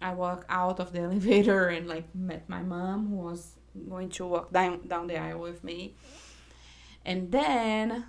[0.00, 3.56] I walked out of the elevator and like met my mom who was
[3.88, 5.96] going to walk down down the aisle with me.
[7.04, 8.04] And then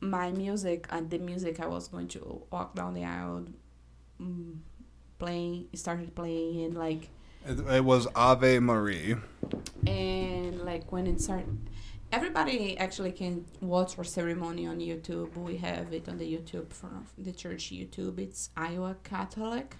[0.00, 3.46] my music and the music I was going to walk down the aisle
[5.18, 7.08] playing started playing and like
[7.46, 9.16] it, it was Ave Marie.
[9.86, 11.58] And like when it started
[12.12, 15.36] everybody actually can watch our ceremony on YouTube.
[15.36, 18.18] We have it on the YouTube from the church YouTube.
[18.18, 19.76] It's Iowa Catholic.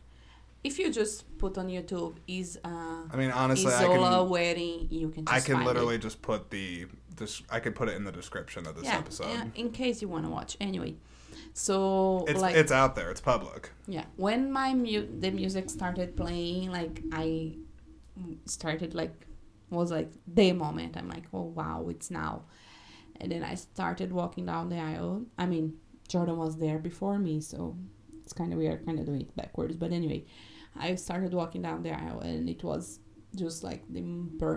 [0.65, 4.89] If you just put on YouTube is uh I mean honestly Isola I can, wedding,
[4.91, 6.03] you can I can literally it.
[6.03, 6.87] just put the
[7.17, 9.29] this I could put it in the description of this yeah, episode.
[9.29, 10.57] Yeah, in case you want to watch.
[10.61, 10.97] Anyway.
[11.59, 13.11] So it's like it's out there.
[13.11, 13.71] It's public.
[13.89, 14.05] Yeah.
[14.17, 17.57] When my mu- the music started playing, like I
[18.45, 19.27] started like
[19.71, 20.99] was like the moment.
[20.99, 22.43] I'm like, oh wow, it's now.
[23.23, 25.25] And then I started walking down the aisle.
[25.39, 25.79] I mean,
[26.09, 27.75] Jordan was there before me, so
[28.23, 29.77] it's kind of weird, kind of doing it backwards.
[29.77, 30.27] But anyway,
[30.79, 33.01] I started walking down the aisle, and it was
[33.35, 34.03] just like the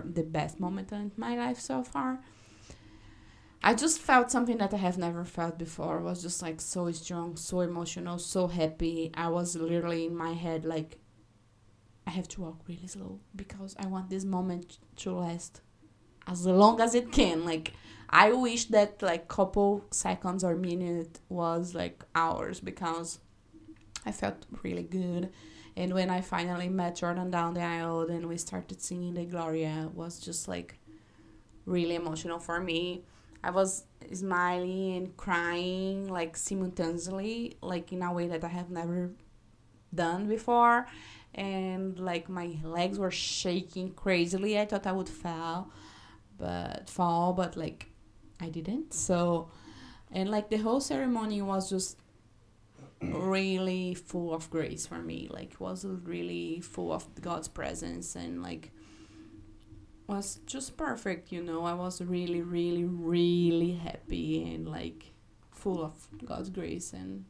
[0.04, 2.20] the best moment in my life so far.
[3.62, 5.98] I just felt something that I have never felt before.
[5.98, 9.10] It was just like so strong, so emotional, so happy.
[9.14, 10.98] I was literally in my head like
[12.06, 15.60] I have to walk really slow because I want this moment to last
[16.26, 17.44] as long as it can.
[17.44, 17.74] Like
[18.08, 23.20] I wish that like couple seconds or minute was like hours because
[24.06, 25.30] I felt really good.
[25.76, 29.90] And when I finally met Jordan down the aisle and we started singing the Gloria,
[29.94, 30.78] was just like
[31.66, 33.04] really emotional for me.
[33.42, 39.10] I was smiling and crying like simultaneously, like in a way that I have never
[39.94, 40.86] done before.
[41.34, 44.58] And like my legs were shaking crazily.
[44.58, 45.70] I thought I would fall,
[46.38, 47.86] but fall, but like
[48.40, 48.92] I didn't.
[48.94, 49.50] So,
[50.10, 51.98] and like the whole ceremony was just
[53.00, 55.28] really full of grace for me.
[55.30, 58.72] Like was really full of God's presence and like
[60.10, 61.64] was just perfect, you know.
[61.64, 65.12] I was really, really, really happy and like
[65.52, 67.24] full of God's grace and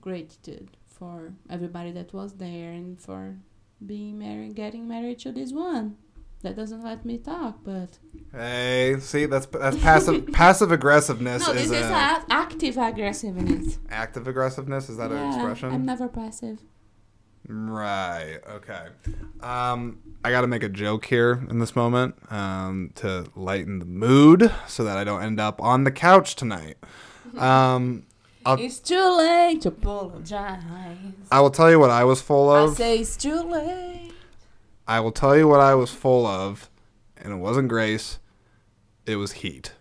[0.00, 3.36] gratitude for everybody that was there and for
[3.84, 5.96] being married, getting married to this one.
[6.42, 7.98] That doesn't let me talk, but
[8.32, 13.78] Hey, see, that's that's passive passive aggressiveness no, this is, is a, active aggressiveness.
[13.90, 14.88] active aggressiveness.
[14.88, 15.72] Is that an expression?
[15.72, 16.60] I'm never passive.
[17.48, 18.38] Right.
[18.48, 18.86] Okay.
[19.40, 23.84] Um, I got to make a joke here in this moment um, to lighten the
[23.86, 26.76] mood, so that I don't end up on the couch tonight.
[27.36, 28.06] Um,
[28.46, 30.62] I'll- It's too late to apologize.
[31.30, 32.70] I will tell you what I was full of.
[32.72, 34.12] I say it's too late.
[34.86, 36.70] I will tell you what I was full of,
[37.18, 38.18] and it wasn't grace.
[39.04, 39.72] It was heat.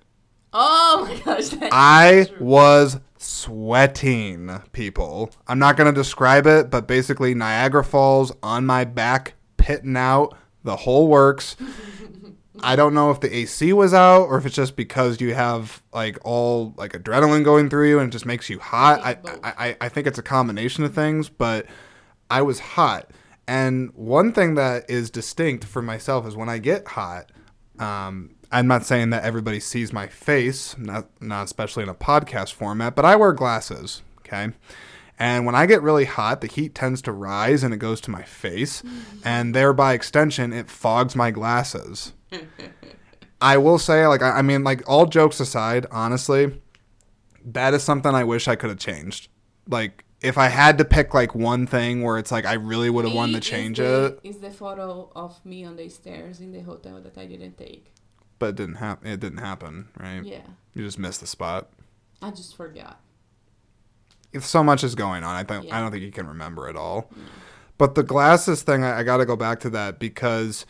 [0.51, 1.53] Oh my gosh.
[1.71, 5.31] I was sweating, people.
[5.47, 10.37] I'm not going to describe it, but basically, Niagara Falls on my back, pitting out,
[10.63, 11.55] the whole works.
[12.61, 15.81] I don't know if the AC was out or if it's just because you have
[15.93, 18.99] like all like adrenaline going through you and it just makes you hot.
[19.01, 19.17] I.
[19.43, 21.67] I, I, I think it's a combination of things, but
[22.29, 23.11] I was hot.
[23.47, 27.31] And one thing that is distinct for myself is when I get hot,
[27.79, 32.53] um, I'm not saying that everybody sees my face, not not especially in a podcast
[32.53, 34.01] format, but I wear glasses.
[34.19, 34.49] Okay.
[35.19, 38.11] And when I get really hot, the heat tends to rise and it goes to
[38.11, 39.19] my face, mm-hmm.
[39.25, 42.13] and thereby extension, it fogs my glasses.
[43.41, 46.61] I will say, like, I, I mean, like, all jokes aside, honestly,
[47.45, 49.29] that is something I wish I could have changed.
[49.67, 53.05] Like, if I had to pick, like, one thing where it's like I really would
[53.05, 56.41] have wanted to is change the, it, Is the photo of me on the stairs
[56.41, 57.91] in the hotel that I didn't take?
[58.39, 59.07] But it didn't happen.
[59.07, 60.23] It didn't happen, right?
[60.23, 60.41] Yeah,
[60.73, 61.69] You just missed the spot.
[62.21, 62.99] I just forgot.
[64.33, 66.75] if so much is going on, I think I don't think you can remember it
[66.75, 67.09] all.
[67.77, 70.65] But the glasses thing, I, I got to go back to that because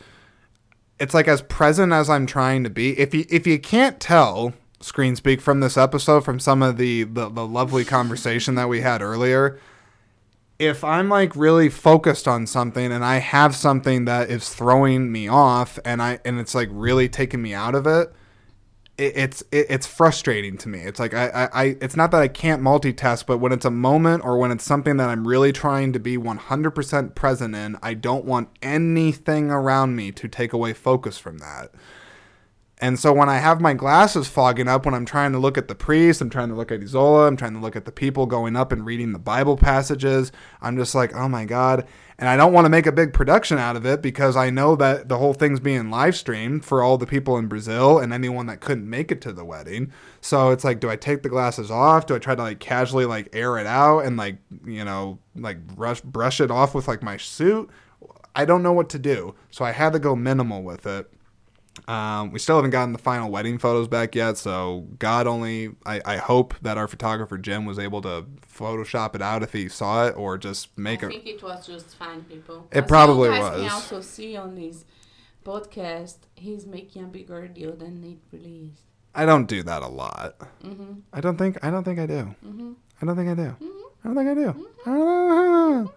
[1.00, 2.98] it's like as present as I'm trying to be.
[2.98, 7.04] If you if you can't tell, screen speak from this episode, from some of the
[7.04, 9.58] the, the lovely conversation that we had earlier.
[10.58, 15.28] If I'm like really focused on something and I have something that is throwing me
[15.28, 18.12] off and I and it's like really taking me out of it,
[18.98, 20.80] it, it's it, it's frustrating to me.
[20.80, 23.70] It's like I, I, I it's not that I can't multitask, but when it's a
[23.70, 27.94] moment or when it's something that I'm really trying to be 100% present in, I
[27.94, 31.70] don't want anything around me to take away focus from that.
[32.80, 35.66] And so when I have my glasses fogging up, when I'm trying to look at
[35.66, 38.26] the priest, I'm trying to look at Isola, I'm trying to look at the people
[38.26, 40.30] going up and reading the Bible passages,
[40.62, 41.88] I'm just like, oh my God.
[42.20, 44.76] And I don't want to make a big production out of it because I know
[44.76, 48.46] that the whole thing's being live streamed for all the people in Brazil and anyone
[48.46, 49.92] that couldn't make it to the wedding.
[50.20, 52.06] So it's like, do I take the glasses off?
[52.06, 55.64] Do I try to like casually like air it out and like, you know, like
[55.66, 57.70] brush, brush it off with like my suit?
[58.34, 59.34] I don't know what to do.
[59.50, 61.10] So I had to go minimal with it.
[61.86, 65.70] Um, we still haven't gotten the final wedding photos back yet, so God only.
[65.86, 69.68] I, I hope that our photographer Jim was able to Photoshop it out if he
[69.68, 71.10] saw it, or just make I a.
[71.10, 72.68] think it was just fine, people.
[72.72, 74.84] It As probably you guys Can also see on this
[75.44, 78.80] podcast, he's making a bigger deal than it really is.
[79.14, 80.38] I don't do that a lot.
[80.62, 81.00] Mm-hmm.
[81.12, 81.58] I don't think.
[81.64, 82.34] I don't think I do.
[82.44, 82.72] Mm-hmm.
[83.00, 83.56] I don't think I do.
[84.04, 84.68] I don't think I do.
[84.86, 85.92] I don't know.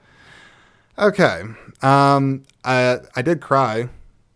[0.97, 1.43] Okay.
[1.81, 2.43] Um.
[2.63, 3.89] I I did cry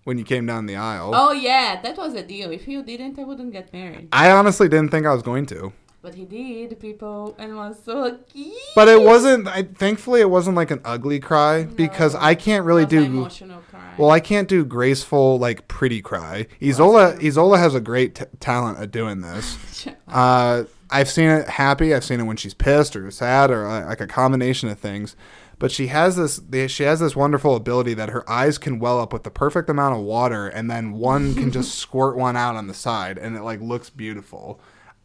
[0.06, 1.12] when you came down the aisle.
[1.14, 2.50] Oh yeah, that was a deal.
[2.52, 4.08] If you didn't, I wouldn't get married.
[4.14, 5.74] I honestly didn't think I was going to.
[6.02, 8.54] But he did, people, and was so cute.
[8.76, 9.48] But it wasn't.
[9.48, 13.12] I, thankfully, it wasn't like an ugly cry because I can't really It was an
[13.12, 13.18] do.
[13.18, 13.94] emotional cry.
[13.98, 16.46] Well, I can't do graceful, like pretty cry.
[16.62, 19.58] Isola, Isola has a great t- talent at doing this.
[20.08, 21.94] Uh, I've seen it happy.
[21.94, 25.16] I've seen it when she's pissed or sad or uh, like a combination of things.
[25.58, 26.42] But she has this.
[26.72, 29.96] She has this wonderful ability that her eyes can well up with the perfect amount
[29.96, 33.42] of water, and then one can just squirt one out on the side, and it
[33.42, 34.60] like looks beautiful.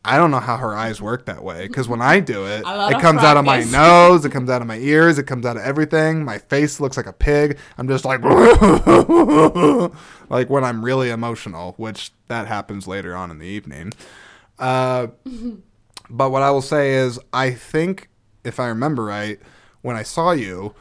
[0.05, 3.01] I don't know how her eyes work that way because when I do it, it
[3.01, 5.63] comes out of my nose, it comes out of my ears, it comes out of
[5.63, 6.25] everything.
[6.25, 7.59] My face looks like a pig.
[7.77, 8.23] I'm just like,
[10.31, 13.93] like when I'm really emotional, which that happens later on in the evening.
[14.59, 15.09] Uh,
[16.11, 18.09] but what I will say is, I think
[18.43, 19.39] if I remember right,
[19.83, 20.75] when I saw you,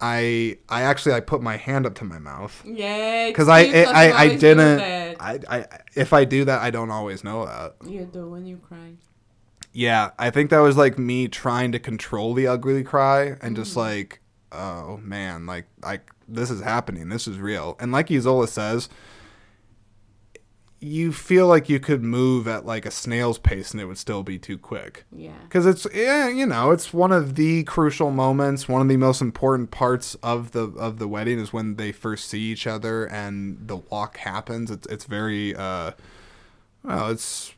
[0.00, 3.88] I I actually I put my hand up to my mouth yeah, because I because
[3.88, 4.80] I, I, didn't.
[5.20, 7.76] I, I if I do that, I don't always know that.
[7.88, 8.94] You do when you cry.
[9.72, 13.72] Yeah, I think that was like me trying to control the ugly cry and just
[13.72, 13.80] mm-hmm.
[13.80, 14.20] like,
[14.52, 17.08] oh man, like like this is happening.
[17.08, 17.76] This is real.
[17.80, 18.88] And like Isola says,
[20.84, 24.22] you feel like you could move at like a snail's pace and it would still
[24.22, 25.04] be too quick.
[25.10, 25.32] Yeah.
[25.44, 28.68] Because it's yeah, you know, it's one of the crucial moments.
[28.68, 32.28] One of the most important parts of the of the wedding is when they first
[32.28, 34.70] see each other and the walk happens.
[34.70, 35.92] It's it's very uh,
[36.82, 37.54] well, it's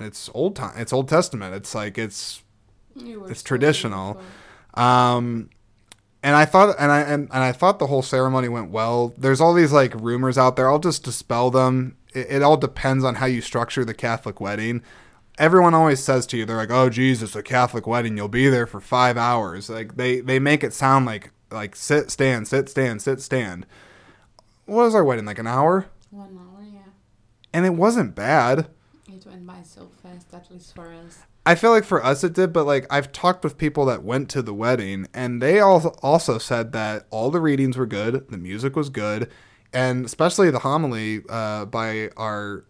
[0.00, 0.72] it's old time.
[0.76, 1.54] It's Old Testament.
[1.54, 2.42] It's like it's
[2.96, 4.14] It's so traditional.
[4.14, 4.82] beautiful.
[4.82, 5.50] um,
[6.24, 9.12] and I thought, and I and, and I thought the whole ceremony went well.
[9.18, 10.70] There's all these like rumors out there.
[10.70, 11.96] I'll just dispel them.
[12.12, 14.82] It, it all depends on how you structure the Catholic wedding.
[15.38, 18.66] Everyone always says to you, they're like, "Oh, Jesus, a Catholic wedding, you'll be there
[18.66, 23.02] for five hours." Like they they make it sound like like sit, stand, sit, stand,
[23.02, 23.66] sit, stand.
[24.66, 25.86] What was our wedding like an hour?
[26.10, 26.92] One hour, yeah.
[27.52, 28.68] And it wasn't bad.
[29.08, 31.20] It went by so fast, at least for us.
[31.44, 34.28] I feel like for us it did, but like I've talked with people that went
[34.30, 38.38] to the wedding and they all also said that all the readings were good, the
[38.38, 39.28] music was good,
[39.72, 42.64] and especially the homily uh, by our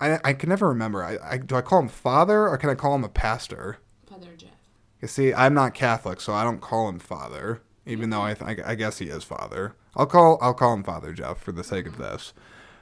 [0.00, 1.02] I, I can never remember.
[1.04, 3.78] I, I do I call him father or can I call him a pastor?
[4.08, 4.50] Father Jeff.
[5.00, 8.58] You see, I'm not Catholic, so I don't call him father, even though I, th-
[8.64, 9.74] I guess he is father.
[9.96, 12.32] I'll call I'll call him Father Jeff for the sake of this.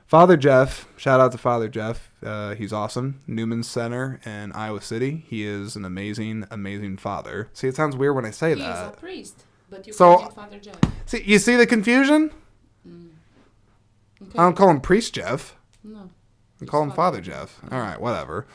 [0.06, 2.10] Father Jeff, shout out to Father Jeff.
[2.22, 3.20] Uh, he's awesome.
[3.26, 5.24] Newman Center in Iowa City.
[5.28, 7.48] He is an amazing, amazing father.
[7.54, 8.98] See, it sounds weird when I say He is a that.
[8.98, 10.76] priest, but you So- call him Father Jeff.
[11.06, 12.30] See, you see the confusion?
[14.22, 14.38] Okay.
[14.38, 15.56] I don't call him Priest Jeff.
[15.84, 16.10] no.
[16.60, 17.60] I call him Father Jeff.
[17.72, 18.46] All right, whatever.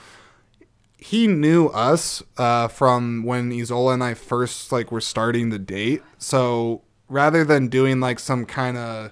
[0.97, 6.01] He knew us uh, from when Isola and I first like were starting the date.
[6.17, 9.11] So rather than doing like some kind of,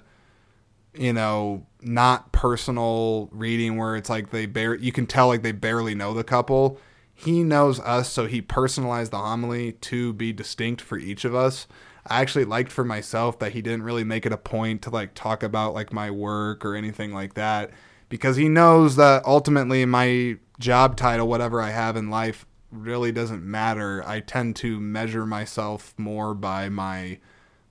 [0.94, 5.52] you know, not personal reading where it's like they bar- you can tell like they
[5.52, 6.80] barely know the couple.
[7.14, 11.66] He knows us, so he personalized the homily to be distinct for each of us.
[12.08, 15.14] I actually liked for myself that he didn't really make it a point to like
[15.14, 17.70] talk about like my work or anything like that
[18.08, 23.44] because he knows that ultimately my job title, whatever I have in life, really doesn't
[23.44, 24.02] matter.
[24.06, 27.18] I tend to measure myself more by my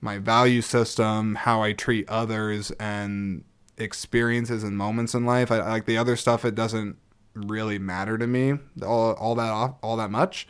[0.01, 3.43] my value system, how I treat others, and
[3.77, 5.51] experiences and moments in life.
[5.51, 6.97] I, like the other stuff; it doesn't
[7.33, 10.47] really matter to me all, all that all that much.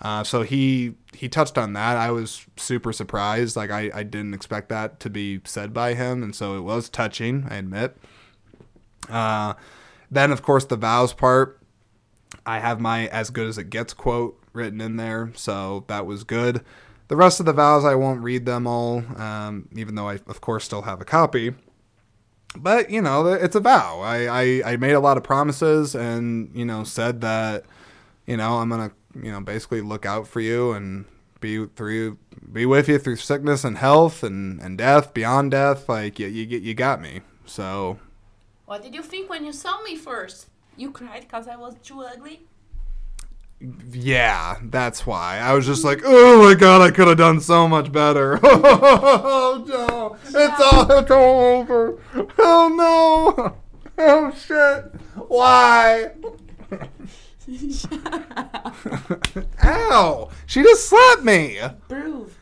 [0.00, 1.96] Uh, so he he touched on that.
[1.96, 3.56] I was super surprised.
[3.56, 6.88] Like I, I didn't expect that to be said by him, and so it was
[6.88, 7.46] touching.
[7.48, 7.96] I admit.
[9.08, 9.54] Uh,
[10.10, 11.60] then, of course, the vows part.
[12.44, 16.24] I have my as good as it gets quote written in there, so that was
[16.24, 16.62] good.
[17.08, 20.40] The rest of the vows, I won't read them all, um, even though I, of
[20.40, 21.54] course, still have a copy.
[22.56, 24.00] But, you know, it's a vow.
[24.00, 27.64] I, I, I made a lot of promises and, you know, said that,
[28.26, 28.90] you know, I'm to,
[29.22, 31.04] you know, basically look out for you and
[31.40, 32.18] be through,
[32.52, 35.88] be with you through sickness and health and, and death, beyond death.
[35.88, 37.20] Like, you, you, you got me.
[37.44, 37.98] So,
[38.64, 40.48] What did you think when you saw me first?
[40.76, 42.46] You cried because I was too ugly?
[43.90, 45.38] Yeah, that's why.
[45.38, 48.38] I was just like, oh my god, I could have done so much better.
[48.42, 51.98] oh no, it's all, it's all over.
[52.38, 53.56] Oh no.
[53.98, 54.92] Oh shit.
[55.26, 56.10] Why?
[59.64, 60.30] Ow!
[60.46, 61.58] She just slapped me.
[61.88, 62.36] Prove.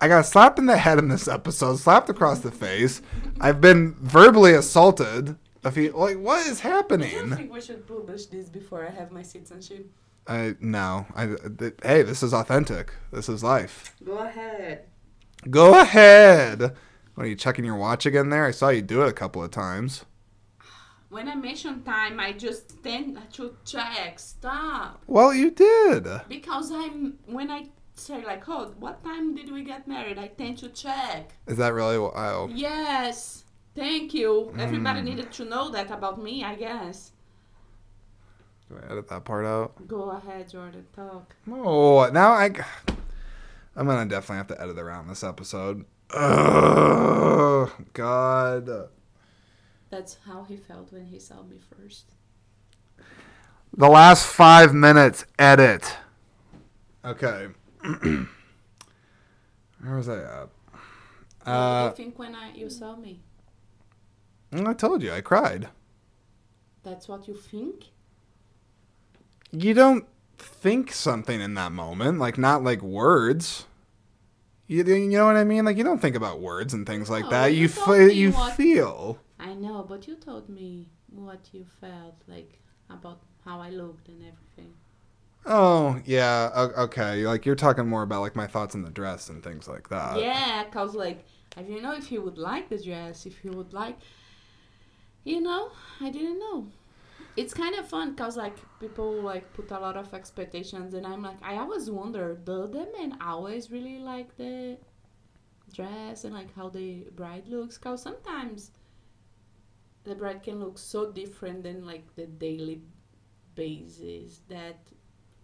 [0.00, 3.00] I got slapped in the head in this episode, slapped across the face.
[3.40, 5.36] I've been verbally assaulted.
[5.64, 7.14] A few, like, what is happening?
[7.14, 9.90] I don't think we should publish this before I have my citizenship.
[10.28, 11.06] I no.
[11.14, 12.92] I th- hey, this is authentic.
[13.12, 13.94] This is life.
[14.04, 14.84] Go ahead.
[15.50, 16.60] Go ahead.
[17.14, 18.44] What are you checking your watch again there?
[18.44, 20.04] I saw you do it a couple of times.
[21.08, 24.18] When I mention time, I just tend to check.
[24.18, 25.02] Stop.
[25.06, 26.08] Well, you did.
[26.28, 30.18] Because I'm when I say like, oh, what time did we get married?
[30.18, 31.32] I tend to check.
[31.46, 32.14] Is that really what?
[32.16, 33.44] Oh, Yes.
[33.74, 34.54] Thank you.
[34.58, 35.04] Everybody mm.
[35.04, 37.12] needed to know that about me, I guess.
[38.70, 39.86] do I edit that part out?
[39.86, 40.86] Go ahead, Jordan.
[40.94, 41.36] Talk.
[41.50, 42.50] Oh, now I.
[43.76, 45.84] I'm gonna definitely have to edit around this episode.
[46.10, 48.88] Ugh, God.
[49.90, 52.06] That's how he felt when he saw me first.
[53.76, 55.96] The last five minutes, edit.
[57.04, 57.48] Okay.
[57.82, 58.26] Where
[59.96, 60.48] was I at?
[61.44, 63.20] Uh, did you think when I you saw me?
[64.52, 65.68] I told you I cried.
[66.82, 67.86] That's what you think?
[69.52, 70.06] you don't
[70.36, 73.64] think something in that moment, like not like words.
[74.66, 75.64] You, you know what I mean?
[75.64, 77.46] Like you don't think about words and things like No, that.
[77.54, 79.18] you You told fe- me you what- feel.
[79.38, 82.60] I know, but you told me what you felt like
[82.90, 84.74] about how I looked and everything.
[85.44, 87.26] Oh yeah, okay.
[87.26, 90.20] Like you're talking more about like my thoughts on the dress and things like that.
[90.20, 91.24] yeah, cause like
[91.56, 93.98] I didn't know if he would like the dress, if he would like.
[95.24, 96.68] You know, I didn't know.
[97.36, 101.22] it's kind of fun because like people like put a lot of expectations and i'm
[101.22, 104.78] like i always wonder do the men always really like the
[105.72, 108.70] dress and like how the bride looks because sometimes
[110.06, 112.80] the bride can look so different than like the daily
[113.54, 114.78] basis that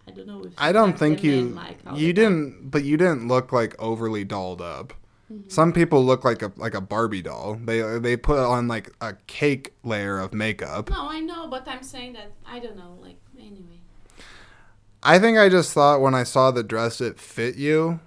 [0.06, 3.52] i don't know if I don't think you like you didn't, but you didn't look
[3.52, 4.94] like overly dolled up.
[5.32, 5.48] Mm-hmm.
[5.48, 7.59] Some people look like a like a Barbie doll.
[7.62, 10.90] They they put on like a cake layer of makeup.
[10.90, 13.78] no i know but i'm saying that i don't know like anyway
[15.02, 17.98] I think I just thought when I saw the dress it fit you.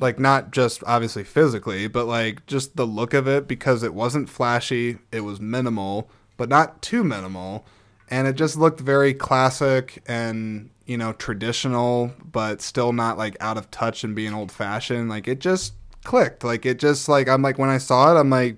[0.00, 4.30] Like not just obviously physically, but like just the look of it because it wasn't
[4.30, 7.66] flashy, it was minimal, but not too minimal,
[8.08, 13.56] and it just looked very classic and, you know, traditional, but still not like out
[13.56, 15.08] of touch and being old fashioned.
[15.08, 15.74] Like it just
[16.04, 16.42] clicked.
[16.44, 18.56] Like it just like I'm like when I saw it, I'm like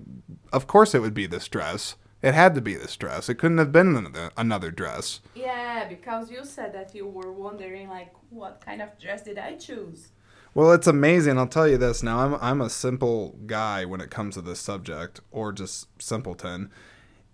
[0.51, 1.95] of course it would be this dress.
[2.21, 3.27] It had to be this dress.
[3.27, 5.19] It couldn't have been another, another dress.
[5.35, 9.55] Yeah, because you said that you were wondering like what kind of dress did I
[9.55, 10.07] choose?
[10.55, 11.37] Well, it's amazing.
[11.37, 12.19] I'll tell you this now.
[12.19, 16.69] I'm I'm a simple guy when it comes to this subject, or just simpleton.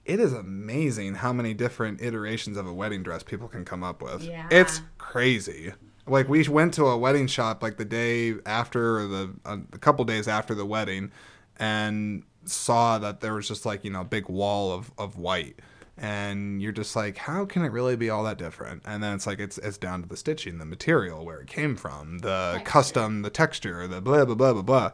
[0.05, 4.01] It is amazing how many different iterations of a wedding dress people can come up
[4.01, 4.23] with.
[4.23, 4.47] Yeah.
[4.49, 5.73] It's crazy.
[6.07, 9.77] Like we went to a wedding shop like the day after or the uh, a
[9.77, 11.11] couple days after the wedding,
[11.57, 15.59] and saw that there was just like you know a big wall of of white
[15.99, 18.81] and you're just like how can it really be all that different?
[18.85, 21.76] And then it's like it's it's down to the stitching the material where it came
[21.76, 22.71] from the Texture.
[22.71, 24.91] custom the texture the blah blah blah blah blah.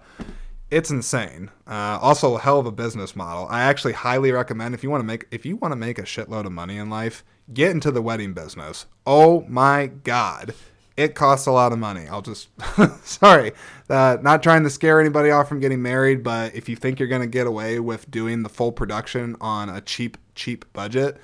[0.72, 1.52] It's insane.
[1.68, 3.48] Uh, also a hell of a business model.
[3.50, 6.04] I actually highly recommend if you want to make if you want to make a
[6.04, 7.24] shitload of money in life
[7.54, 8.86] get into the wedding business.
[9.06, 10.54] Oh my god.
[10.98, 12.08] It costs a lot of money.
[12.08, 12.50] I'll just
[13.06, 13.52] sorry,
[13.90, 17.10] uh, not trying to scare anybody off from getting married, but if you think you're
[17.10, 21.20] gonna get away with doing the full production on a cheap, cheap budget,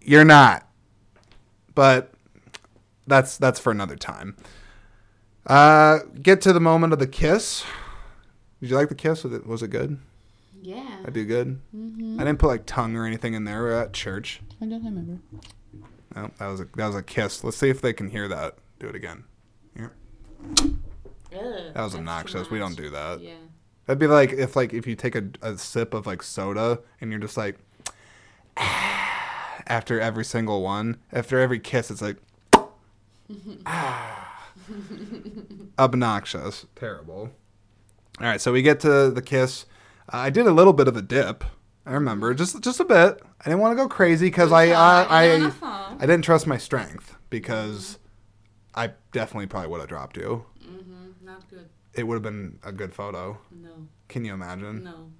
[0.00, 0.66] you're not.
[1.74, 2.12] But
[3.06, 4.36] that's that's for another time.
[5.46, 7.64] Uh, get to the moment of the kiss.
[8.60, 9.24] Did you like the kiss?
[9.24, 9.98] Was it, was it good?
[10.62, 11.60] yeah I do good.
[11.76, 12.18] mm-hmm.
[12.18, 13.62] I didn't put like tongue or anything in there.
[13.62, 14.40] We We're at church.
[14.62, 15.18] i don't remember
[16.16, 17.44] Oh, that was a that was a kiss.
[17.44, 18.56] Let's see if they can hear that.
[18.78, 19.24] Do it again.
[19.78, 20.70] Ugh,
[21.32, 22.48] That was obnoxious.
[22.50, 23.20] We don't do that.
[23.20, 23.34] yeah
[23.86, 27.10] That'd be like if like if you take a, a sip of like soda and
[27.10, 27.58] you're just like
[29.66, 30.98] after every single one.
[31.12, 32.16] After every kiss it's like
[35.78, 36.66] obnoxious.
[36.76, 37.30] Terrible.
[38.20, 39.66] All right, so we get to the kiss.
[40.12, 41.44] Uh, I did a little bit of a dip.
[41.86, 43.20] I remember just just a bit.
[43.40, 45.52] I didn't want to go crazy because I I, I
[45.98, 47.98] I didn't trust my strength because
[48.74, 50.46] I definitely probably would have dropped you.
[50.62, 51.26] mm-hmm.
[51.26, 53.38] not good It would have been a good photo.
[53.50, 53.70] no
[54.08, 54.84] Can you imagine?
[54.84, 55.10] no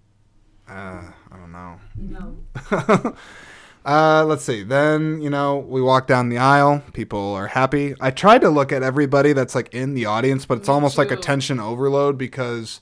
[0.68, 1.78] Uh, I don't know.
[1.96, 2.36] no
[3.84, 4.62] uh, let's see.
[4.62, 6.82] Then you know we walk down the aisle.
[6.92, 7.94] People are happy.
[8.00, 10.96] I tried to look at everybody that's like in the audience, but it's Me almost
[10.98, 11.14] like too.
[11.14, 12.80] attention overload because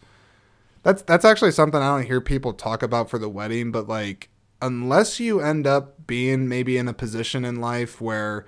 [0.82, 3.72] that's that's actually something I don't hear people talk about for the wedding.
[3.72, 4.28] But like,
[4.60, 8.46] unless you end up being maybe in a position in life where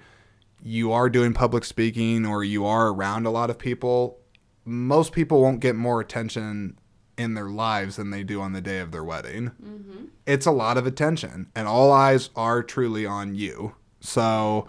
[0.62, 4.18] you are doing public speaking or you are around a lot of people,
[4.64, 6.78] most people won't get more attention
[7.16, 9.52] in their lives than they do on the day of their wedding.
[9.62, 10.04] Mm-hmm.
[10.26, 13.74] it's a lot of attention and all eyes are truly on you.
[14.00, 14.66] So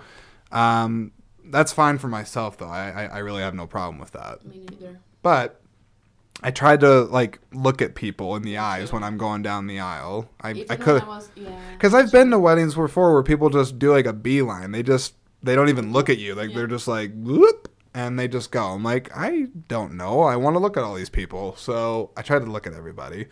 [0.52, 1.12] um,
[1.46, 2.68] that's fine for myself though.
[2.68, 4.46] I, I, I really have no problem with that.
[4.46, 5.00] Me neither.
[5.22, 5.62] But
[6.44, 9.80] i tried to like look at people in the eyes when i'm going down the
[9.80, 10.30] aisle.
[10.42, 11.58] I, Even I could was, yeah.
[11.72, 14.72] because i've been to weddings before where people just do like a beeline.
[14.72, 16.36] They just they don't even look at you.
[16.36, 16.56] Like Yeah.
[16.58, 20.54] they're just like whoop and they just go i'm like i don't know i want
[20.54, 23.26] to look at all these people so i try to look at everybody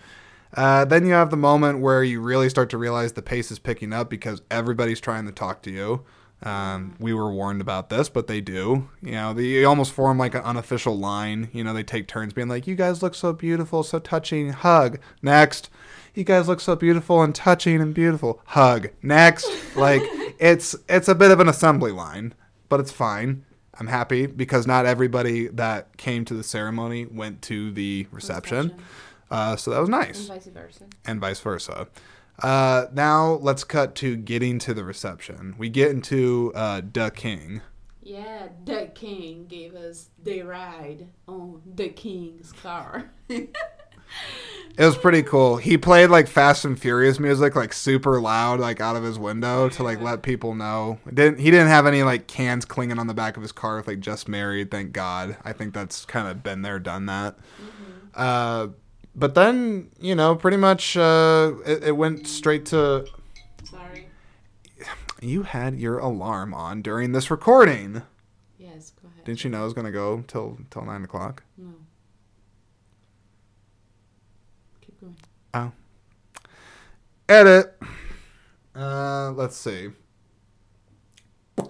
[0.55, 3.59] uh, then you have the moment where you really start to realize the pace is
[3.59, 6.03] picking up because everybody's trying to talk to you.
[6.43, 8.89] Um, we were warned about this, but they do.
[9.01, 11.49] You know, they almost form like an unofficial line.
[11.53, 14.99] You know, they take turns being like, "You guys look so beautiful, so touching." Hug
[15.21, 15.69] next.
[16.13, 18.41] You guys look so beautiful and touching and beautiful.
[18.47, 19.49] Hug next.
[19.75, 20.03] Like
[20.39, 22.33] it's it's a bit of an assembly line,
[22.67, 23.45] but it's fine.
[23.79, 28.75] I'm happy because not everybody that came to the ceremony went to the reception.
[29.31, 30.19] Uh, so that was nice.
[30.19, 30.83] And vice versa.
[31.05, 31.87] and vice versa.
[32.41, 35.55] Uh, now let's cut to getting to the reception.
[35.57, 37.61] We get into uh, the king.
[38.01, 43.11] Yeah, the king gave us the ride on the king's car.
[44.75, 45.57] It was pretty cool.
[45.57, 49.69] He played like Fast and Furious music, like super loud, like out of his window
[49.69, 50.97] to like let people know.
[51.05, 53.77] It didn't he didn't have any like cans clinging on the back of his car
[53.77, 54.71] with like just married?
[54.71, 55.37] Thank God.
[55.43, 57.37] I think that's kind of been there, done that.
[58.15, 58.69] Uh,
[59.15, 63.05] but then you know, pretty much uh, it, it went straight to
[63.63, 64.07] Sorry.
[65.21, 68.01] you had your alarm on during this recording.
[68.57, 69.23] Yes, go ahead.
[69.25, 71.43] Didn't you know it was gonna go till till nine o'clock?
[71.57, 71.73] No.
[74.81, 75.15] Keep going.
[77.29, 77.79] Edit.
[78.75, 79.89] Uh, let's see.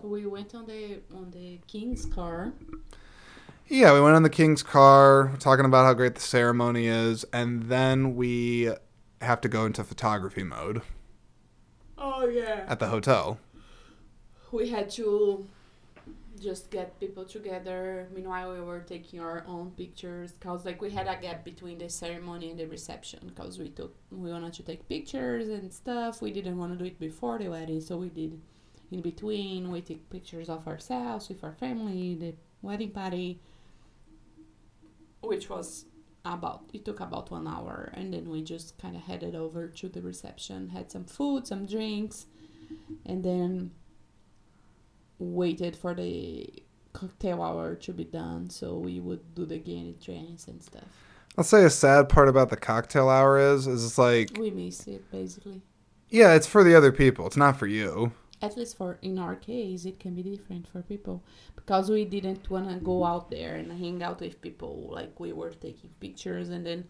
[0.02, 2.54] We went on the on the king's car.
[3.68, 7.64] Yeah, we went on the king's car, talking about how great the ceremony is, and
[7.64, 8.72] then we
[9.22, 10.82] have to go into photography mode
[11.98, 12.66] Oh yeah.
[12.68, 13.40] at the hotel.
[14.52, 15.48] We had to
[16.44, 18.08] just get people together.
[18.14, 21.90] Meanwhile, we were taking our own pictures because like we had a gap between the
[21.90, 26.22] ceremony and the reception because we took we wanted to take pictures and stuff.
[26.22, 28.40] We didn't want to do it before the wedding, so we did
[28.92, 29.72] in between.
[29.72, 33.40] We took pictures of ourselves with our family, the wedding party,
[35.22, 35.86] which was
[36.26, 39.90] about it took about one hour, and then we just kind of headed over to
[39.90, 42.28] the reception, had some food, some drinks,
[43.06, 43.72] and then
[45.24, 46.50] waited for the
[46.94, 50.84] cocktail hour to be done so we would do the game drinks and stuff.
[51.38, 54.86] I'll say a sad part about the cocktail hour is, is it's like, We miss
[54.88, 55.62] it basically.
[56.10, 57.26] yeah, it's for the other people.
[57.26, 58.12] It's not for you.
[58.42, 61.24] At least for in our case, it can be different for people
[61.56, 64.90] because we didn't want to go out there and hang out with people.
[64.92, 66.84] Like we were taking pictures, and then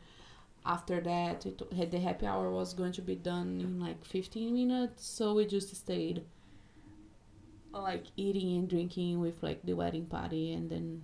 [0.66, 4.56] after that, it had the happy hour was going to be done in like fifteen
[4.56, 5.06] minutes.
[5.06, 6.24] So we just stayed,
[7.74, 11.02] like eating and drinking with like the wedding party, and then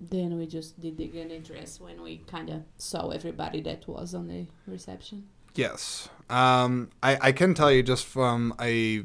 [0.00, 4.14] then we just did the grand entrance when we kind of saw everybody that was
[4.14, 5.26] on the reception.
[5.54, 6.08] Yes.
[6.28, 9.04] Um, I, I can tell you just from a,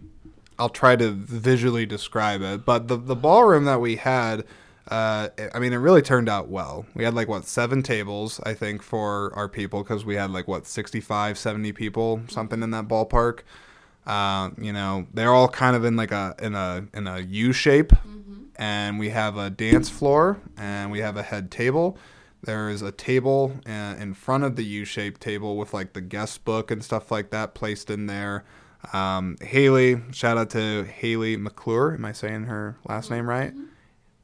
[0.57, 4.45] I'll try to visually describe it, but the, the ballroom that we had,
[4.87, 6.85] uh, I mean, it really turned out well.
[6.95, 10.47] We had like, what, seven tables, I think, for our people because we had like,
[10.47, 13.41] what, 65, 70 people, something in that ballpark.
[14.09, 17.53] Uh, you know, they're all kind of in like a, in a, in a U
[17.53, 17.93] shape
[18.59, 21.97] and we have a dance floor and we have a head table.
[22.43, 26.69] There is a table in front of the U-shaped table with like the guest book
[26.69, 28.43] and stuff like that placed in there.
[28.93, 31.93] Um, Haley, shout out to Haley McClure.
[31.93, 33.53] Am I saying her last name right?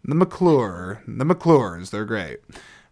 [0.03, 2.39] The McClure, the McClures, they're great.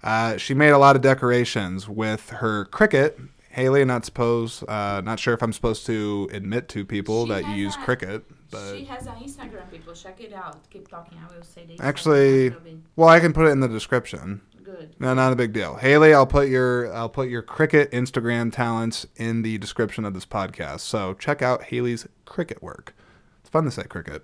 [0.02, 3.30] Uh, she made a lot of decorations with her Cricut.
[3.54, 7.48] Haley, not supposed, uh, not sure if I'm supposed to admit to people She that
[7.50, 9.70] you use a- Cricut, but She has an Instagram.
[9.70, 10.68] People check it out.
[10.72, 11.20] Keep talking.
[11.20, 12.56] I will say Instagram Actually-
[12.96, 14.42] well, I can put it in the description.
[14.64, 14.96] Good.
[15.00, 15.76] No, not a big deal.
[15.76, 20.26] Haley, I'll put your I'll put your Cricut Instagram talents in the description of this
[20.26, 20.80] podcast.
[20.80, 22.96] So check out Haley's Cricut work.
[23.42, 24.22] It's fun to say Cricut.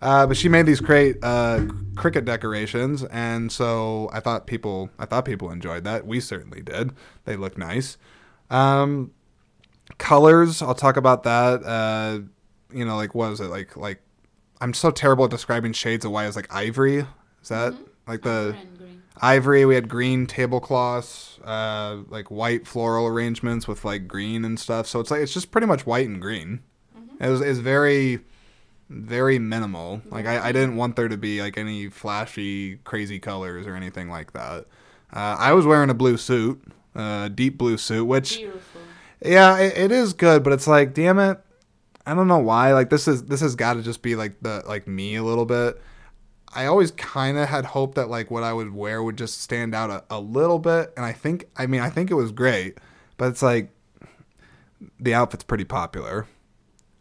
[0.00, 1.58] Uh, but she made these great uh,
[1.94, 6.06] Cricut decorations, and so I thought people I thought people enjoyed that.
[6.06, 6.92] We certainly did.
[7.26, 7.98] They look nice.
[8.50, 9.12] Um,
[9.98, 11.64] colors, I'll talk about that.
[11.64, 12.20] Uh,
[12.72, 13.76] you know, like what is it like?
[13.76, 14.00] Like
[14.60, 16.26] I'm so terrible at describing shades of white.
[16.26, 17.06] It's like ivory.
[17.42, 17.74] Is that
[18.06, 18.56] like the
[19.20, 24.86] ivory we had green tablecloths uh like white floral arrangements with like green and stuff
[24.86, 26.60] so it's like it's just pretty much white and green
[27.20, 28.18] it was it's very
[28.90, 33.66] very minimal like I, I didn't want there to be like any flashy crazy colors
[33.66, 34.66] or anything like that
[35.12, 36.60] uh, i was wearing a blue suit
[36.94, 38.80] a deep blue suit which Beautiful.
[39.24, 41.38] yeah, it, it is good, but it's like, damn it,
[42.06, 42.72] I don't know why.
[42.72, 45.46] Like this is this has got to just be like the like me a little
[45.46, 45.80] bit.
[46.56, 49.74] I always kind of had hope that like what I would wear would just stand
[49.74, 52.78] out a, a little bit, and I think I mean I think it was great,
[53.16, 53.70] but it's like
[55.00, 56.26] the outfit's pretty popular.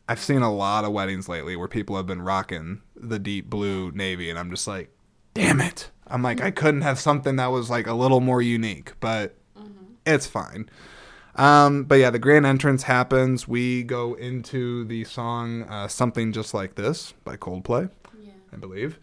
[0.08, 3.92] I've seen a lot of weddings lately where people have been rocking the deep blue
[3.92, 4.90] navy, and I'm just like,
[5.34, 5.90] damn it.
[6.08, 9.36] I'm like I couldn't have something that was like a little more unique, but
[10.06, 10.70] it's fine.
[11.36, 13.48] Um, but yeah, the grand entrance happens.
[13.48, 17.90] We go into the song uh, "Something Just Like This" by Coldplay,
[18.22, 18.32] Yeah.
[18.52, 19.00] I believe.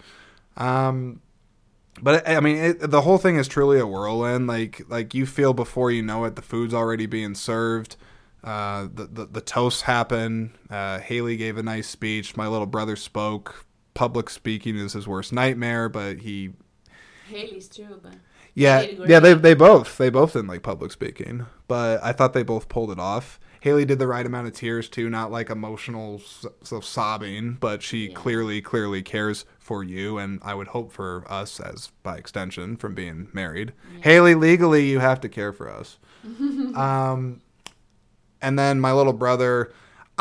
[0.56, 1.20] Um,
[2.00, 4.46] but I mean, it, the whole thing is truly a whirlwind.
[4.46, 7.96] Like, like you feel before you know it, the food's already being served.
[8.44, 10.56] Uh, the, the the toasts happen.
[10.70, 12.36] Uh, Haley gave a nice speech.
[12.36, 13.66] My little brother spoke.
[13.92, 16.52] Public speaking is his worst nightmare, but he
[17.28, 18.14] Haley's too, but
[18.60, 22.42] yeah, yeah, they they both they both didn't like public speaking, but I thought they
[22.42, 23.40] both pulled it off.
[23.60, 26.20] Haley did the right amount of tears too, not like emotional
[26.62, 28.14] so sobbing, but she Yeah.
[28.14, 32.94] clearly clearly cares for you, and I would hope for us as by extension from
[32.94, 33.72] being married.
[34.02, 35.98] Haley, legally you have to care for us.
[36.74, 37.40] um,
[38.42, 39.72] and then my little brother.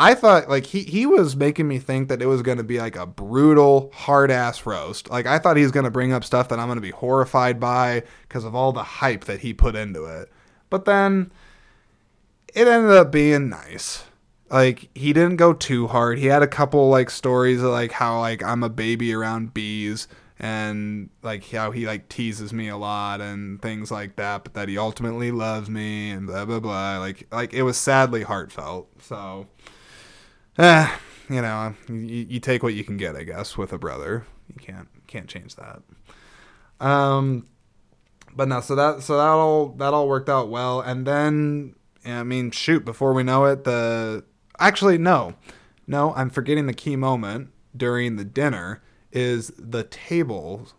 [0.02, 2.78] I thought like he he was making me think that it was going to be
[2.80, 5.10] like a brutal hard ass roast.
[5.10, 6.90] Like I thought he was going to bring up stuff that I'm going to be
[6.90, 10.30] horrified by because of all the hype that he put into it.
[10.70, 11.30] But then
[12.54, 14.04] it ended up being nice.
[14.50, 16.18] like he didn't go too hard.
[16.18, 20.08] He had a couple like stories of like how like I'm a baby around bees
[20.38, 24.68] and like how he like teases me a lot and things like that, but that
[24.68, 26.98] he ultimately loves me and blah blah blah.
[26.98, 28.88] Like like it was sadly heartfelt.
[29.02, 29.46] So,
[30.58, 30.90] eh,
[31.28, 34.26] you know, you, you take what you can get, I guess, with a brother.
[34.48, 35.82] You can't can't change that.
[36.80, 37.46] Um,
[38.34, 41.74] but no, so that so that all that all worked out well, and then
[42.04, 44.24] I mean, shoot, before we know it, the
[44.58, 45.34] actually no,
[45.86, 48.82] no, I'm forgetting the key moment during the dinner
[49.12, 50.74] is the tables,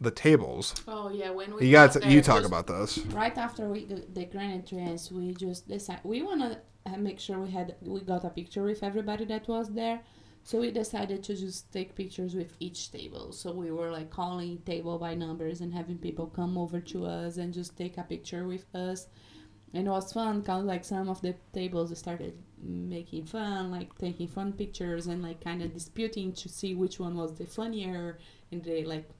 [0.00, 0.74] the tables.
[0.86, 2.98] Oh yeah, when we You got you talk about this.
[2.98, 6.60] right after we do the grand entrance, we just decide we wanna
[6.96, 10.00] make sure we had we got a picture with everybody that was there.
[10.44, 13.32] So we decided to just take pictures with each table.
[13.32, 17.36] So we were like calling table by numbers and having people come over to us
[17.36, 19.08] and just take a picture with us.
[19.74, 23.96] And it was fun kind of like some of the tables started making fun, like
[23.98, 28.18] taking fun pictures and like kind of disputing to see which one was the funnier.
[28.50, 29.10] And they like,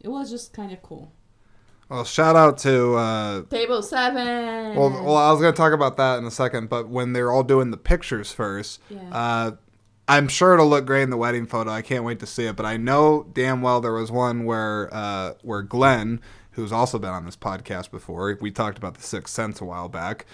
[0.00, 1.12] it was just kind of cool.
[1.92, 4.74] Well, shout out to uh, Table seven.
[4.76, 7.42] well, well, I was gonna talk about that in a second, but when they're all
[7.42, 9.00] doing the pictures first, Yeah.
[9.12, 9.50] uh,
[10.08, 11.70] I'm sure it'll look great in the wedding photo.
[11.70, 12.56] I can't wait to see it.
[12.56, 16.20] But I know damn well there was one where uh, where Glenn,
[16.52, 19.88] who's also been on this podcast before, we talked about the Sixth Sense a while
[19.90, 20.24] back.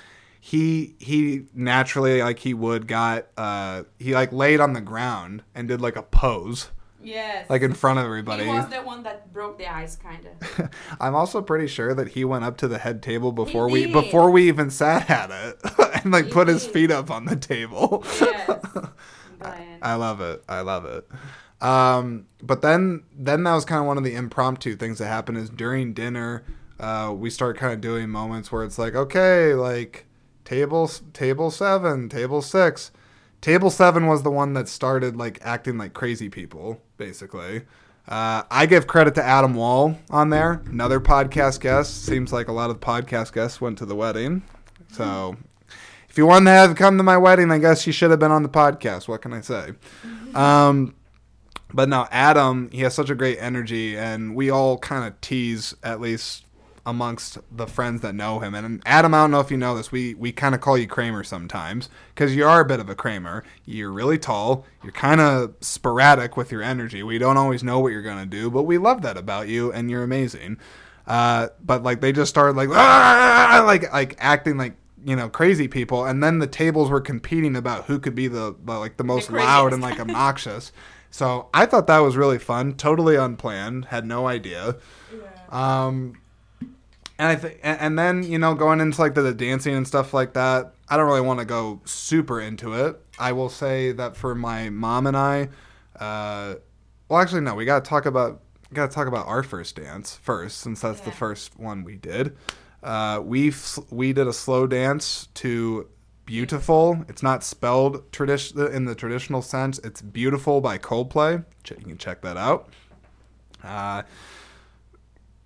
[0.40, 5.66] He he naturally like he would got uh, he like laid on the ground and
[5.66, 6.70] did like a pose
[7.08, 7.50] yes.
[7.50, 8.44] like in front of everybody.
[8.44, 10.70] He was the one that broke the ice, kind of.
[11.00, 14.30] I'm also pretty sure that he went up to the head table before we before
[14.30, 15.60] we even sat at it
[16.02, 18.04] and like He put his feet up on the table.
[18.20, 18.66] yes.
[19.38, 19.78] Glenn.
[19.82, 20.42] I love it.
[20.48, 21.08] I love it.
[21.60, 25.38] Um, but then then that was kind of one of the impromptu things that happened
[25.38, 26.44] is during dinner,
[26.78, 30.06] uh, we start kind of doing moments where it's like, okay, like
[30.44, 32.90] table table seven, table six.
[33.40, 37.62] Table seven was the one that started like acting like crazy people, basically.
[38.08, 42.04] Uh, I give credit to Adam Wall on there, another podcast guest.
[42.04, 44.42] Seems like a lot of podcast guests went to the wedding.
[44.92, 45.36] So
[46.08, 48.32] if you wanted to have come to my wedding, I guess you should have been
[48.32, 49.08] on the podcast.
[49.08, 49.72] What can I say?
[50.34, 50.94] Um,
[51.72, 55.74] but no, Adam, he has such a great energy, and we all kind of tease,
[55.82, 56.44] at least
[56.88, 58.54] amongst the friends that know him.
[58.54, 60.86] And Adam, I don't know if you know this, we we kind of call you
[60.86, 63.44] Kramer sometimes because you are a bit of a Kramer.
[63.66, 64.64] You're really tall.
[64.82, 67.02] You're kind of sporadic with your energy.
[67.02, 69.90] We don't always know what you're gonna do, but we love that about you, and
[69.90, 70.58] you're amazing.
[71.06, 74.74] Uh, but like they just started like "Ah!" like like acting like
[75.04, 78.56] you know crazy people, and then the tables were competing about who could be the,
[78.64, 80.72] the like the most loud and like obnoxious.
[81.10, 82.74] So I thought that was really fun.
[82.74, 83.86] Totally unplanned.
[83.86, 84.76] Had no idea.
[85.12, 85.86] Yeah.
[85.86, 86.14] Um,
[87.18, 90.14] and I think, and, then you know, going into like the, the dancing and stuff
[90.14, 90.72] like that.
[90.88, 93.00] I don't really want to go super into it.
[93.18, 95.48] I will say that for my mom and I,
[95.98, 96.54] uh,
[97.08, 98.40] well, actually, no, we got to talk about
[98.72, 102.36] got to talk about our first dance first, since that's the first one we did.
[102.82, 105.88] Uh, we f- we did a slow dance to
[106.26, 109.78] "Biutyful." It's not spelled tradition in the traditional sense.
[109.80, 111.44] It's "Biutyful" by Coldplay.
[111.64, 112.68] Ch- You can check that out.
[113.64, 114.02] Uh,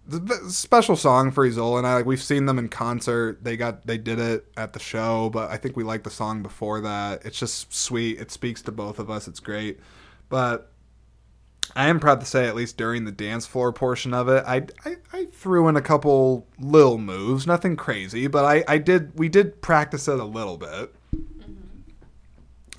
[0.06, 1.94] the special song for Isola and I.
[1.94, 3.44] Like we've seen them in concert.
[3.44, 6.42] They got they did it at the show, but I think we liked the song
[6.42, 7.24] before that.
[7.24, 8.20] It's just sweet.
[8.20, 9.28] It speaks to both of us.
[9.28, 9.80] It's great.
[10.28, 10.72] But
[11.76, 14.66] I am proud to say, at least during the dance floor portion of it, I,
[14.84, 19.28] I, I threw in a couple little moves, nothing crazy, but I, I did we
[19.28, 20.94] did practice it a little bit.
[21.14, 21.52] Mm-hmm.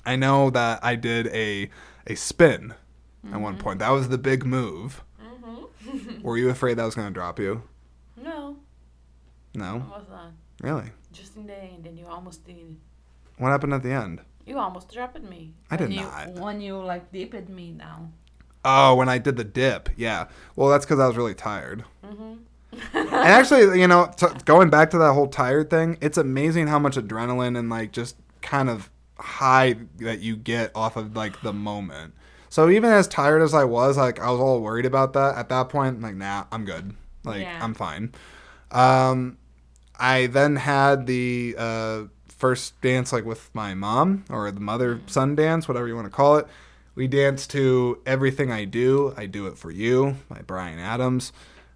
[0.04, 1.70] I know that I did a
[2.06, 2.74] a spin
[3.32, 3.62] at one mm-hmm.
[3.62, 3.78] point.
[3.78, 5.03] That was the big move.
[6.22, 7.62] Were you afraid that was going to drop you?
[8.16, 8.56] No,
[9.54, 10.32] No, I was not.
[10.62, 10.90] really.
[11.12, 12.76] Just in the end, and you almost did.
[13.38, 14.20] What happened at the end?
[14.46, 15.54] You almost dropped me.
[15.70, 16.32] I did when you, not.
[16.34, 18.12] When you like dipped me down.
[18.64, 20.26] Oh, when I did the dip, yeah.
[20.56, 21.84] Well, that's because I was really tired.
[22.04, 22.34] Mm-hmm.
[22.96, 26.78] and actually, you know, t- going back to that whole tired thing, it's amazing how
[26.78, 31.52] much adrenaline and like just kind of high that you get off of like the
[31.52, 32.14] moment.
[32.54, 35.34] So even as tired as I was, like I was all worried about that.
[35.34, 36.94] At that point, like, nah, I'm good.
[37.24, 37.58] Like Yeah.
[37.60, 38.12] I'm fine.
[38.70, 39.38] Um,
[39.98, 45.34] I then had the uh, first dance like with my mom or the mother son
[45.34, 46.46] dance, whatever you want to call it.
[46.94, 51.32] We danced to "Everything I Do, I Do It for You" by Bryan Adams.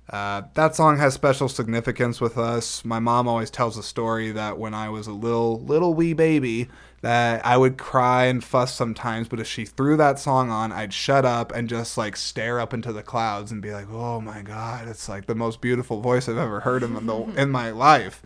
[0.08, 2.84] Uh, that song has special significance with us.
[2.84, 6.68] My mom always tells a story that when I was a little little wee baby,
[7.00, 10.92] that I would cry and fuss sometimes, but if she threw that song on, I'd
[10.92, 14.42] shut up and just like stare up into the clouds and be like, "Oh my
[14.42, 18.22] god, it's like the most beautiful voice I've ever heard in, the, in my life."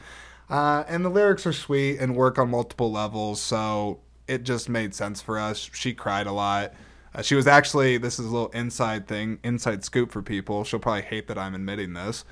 [0.48, 4.94] Uh, and the lyrics are sweet and work on multiple levels, so it just made
[4.94, 5.70] sense for us.
[5.72, 6.72] She cried a lot.
[7.14, 10.64] Uh, she was actually this is a little inside thing, inside scoop for people.
[10.64, 12.24] She'll probably hate that I'm admitting this,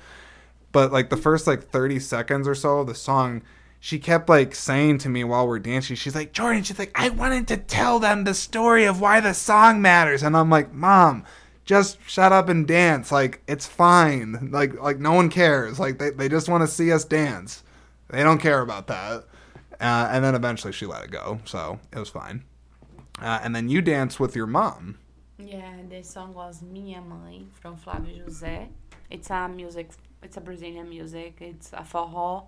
[0.71, 3.43] but like the first like 30 seconds or so of the song
[3.83, 7.09] she kept like saying to me while we're dancing, she's like, Jordan, she's like, I
[7.09, 10.21] wanted to tell them the story of why the song matters.
[10.21, 11.25] And I'm like, Mom,
[11.65, 13.11] just shut up and dance.
[13.11, 14.49] Like, it's fine.
[14.51, 15.79] Like, like no one cares.
[15.79, 17.63] Like, they, they just want to see us dance.
[18.09, 19.25] They don't care about that.
[19.79, 21.39] Uh, and then eventually she let it go.
[21.45, 22.43] So it was fine.
[23.19, 24.99] Uh, and then you danced with your mom.
[25.39, 28.67] Yeah, the song was Minha Mãe from Flávio José.
[29.09, 29.89] It's a music,
[30.21, 31.37] it's a Brazilian music.
[31.39, 32.45] It's a forró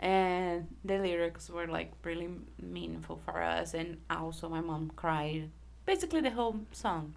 [0.00, 2.28] and the lyrics were like really
[2.60, 5.50] meaningful for us and also my mom cried
[5.86, 7.14] basically the whole song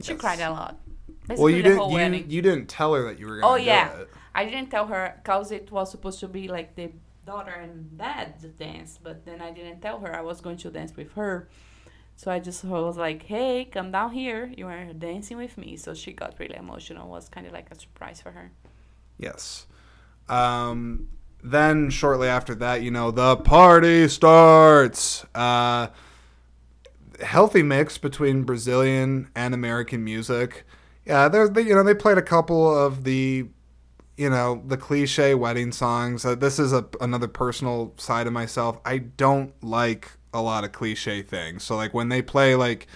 [0.00, 0.20] she Yes.
[0.20, 0.78] cried a lot
[1.26, 1.78] basically well, you the didn't.
[1.78, 2.30] whole You, wedding.
[2.30, 4.08] you didn't tell her that you were gonna oh do yeah it.
[4.34, 6.90] i didn't tell her because it was supposed to be like the
[7.26, 10.94] daughter and dad dance but then i didn't tell her i was going to dance
[10.96, 11.48] with her
[12.16, 15.94] so i just was like hey come down here you are dancing with me so
[15.94, 18.52] she got really emotional it was kind of like a surprise for her
[19.16, 19.66] Yes.
[20.28, 21.08] Um,
[21.44, 25.24] then shortly after that, you know, the party starts.
[25.34, 25.88] Uh,
[27.20, 30.64] healthy mix between Brazilian and American music.
[31.04, 33.46] Yeah, there's they, you know they played a couple of the
[34.16, 36.24] you know the cliche wedding songs.
[36.24, 38.78] Uh, this is a another personal side of myself.
[38.84, 41.62] I don't like a lot of cliche things.
[41.62, 42.86] So like when they play like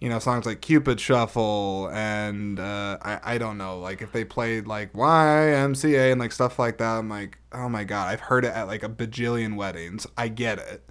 [0.00, 4.24] you know songs like Cupid Shuffle and uh, I I don't know like if they
[4.24, 6.98] played like YMCA and like stuff like that.
[6.98, 10.06] I'm like oh my god, I've heard it at like a bajillion weddings.
[10.16, 10.88] I get it,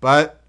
[0.00, 0.42] but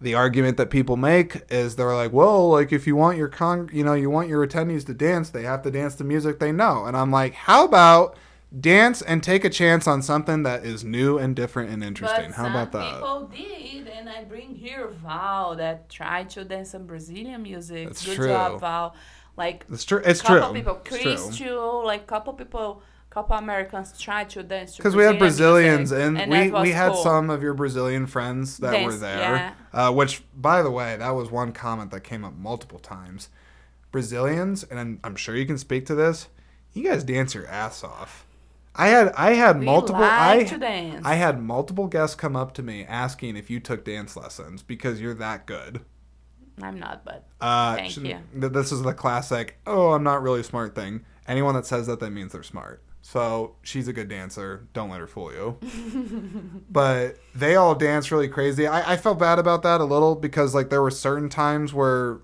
[0.00, 3.68] the argument that people make is they're like, well, like if you want your con,
[3.72, 6.52] you know, you want your attendees to dance, they have to dance the music they
[6.52, 6.84] know.
[6.84, 8.16] And I'm like, how about
[8.58, 12.28] dance and take a chance on something that is new and different and interesting?
[12.30, 12.94] But how about that?
[12.94, 17.88] people did, and I bring here Val that tried to dance some Brazilian music.
[17.88, 18.28] That's Good true.
[18.28, 18.94] job, Val.
[19.36, 20.02] Like It's true.
[20.04, 20.38] It's true.
[20.40, 21.84] couple people, It's Chris true.
[21.86, 26.52] like couple people, couple Americans tried to dance Because we had Brazilians music, and, and
[26.54, 27.02] we, we had cool.
[27.02, 29.18] some of your Brazilian friends that were there.
[29.18, 29.52] yeah.
[29.72, 33.28] Uh, which, by the way, that was one comment that came up multiple times.
[33.92, 36.28] Brazilians, and I'm, I'm sure you can speak to this.
[36.74, 38.26] You guys dance your ass off.
[38.78, 40.46] I had I had We multiple I.
[41.04, 45.00] I had multiple guests come up to me asking if you took dance lessons because
[45.00, 45.80] you're that good.
[46.62, 48.18] I'm not, but Uh, Thank sh- you.
[48.34, 49.58] This is the classic.
[49.66, 51.04] Oh, I'm not really smart thing.
[51.26, 52.82] Anyone that says that, that means they're smart.
[53.02, 54.66] So she's a good dancer.
[54.74, 55.58] Don't let her fool you.
[56.70, 58.66] but they all dance really crazy.
[58.66, 62.18] I, I felt bad about that a little because like there were certain times where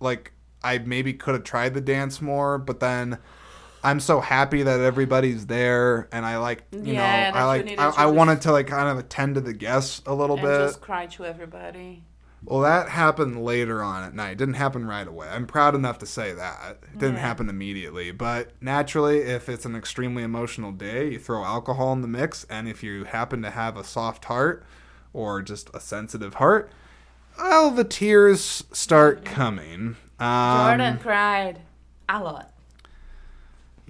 [0.00, 3.18] like I maybe could have tried the dance more, but then
[3.84, 7.88] I'm so happy that everybody's there and I like you Yeah, know I like I,
[8.04, 10.44] I wanted to like kind of attend to the guests a little bit.
[10.58, 12.04] just cry to everybody.
[12.44, 14.32] Well, that happened later on at night.
[14.32, 15.28] It didn't happen right away.
[15.28, 16.78] I'm proud enough to say that.
[16.82, 17.20] It didn't Yeah.
[17.20, 18.10] happen immediately.
[18.10, 22.42] But naturally, if it's an extremely emotional day, you throw alcohol in the mix.
[22.50, 24.64] And if you happen to have a soft heart
[25.12, 26.70] or just a sensitive heart,
[27.38, 29.96] well, the tears start coming.
[30.18, 31.60] Um, Jordan cried
[32.08, 32.51] a lot.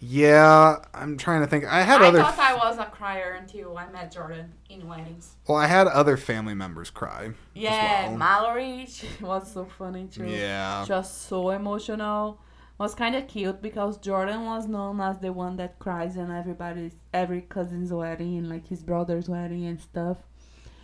[0.05, 1.65] Yeah, I'm trying to think.
[1.65, 2.21] I had I other.
[2.23, 5.37] I thought I was a crier until I met Jordan in weddings.
[5.47, 7.31] well, I had other family members cry.
[7.55, 8.17] Yeah, well.
[8.19, 10.27] Mallory, she was so funny too.
[10.27, 10.85] Yeah.
[10.89, 12.41] Just so emotional.
[12.79, 16.95] Was kind of cute because Jordan was known as the one that cries in everybody's,
[17.15, 20.17] every cousin's wedding and like his brother's wedding and stuff.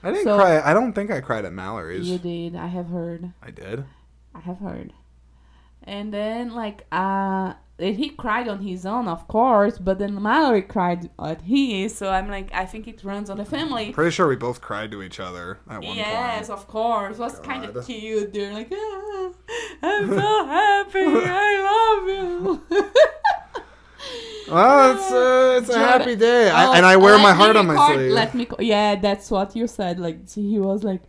[0.04, 0.60] I didn't So- cry.
[0.60, 2.08] I don't think I cried at Mallory's.
[2.08, 2.54] You did.
[2.54, 3.32] I have heard.
[3.42, 3.84] I did.
[4.32, 4.92] I have heard.
[5.82, 10.62] And then like uh and he cried on his own, of course, but then Mallory
[10.62, 13.92] cried at his, so I'm like I think it runs on the family.
[13.92, 15.96] Pretty sure we both cried to each other at one point.
[15.96, 16.58] Yes, point.
[16.58, 17.16] of course.
[17.16, 18.32] It was kind of cute.
[18.32, 19.30] They're like, ah,
[19.82, 21.04] I'm so happy.
[21.04, 22.92] I love you.
[24.50, 27.66] Well, it's uh, it's a happy day, I, Oh, and I wear my heart on
[27.66, 28.12] my sleeve.
[28.12, 28.48] Let me.
[28.58, 29.98] Yeah, that's what you said.
[30.00, 31.02] Like he was like,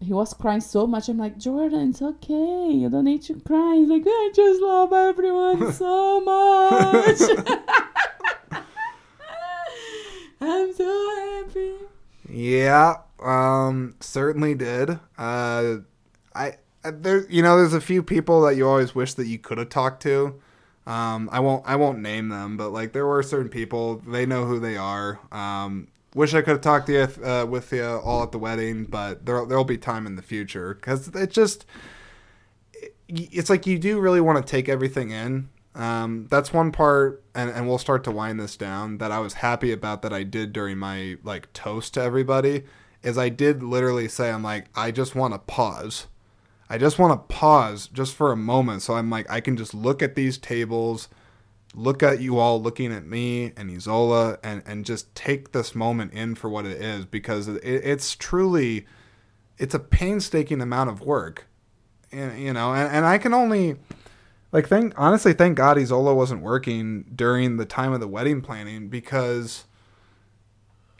[0.00, 1.08] he was crying so much.
[1.08, 2.70] I'm like, Jordan, it's okay.
[2.72, 3.76] You don't need to cry.
[3.76, 7.20] He's like, I just love everyone so much.
[10.40, 11.72] I'm so happy.
[12.28, 14.90] Yeah, um, certainly did.
[15.16, 15.76] Uh,
[16.34, 19.38] I I- there, you know, there's a few people that you always wish that you
[19.38, 20.34] could have talked to.
[20.86, 24.02] Um, I won't, I won't name them, but like there were certain people.
[24.06, 25.18] They know who they are.
[25.32, 28.84] Um, wish I could have talked to you uh, with you all at the wedding,
[28.84, 31.66] but there there'll be time in the future because it just
[33.08, 35.50] it's like you do really want to take everything in.
[35.74, 38.98] Um, that's one part, and, and we'll start to wind this down.
[38.98, 42.62] That I was happy about that I did during my like toast to everybody
[43.02, 46.06] is I did literally say, I'm like, I just want to pause.
[46.70, 48.82] I just want to pause just for a moment.
[48.82, 51.08] So I'm like, I can just look at these tables,
[51.74, 56.12] look at you all looking at me and Isola, and, and just take this moment
[56.12, 58.86] in for what it is because it, it's truly,
[59.58, 61.46] it's a painstaking amount of work.
[62.12, 63.76] And, you know, and, and I can only,
[64.52, 68.88] like, thank, honestly, thank God Isola wasn't working during the time of the wedding planning
[68.88, 69.64] because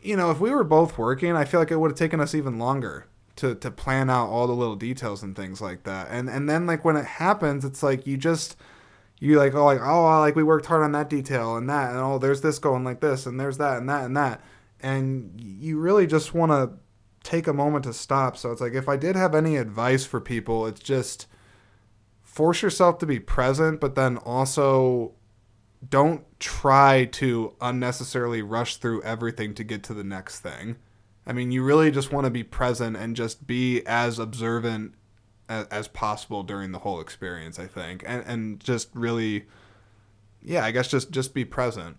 [0.05, 2.35] you know, if we were both working, I feel like it would have taken us
[2.35, 3.07] even longer
[3.37, 6.09] to to plan out all the little details and things like that.
[6.11, 8.57] And and then like when it happens, it's like you just
[9.25, 11.99] you like oh like oh like we worked hard on that detail and that and
[11.99, 14.41] oh there's this going like this and there's that and that and that
[14.81, 16.79] and you really just want to
[17.25, 18.37] take a moment to stop.
[18.37, 21.27] So it's like if I did have any advice for people, it's just
[22.23, 25.15] force yourself to be present, but then also
[25.89, 30.77] don't try to unnecessarily rush through everything to get to the next thing.
[31.27, 34.95] I mean, you really just want to be present and just be as observant
[35.49, 38.03] as, as possible during the whole experience, I think.
[38.07, 39.47] And and just really
[40.43, 41.97] yeah, I guess just just be present.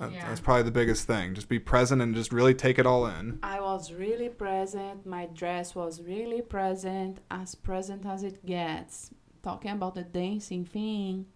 [0.00, 0.28] Yeah.
[0.28, 1.34] That's probably the biggest thing.
[1.34, 3.38] Just be present and just really take it all in.
[3.42, 5.06] I was really present.
[5.06, 9.10] My dress was really present, as present as it gets.
[9.42, 11.26] Talking about the dancing thing,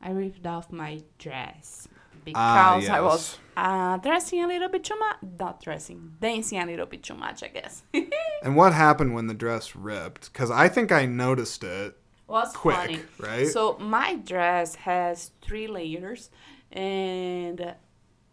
[0.00, 1.88] I ripped off my dress
[2.24, 5.16] because Ah, I was uh, dressing a little bit too much.
[5.38, 7.82] Not dressing, dancing a little bit too much, I guess.
[8.42, 10.32] And what happened when the dress ripped?
[10.32, 11.96] Because I think I noticed it
[12.26, 13.00] was quick, funny.
[13.20, 13.46] right?
[13.46, 16.30] So my dress has three layers,
[16.72, 17.74] and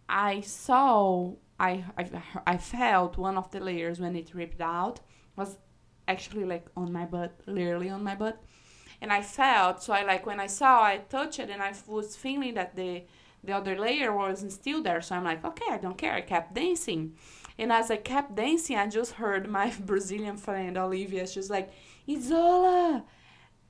[0.07, 2.09] I saw I, I
[2.47, 5.01] I felt one of the layers when it ripped out
[5.35, 5.57] was
[6.07, 8.41] actually like on my butt, literally on my butt,
[9.01, 12.15] and I felt so I like when I saw I touched it and I was
[12.15, 13.03] feeling that the
[13.43, 15.01] the other layer wasn't still there.
[15.01, 16.13] So I'm like, okay, I don't care.
[16.13, 17.13] I kept dancing.
[17.57, 21.27] And as I kept dancing, I just heard my Brazilian friend Olivia.
[21.27, 21.71] She's like,
[22.09, 23.03] Isola,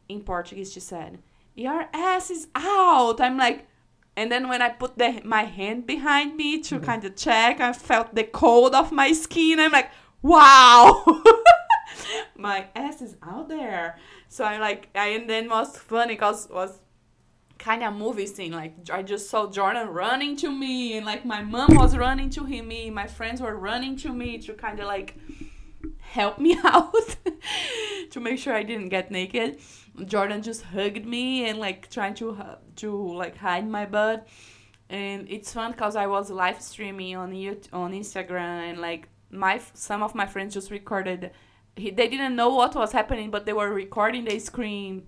[0.07, 1.19] in Portuguese, she said,
[1.55, 3.21] Your ass is out.
[3.21, 3.67] I'm like,
[4.15, 6.83] and then when I put the, my hand behind me to mm-hmm.
[6.83, 9.59] kind of check, I felt the cold of my skin.
[9.59, 9.91] I'm like,
[10.21, 11.05] wow,
[12.35, 13.97] my ass is out there.
[14.27, 16.79] So I like, I, and then was funny because was
[17.59, 18.53] kind of movie scene.
[18.53, 22.45] Like I just saw Jordan running to me, and like my mom was running to
[22.45, 25.15] him, me, my friends were running to me to kind of like
[25.99, 27.17] help me out
[28.09, 29.59] to make sure I didn't get naked.
[30.05, 32.37] Jordan just hugged me and like trying to
[32.77, 34.27] to like hide my butt.
[34.89, 39.61] And it's fun because I was live streaming on YouTube, on Instagram and like my
[39.73, 41.31] some of my friends just recorded.
[41.75, 45.07] He, they didn't know what was happening, but they were recording the screen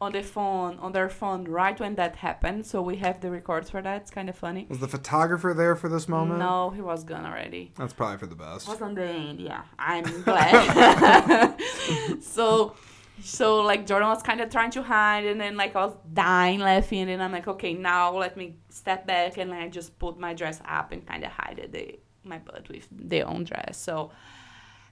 [0.00, 2.64] on the phone on their phone right when that happened.
[2.66, 4.02] So we have the records for that.
[4.02, 4.66] It's kind of funny.
[4.68, 6.38] Was the photographer there for this moment?
[6.38, 7.72] No, he was gone already.
[7.76, 8.68] That's probably for the best.
[8.68, 9.62] Was on the end, yeah.
[9.78, 11.56] I'm glad.
[12.20, 12.76] so,
[13.22, 16.60] so like Jordan was kind of trying to hide, and then like I was dying
[16.60, 20.32] laughing, and I'm like, okay, now let me step back, and I just put my
[20.32, 23.76] dress up and kind of hide the my butt with the own dress.
[23.78, 24.10] So,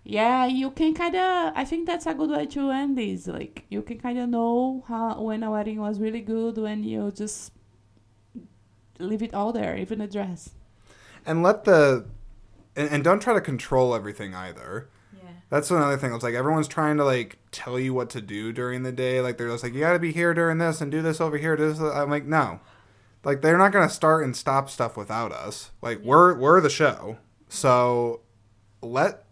[0.08, 1.52] yeah, you can kind of.
[1.56, 3.26] I think that's a good way to end this.
[3.26, 7.10] Like you can kind of know how when a wedding was really good when you
[7.10, 7.52] just
[8.98, 10.50] leave it all there, even the dress.
[11.24, 12.06] and let the
[12.76, 14.88] and, and don't try to control everything either.
[15.12, 15.30] Yeah.
[15.50, 16.14] That's another thing.
[16.14, 19.20] It's like everyone's trying to like tell you what to do during the day.
[19.20, 21.36] Like they're just like, you got to be here during this and do this over
[21.38, 21.56] here.
[21.56, 21.80] Do this.
[21.80, 22.60] I'm like, no.
[23.24, 25.72] Like they're not gonna start and stop stuff without us.
[25.82, 27.18] Like we're we're the show.
[27.48, 28.20] So
[28.82, 29.26] let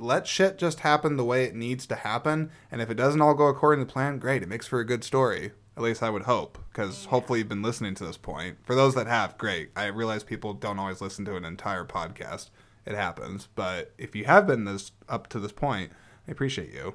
[0.00, 2.50] let shit just happen the way it needs to happen.
[2.70, 4.42] And if it doesn't all go according to plan, great.
[4.42, 5.52] It makes for a good story.
[5.76, 8.58] At least I would hope, because hopefully you've been listening to this point.
[8.64, 9.70] For those that have, great.
[9.76, 12.50] I realize people don't always listen to an entire podcast.
[12.84, 15.92] It happens, but if you have been this up to this point,
[16.26, 16.94] I appreciate you.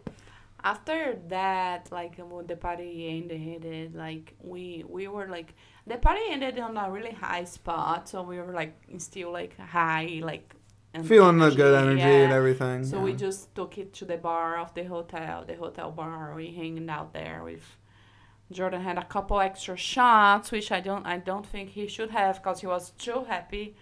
[0.63, 5.53] after that like when the party ended like we we were like
[5.85, 10.19] the party ended on a really high spot so we were like still like high
[10.23, 10.54] like
[10.95, 12.85] and Feeling the good energy and everything.
[12.85, 13.03] so yeah.
[13.03, 16.89] we just took it to the bar of the hotel the hotel bar we hanging
[16.89, 17.77] out there with
[18.51, 22.35] jordan had a couple extra shots which i don't i don't think he should have
[22.41, 23.75] because he was too happy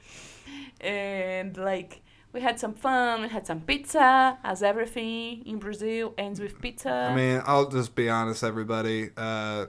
[0.82, 6.40] and like we had some fun we had some pizza as everything in brazil ends
[6.40, 9.12] with pizza I mean, I'll just be honest, everybody.
[9.16, 9.68] Uh,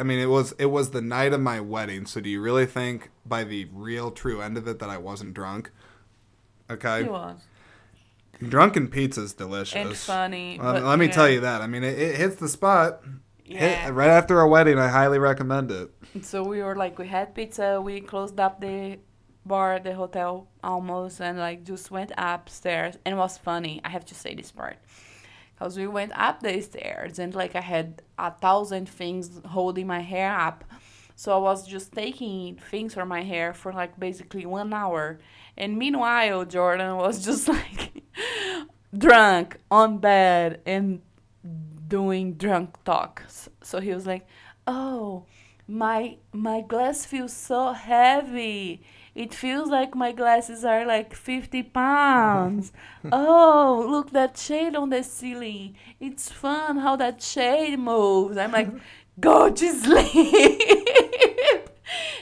[0.00, 2.06] I mean, it was it was the night of my wedding.
[2.06, 5.34] So, do you really think by the real true end of it that I wasn't
[5.34, 5.70] drunk?
[6.70, 7.40] Okay, He was.
[8.46, 9.74] drunken pizza's delicious.
[9.74, 10.58] And funny.
[10.60, 11.12] Well, but, let me yeah.
[11.12, 11.60] tell you that.
[11.62, 13.00] I mean, it, it hits the spot.
[13.44, 13.88] Hit- Yeah.
[13.90, 15.90] right after a wedding, I highly recommend it.
[16.22, 17.80] So we were like, we had pizza.
[17.80, 18.98] We closed up the
[19.46, 23.80] bar the hotel almost and like just went upstairs and it was funny.
[23.82, 24.76] I have to say this part.
[25.54, 30.00] Because we went up the stairs and like I had a thousand things holding my
[30.00, 30.64] hair up.
[31.18, 35.18] So I was just taking things from my hair for like basically one hour.
[35.56, 38.04] And meanwhile, Jordan was just like
[38.96, 41.00] drunk on bed and
[41.88, 43.48] doing drunk talks.
[43.62, 44.28] So he was like,
[44.68, 45.24] "Oh,
[45.66, 48.82] my my glass feels so heavy.
[49.16, 52.72] It feels like my glasses are like 50 pounds.
[53.10, 55.74] oh, look that shade on the ceiling.
[55.98, 58.70] It's fun how that shade moves." I'm like,
[59.20, 61.68] "Go to sleep."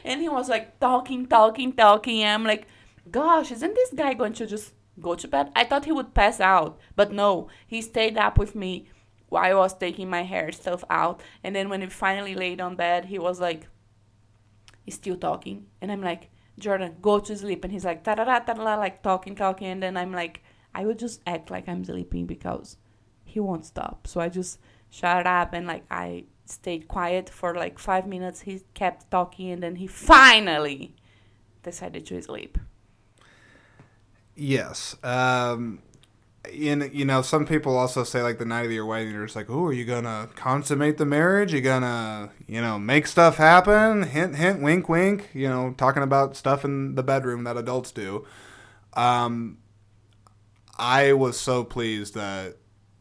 [0.04, 2.24] and he was like talking, talking, talking.
[2.24, 2.66] I'm like,
[3.10, 6.40] "Gosh, isn't this guy going to just go to bed?" I thought he would pass
[6.40, 7.48] out, but no.
[7.66, 8.88] He stayed up with me
[9.28, 11.20] while I was taking my hair stuff out.
[11.42, 13.68] And then when we finally laid on bed, he was like,
[14.84, 15.66] he's still talking.
[15.80, 17.64] And I'm like, Jordan, go to sleep.
[17.64, 19.68] And he's like, ta da da ta da like talking, talking.
[19.68, 20.42] And then I'm like,
[20.74, 22.76] I would just act like I'm sleeping because
[23.24, 24.06] he won't stop.
[24.06, 24.58] So I just
[24.90, 28.42] shut up and like I stayed quiet for like five minutes.
[28.42, 30.94] He kept talking and then he finally
[31.62, 32.58] decided to sleep.
[34.34, 34.96] Yes.
[35.02, 35.80] Um,
[36.52, 39.36] in you know, some people also say like the night of your wedding, you're just
[39.36, 41.52] like, "Oh, are you gonna consummate the marriage?
[41.52, 44.04] You gonna, you know, make stuff happen?
[44.04, 45.30] Hint, hint, wink, wink.
[45.32, 48.26] You know, talking about stuff in the bedroom that adults do."
[48.92, 49.58] Um,
[50.78, 52.56] I was so pleased that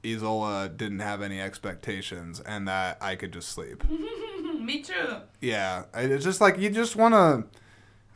[0.06, 3.84] Isola didn't have any expectations and that I could just sleep.
[3.90, 5.18] Me too.
[5.42, 7.44] Yeah, it's just like you just want to.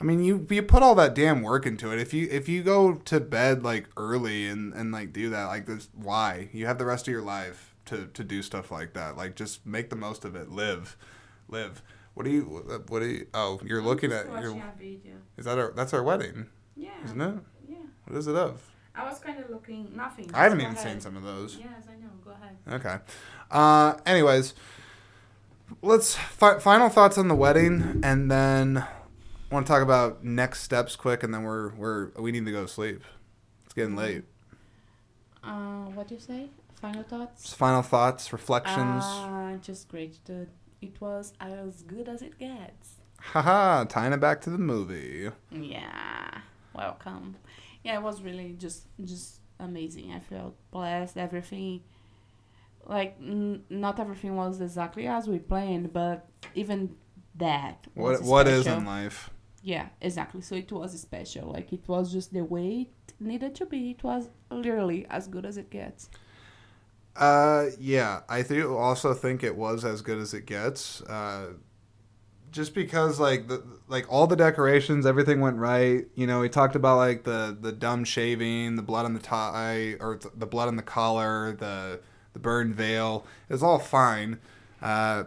[0.02, 2.00] I mean, you you put all that damn work into it.
[2.00, 5.66] If you if you go to bed like early and and like do that, like
[5.66, 9.18] this, why you have the rest of your life to to do stuff like that?
[9.18, 10.50] Like just make the most of it.
[10.52, 10.96] Live,
[11.50, 11.82] live.
[12.14, 12.44] What do you
[12.88, 13.28] what do you?
[13.34, 14.56] Oh, you're looking at your.
[15.38, 16.90] Is that our that's our wedding, Yeah.
[17.06, 17.36] isn't it?
[17.68, 17.76] Yeah.
[18.06, 18.69] What is it of?
[19.00, 20.30] I was kind of looking nothing.
[20.34, 21.58] I haven't even seen some of those.
[21.58, 22.10] Yes, I know.
[22.24, 22.58] Go ahead.
[22.86, 22.98] Okay.
[23.52, 24.54] Uh, anyways,
[25.82, 30.62] let's fi- final thoughts on the wedding, and then I want to talk about next
[30.64, 33.04] steps quick, and then we're we're we need to go to sleep.
[33.66, 34.24] It's getting late.
[35.44, 36.50] Uh, what do you say?
[36.82, 37.44] Final thoughts?
[37.44, 39.04] Just final thoughts, reflections.
[39.06, 40.18] Uh, just great.
[40.82, 42.96] It was as good as it gets.
[43.20, 45.30] Haha, tying it back to the movie.
[45.52, 46.38] Yeah.
[46.74, 47.36] Welcome.
[47.84, 50.12] Yeah, it was really just just amazing.
[50.12, 51.18] I felt blessed.
[51.18, 51.82] Everything,
[52.86, 56.96] like, n- not everything was exactly as we planned, but even
[57.36, 57.88] that.
[57.96, 58.80] Was What what is special.
[58.80, 59.30] in life?
[59.62, 60.42] Yeah, exactly.
[60.42, 61.52] So it was special.
[61.52, 63.92] Like it was just the way it needed to be.
[63.92, 66.10] It was literally as good as it gets.
[67.16, 71.02] Uh, yeah, I do also think it was as good as it gets.
[71.02, 71.54] Uh,
[72.52, 76.06] just because like the like all the decorations, everything went right.
[76.16, 79.96] You know, we talked about like the the dumb shaving, the blood on the tie,
[80.00, 82.00] or th- the blood on the collar, the
[82.34, 83.26] the burned veil.
[83.48, 84.40] It was all fine.
[84.82, 85.26] Uh,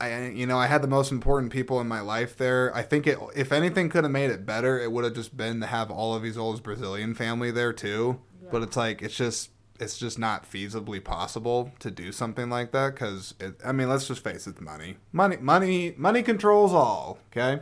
[0.00, 2.74] I you know I had the most important people in my life there.
[2.74, 5.60] I think it if anything could have made it better, it would have just been
[5.60, 8.20] to have all of Isola's Brazilian family there too.
[8.50, 9.50] But it's like it's just
[9.80, 13.34] it's just not feasibly possible to do something like that because
[13.64, 17.18] I mean let's just face it, money, money, money, money controls all.
[17.32, 17.60] Okay.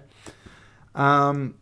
[0.95, 1.55] Um,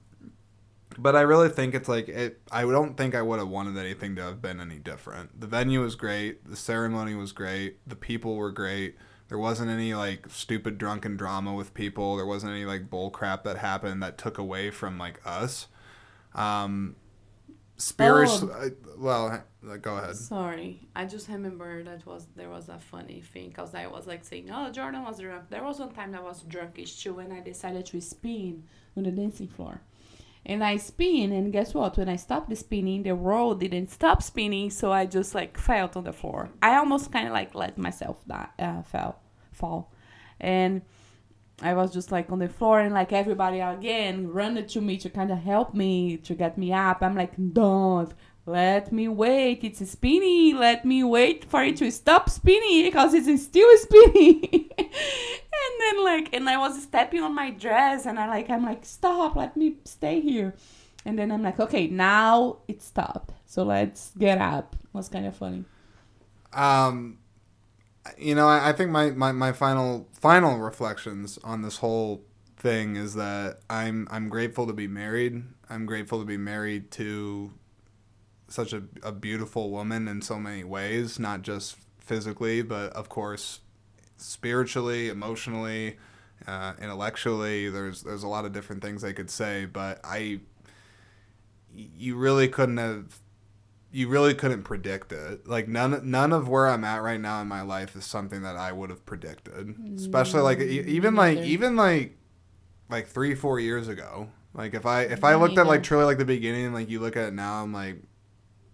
[0.99, 2.41] but I really think it's like it.
[2.51, 5.41] I don't think I would have wanted anything to have been any different.
[5.41, 6.49] The venue was great.
[6.49, 7.79] The ceremony was great.
[7.87, 8.97] The people were great.
[9.29, 12.17] There wasn't any like stupid drunken drama with people.
[12.17, 15.69] There wasn't any like bull crap that happened that took away from like us.
[16.35, 16.97] Um,
[17.81, 18.43] spirits.
[18.43, 18.49] Oh.
[18.49, 20.17] uh, well, uh, go ahead.
[20.17, 24.25] Sorry, I just remember that was there was a funny thing because I was like
[24.25, 27.41] saying, "Oh, Jordan was drunk." There was one time I was drunkish too, and I
[27.41, 28.65] decided to spin
[28.97, 29.81] on the dancing floor.
[30.47, 31.99] And I spin, and guess what?
[31.99, 35.91] When I stopped the spinning, the world didn't stop spinning, so I just like fell
[35.95, 36.49] on the floor.
[36.63, 39.21] I almost kind of like let myself die, uh, fell,
[39.53, 39.93] fall,
[40.41, 40.81] and
[41.63, 45.11] I was just like on the floor, and like everybody again ran to me to
[45.11, 47.03] kind of help me to get me up.
[47.03, 48.13] I'm like, don't
[48.47, 49.63] let me wait.
[49.63, 50.57] It's spinning.
[50.57, 54.71] Let me wait for it to stop spinning because it's still spinning.
[54.79, 58.85] and then like, and I was stepping on my dress, and I like, I'm like,
[58.85, 59.37] stop.
[59.37, 60.55] Let me stay here.
[61.05, 63.33] And then I'm like, okay, now it stopped.
[63.47, 64.75] So let's get up.
[64.83, 65.65] It was kind of funny.
[66.53, 67.19] Um,
[68.19, 72.25] you know, I, I think my, my, my final final reflections on this whole
[72.57, 75.43] thing is that I'm I'm grateful to be married.
[75.69, 77.53] I'm grateful to be married to
[78.49, 83.61] such a, a beautiful woman in so many ways, not just physically, but of course
[84.17, 85.97] spiritually, emotionally,
[86.47, 87.71] uh, intellectually.
[87.71, 90.41] There's there's a lot of different things I could say, but I
[91.75, 93.21] you really couldn't have
[93.93, 95.47] you really couldn't predict it.
[95.47, 98.57] Like none none of where I'm at right now in my life is something that
[98.57, 99.75] I would have predicted.
[99.97, 102.17] Especially like e- even like even like
[102.89, 104.29] like 3 4 years ago.
[104.55, 107.17] Like if I if I looked at like truly like the beginning like you look
[107.17, 108.03] at it now I'm like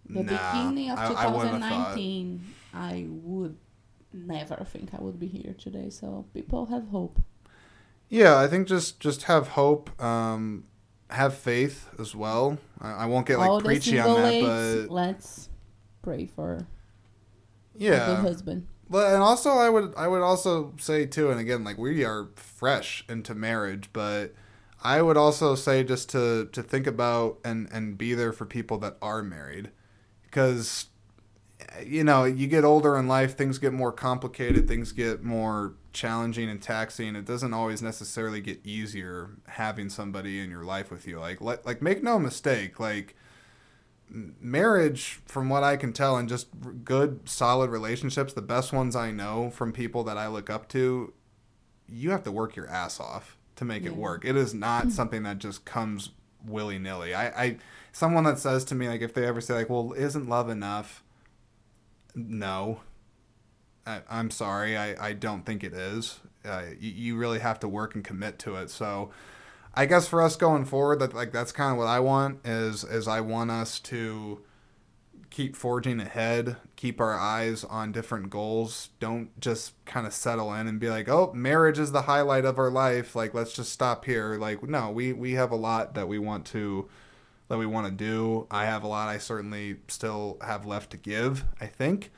[0.09, 1.95] The nah, beginning of I, I wouldn't have thought.
[1.95, 3.57] 2019, I would
[4.13, 5.91] never think I would be here today.
[5.91, 7.21] So people have hope.
[8.09, 10.65] Yeah, I think just just have hope, um,
[11.11, 12.59] have faith as well.
[12.81, 15.49] I, I won't get like All preachy on that, ladies, but let's
[16.03, 16.67] pray for
[17.75, 18.67] a good husband.
[18.89, 22.29] But and also I would I would also say too, and again like we are
[22.37, 24.35] fresh into marriage, but
[24.83, 28.79] I would also say just to to think about and and be there for people
[28.79, 29.71] that are married,
[30.23, 30.87] because
[31.85, 36.49] you know you get older in life, things get more complicated, things get more challenging
[36.49, 37.17] and taxing.
[37.17, 41.19] It doesn't always necessarily get easier having somebody in your life with you.
[41.19, 43.17] Like let, like make no mistake, like
[44.09, 46.47] marriage from what i can tell and just
[46.85, 51.13] good solid relationships the best ones i know from people that i look up to
[51.89, 54.25] you have to work your ass off to make it work.
[54.25, 54.91] It is not hmm.
[54.91, 56.11] something that just comes
[56.45, 57.15] willy-nilly.
[57.15, 57.57] I, I
[57.93, 61.03] someone that says to me like if they ever say like well isn't love enough?
[62.15, 62.81] No
[63.87, 67.69] I, i'm sorry I, I don't think it is uh, you, you really have to
[67.69, 69.11] work and commit to it so
[69.79, 72.83] I guess for us going forward, that like that's kind of what I want is
[72.83, 74.41] is I want us to
[75.29, 78.89] keep forging ahead, keep our eyes on different goals.
[79.01, 82.59] Don't just kind of settle in and be like, "Oh, marriage is the highlight of
[82.59, 83.15] our life.
[83.15, 86.47] Like, let's just stop here." Like, no, we we have a lot that we want
[86.47, 86.89] to
[87.49, 88.47] that we want to do.
[88.51, 91.45] I have a lot I certainly still have left to give.
[91.61, 92.11] I think.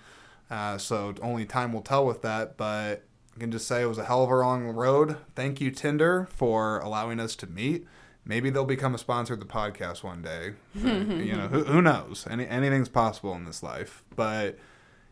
[0.51, 3.05] Uh, so only time will tell with that, but
[3.37, 5.17] I can just say it was a hell of a long road.
[5.35, 7.87] Thank you, Tinder, for allowing us to meet.
[8.25, 10.55] Maybe they'll become a sponsor of the podcast one day.
[10.75, 12.27] You know, who, who knows?
[12.31, 14.03] Any, anything's possible in this life.
[14.17, 14.59] But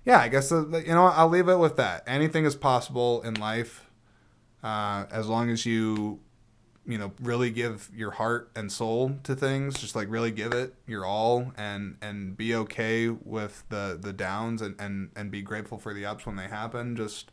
[0.04, 2.04] yeah, I guess, uh, you know, I'll leave it with that.
[2.06, 3.86] Anything is possible in life
[4.62, 6.20] uh, as long as you,
[6.86, 9.78] you know, really give your heart and soul to things.
[9.78, 14.62] Just like really give it your all and, and be okay with the, the downs
[14.62, 16.96] and, and, and be grateful for the ups when they happen.
[16.96, 17.30] Just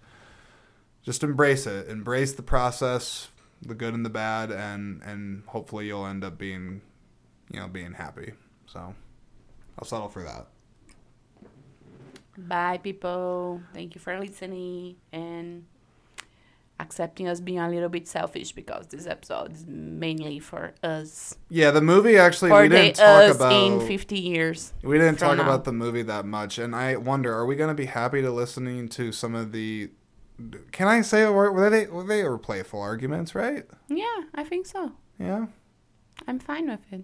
[1.03, 3.27] just embrace it embrace the process
[3.61, 6.81] the good and the bad and and hopefully you'll end up being
[7.51, 8.31] you know being happy
[8.65, 8.95] so
[9.77, 10.47] i'll settle for that
[12.37, 13.61] Bye, people.
[13.73, 15.65] Thank you for listening and
[16.79, 21.35] accepting us being a little bit selfish because this episode is mainly for us.
[21.49, 24.73] yeah the movie actually for we didn't talk us about in 50 years.
[24.83, 25.43] we didn't talk now.
[25.43, 28.31] about the movie that much and i wonder are we going to be happy to
[28.31, 29.89] listening to some of the
[30.71, 34.65] can i say were, were they were they were playful arguments right Yeah, I think
[34.65, 34.91] so.
[35.19, 35.45] yeah
[36.27, 37.03] I'm fine with it.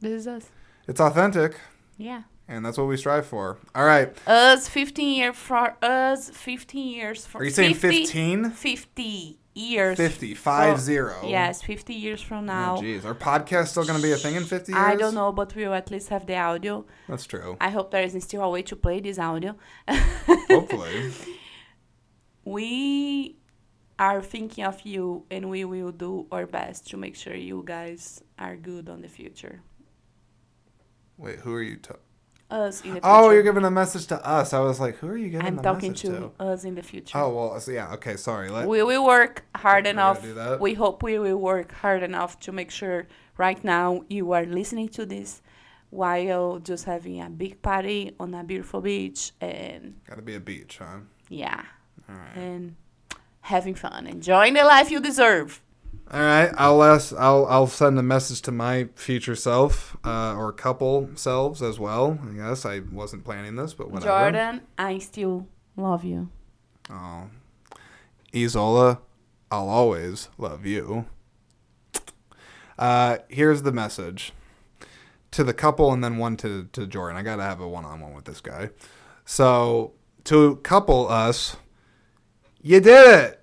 [0.00, 0.46] This is us.
[0.86, 1.56] it's authentic
[1.96, 2.22] Yeah.
[2.48, 7.26] And that's what we strive for all right Us 15 years for us 15 years
[7.26, 9.96] for are you saying 15 50 years.
[9.96, 12.76] 50 five zero Yes, 50 years from oh, now.
[12.76, 13.04] Oh, jeez.
[13.04, 14.80] Our podcast still going to be a thing in 50 years?
[14.80, 16.86] I don't know, but we'll at least have the audio.
[17.08, 17.56] That's true.
[17.60, 19.56] I hope there isn't still a way to play this audio.
[19.88, 21.12] Hopefully.
[22.44, 23.36] we
[23.98, 28.22] are thinking of you and we will do our best to make sure you guys
[28.38, 29.60] are good on the future.
[31.16, 32.02] Wait, who are you talking?
[32.50, 33.00] Us in the future.
[33.04, 34.54] Oh, you're giving a message to us.
[34.54, 36.82] I was like, who are you giving I'm the talking message to, us in the
[36.82, 37.18] future.
[37.18, 38.48] Oh, well, so yeah, okay, sorry.
[38.48, 40.24] Let, we will work hard enough.
[40.58, 43.06] We hope we will work hard enough to make sure
[43.36, 45.42] right now you are listening to this
[45.90, 50.78] while just having a big party on a beautiful beach and Gotta be a beach,
[50.78, 51.00] huh?
[51.28, 51.62] yeah,
[52.08, 52.36] All right.
[52.36, 52.76] and
[53.42, 55.60] having fun, enjoying the life you deserve.
[56.10, 60.52] All right, I'll ask, I'll I'll send a message to my future self uh, or
[60.52, 62.18] couple selves as well.
[62.26, 64.10] I guess I wasn't planning this, but whatever.
[64.10, 65.46] Jordan, I still
[65.76, 66.30] love you.
[66.88, 67.24] Oh,
[68.34, 69.00] Isola,
[69.50, 71.04] I'll always love you.
[72.78, 74.32] Uh, here's the message
[75.32, 77.18] to the couple, and then one to to Jordan.
[77.18, 78.70] I gotta have a one on one with this guy.
[79.24, 79.92] So
[80.24, 81.56] to couple us,
[82.62, 83.37] you did it!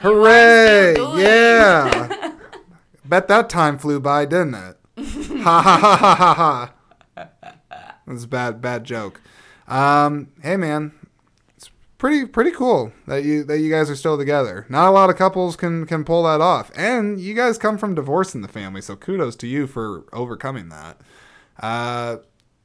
[0.00, 0.94] Hooray!
[0.94, 1.22] still doing it.
[1.22, 2.32] Yeah.
[3.04, 4.76] Bet that time flew by, didn't it?
[5.42, 6.72] ha ha ha ha ha ha.
[8.06, 9.20] That's a bad bad joke.
[9.68, 10.92] Um, hey man,
[11.56, 14.66] it's pretty pretty cool that you that you guys are still together.
[14.68, 17.94] Not a lot of couples can can pull that off, and you guys come from
[17.94, 21.00] divorce in the family, so kudos to you for overcoming that.
[21.58, 22.18] Uh,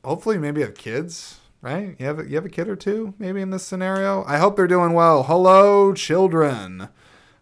[0.03, 1.37] hopefully, maybe have kids.
[1.63, 1.95] Right?
[1.99, 4.23] You have a, you have a kid or two maybe in this scenario.
[4.25, 5.21] I hope they're doing well.
[5.23, 6.89] Hello, children,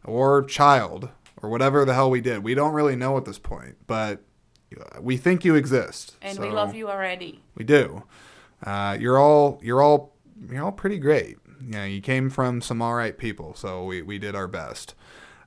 [0.05, 1.09] or child,
[1.41, 2.43] or whatever the hell we did.
[2.43, 4.21] We don't really know at this point, but
[4.99, 7.41] we think you exist, And we love you already.
[7.55, 8.03] We do.
[8.63, 10.13] Uh, you're all you're all
[10.49, 11.37] you're all pretty great.
[11.61, 14.95] You know, you came from some all right people, so we, we did our best.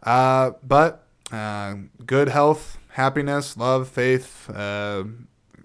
[0.02, 4.50] Uh, but uh, good health, happiness, love, faith.
[4.50, 5.04] Uh,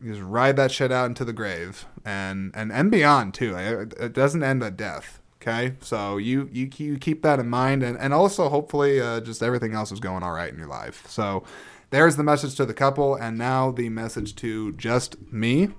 [0.06, 3.56] just ride that shit out into the grave and and and beyond too.
[3.56, 5.17] It, it doesn't end at death.
[5.48, 9.42] Okay, so you you you keep that in mind, and and also hopefully uh, just
[9.42, 11.06] everything else is going all right in your life.
[11.08, 11.44] So.
[11.90, 15.70] There's the message to the couple, and now the message to just me.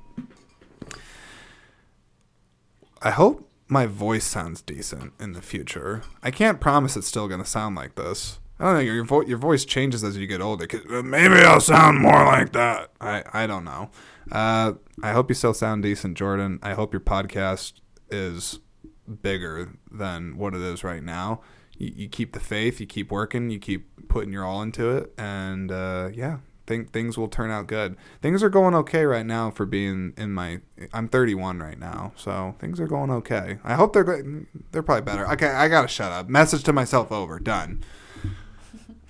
[3.02, 6.02] I hope my voice sounds decent in the future.
[6.22, 8.38] I can't promise it's still going to sound like this.
[8.58, 8.80] I don't know.
[8.80, 10.66] Your vo- your voice changes as you get older.
[10.90, 12.90] uh, maybe I'll sound more like that.
[13.02, 13.90] I I don't know.
[14.32, 14.72] Uh,
[15.02, 16.58] I hope you still sound decent, Jordan.
[16.62, 17.74] I hope your podcast
[18.10, 18.60] is
[19.08, 21.40] bigger than what it is right now.
[21.76, 22.80] You, you keep the faith.
[22.80, 23.50] You keep working.
[23.50, 27.66] You keep putting your all into it, and uh, yeah, think things will turn out
[27.66, 27.96] good.
[28.20, 30.60] Things are going okay right now for being in my.
[30.92, 33.58] I'm 31 right now, so things are going okay.
[33.64, 35.28] I hope they're go- they're probably better.
[35.32, 36.28] Okay, I gotta shut up.
[36.28, 37.40] Message to myself over.
[37.40, 37.82] Done.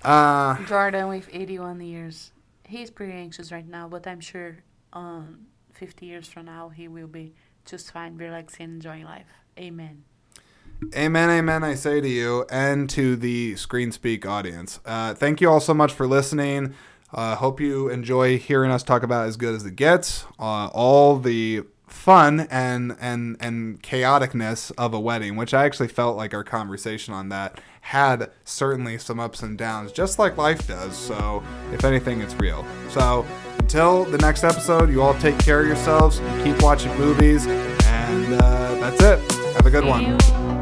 [0.01, 2.31] Uh, Jordan with 81 years.
[2.65, 4.59] He's pretty anxious right now, but I'm sure
[4.93, 7.35] um, 50 years from now he will be
[7.65, 9.27] just fine, relaxing, enjoying life.
[9.59, 10.05] Amen.
[10.95, 14.79] Amen, amen, I say to you and to the Screen Speak audience.
[14.87, 16.75] Uh, thank you all so much for listening.
[17.13, 21.19] Uh, hope you enjoy hearing us talk about As Good as It Gets, uh, all
[21.19, 26.45] the fun and, and, and chaoticness of a wedding, which I actually felt like our
[26.45, 30.97] conversation on that had certainly some ups and downs, just like life does.
[30.97, 32.65] So, if anything, it's real.
[32.91, 33.27] So,
[33.59, 38.75] until the next episode, you all take care of yourselves, keep watching movies, and uh,
[38.77, 39.38] that's it.
[39.59, 40.58] Have a good one.